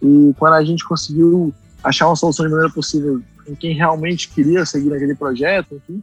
E 0.00 0.32
quando 0.38 0.54
a 0.54 0.64
gente 0.64 0.84
conseguiu 0.84 1.52
achar 1.82 2.06
uma 2.06 2.14
solução 2.14 2.46
de 2.46 2.52
maneira 2.52 2.72
possível 2.72 3.20
em 3.48 3.56
quem 3.56 3.74
realmente 3.74 4.28
queria 4.28 4.64
seguir 4.64 4.88
naquele 4.88 5.16
projeto, 5.16 5.74
enfim, 5.74 6.00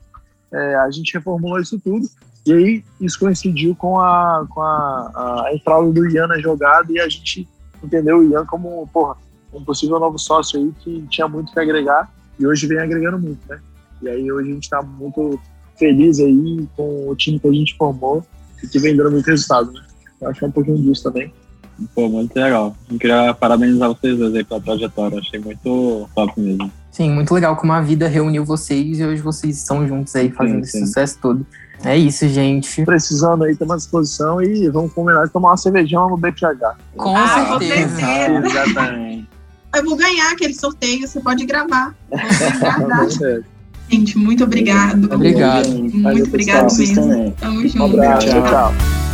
é, 0.51 0.75
a 0.75 0.91
gente 0.91 1.13
reformulou 1.13 1.59
isso 1.59 1.79
tudo. 1.79 2.05
E 2.45 2.51
aí 2.51 2.83
isso 2.99 3.17
coincidiu 3.17 3.73
com 3.77 3.97
a, 3.97 4.45
com 4.49 4.61
a, 4.61 5.45
a 5.45 5.53
entrada 5.53 5.89
do 5.89 6.09
Ian 6.09 6.27
na 6.27 6.39
jogada 6.39 6.91
e 6.91 6.99
a 6.99 7.07
gente 7.07 7.47
entendeu 7.81 8.17
o 8.19 8.29
Ian 8.29 8.45
como, 8.45 8.85
porra, 8.91 9.15
um 9.53 9.63
possível 9.63 9.99
novo 10.01 10.19
sócio 10.19 10.59
aí 10.59 10.73
que 10.81 11.07
tinha 11.09 11.29
muito 11.29 11.53
que 11.53 11.59
agregar 11.61 12.11
e 12.37 12.45
hoje 12.45 12.67
vem 12.67 12.79
agregando 12.79 13.17
muito, 13.17 13.39
né? 13.47 13.57
E 14.05 14.09
aí 14.09 14.31
hoje 14.31 14.51
a 14.51 14.53
gente 14.53 14.63
está 14.63 14.81
muito 14.83 15.39
feliz 15.79 16.19
aí 16.19 16.67
com 16.77 17.09
o 17.09 17.15
time 17.15 17.39
que 17.39 17.47
a 17.47 17.51
gente 17.51 17.75
formou 17.75 18.23
e 18.63 18.67
que 18.67 18.77
vem 18.77 18.95
dando 18.95 19.11
muito 19.11 19.25
resultado, 19.25 19.71
né? 19.71 19.81
Eu 20.21 20.29
acho 20.29 20.39
que 20.39 20.45
é 20.45 20.47
um 20.47 20.51
pouquinho 20.51 20.77
disso 20.77 21.03
também. 21.03 21.33
Pô, 21.93 22.07
muito 22.07 22.35
legal. 22.35 22.75
Eu 22.89 22.99
queria 22.99 23.33
parabenizar 23.33 23.89
vocês 23.89 24.17
dois 24.17 24.35
aí 24.35 24.43
pela 24.43 24.61
trajetória. 24.61 25.19
Achei 25.19 25.39
muito 25.39 26.07
top 26.13 26.39
mesmo. 26.39 26.71
Sim, 26.91 27.11
muito 27.11 27.33
legal 27.33 27.55
como 27.57 27.73
a 27.73 27.81
vida 27.81 28.07
reuniu 28.07 28.45
vocês 28.45 28.99
e 28.99 29.03
hoje 29.03 29.21
vocês 29.21 29.57
estão 29.57 29.85
juntos 29.87 30.15
aí 30.15 30.31
fazendo 30.31 30.63
sim, 30.63 30.71
sim. 30.71 30.77
esse 30.77 30.87
sucesso 30.87 31.17
todo. 31.19 31.45
É 31.83 31.97
isso, 31.97 32.27
gente. 32.29 32.85
Precisando 32.85 33.43
aí, 33.43 33.55
ter 33.55 33.65
uma 33.65 33.75
disposição 33.75 34.41
e 34.41 34.69
vamos 34.69 34.93
combinar 34.93 35.25
de 35.25 35.31
tomar 35.31 35.49
uma 35.49 35.57
cervejão 35.57 36.09
no 36.09 36.15
BPH. 36.15 36.77
Com 36.95 37.17
ah, 37.17 37.57
certeza. 37.59 38.01
Exatamente. 38.45 39.29
Eu 39.75 39.83
vou 39.83 39.97
ganhar 39.97 40.31
aquele 40.31 40.53
sorteio, 40.53 41.05
você 41.05 41.19
pode 41.19 41.45
gravar. 41.45 41.93
Gente, 43.89 44.17
muito 44.17 44.43
obrigado. 44.43 45.13
Obrigado. 45.13 45.69
Muito 45.69 46.27
obrigado 46.27 46.75
mesmo. 46.77 47.31
Tamo 47.39 47.67
junto. 47.67 47.83
Um 47.83 47.85
abraço. 47.85 48.27
tchau. 48.27 48.43
tchau. 48.43 49.04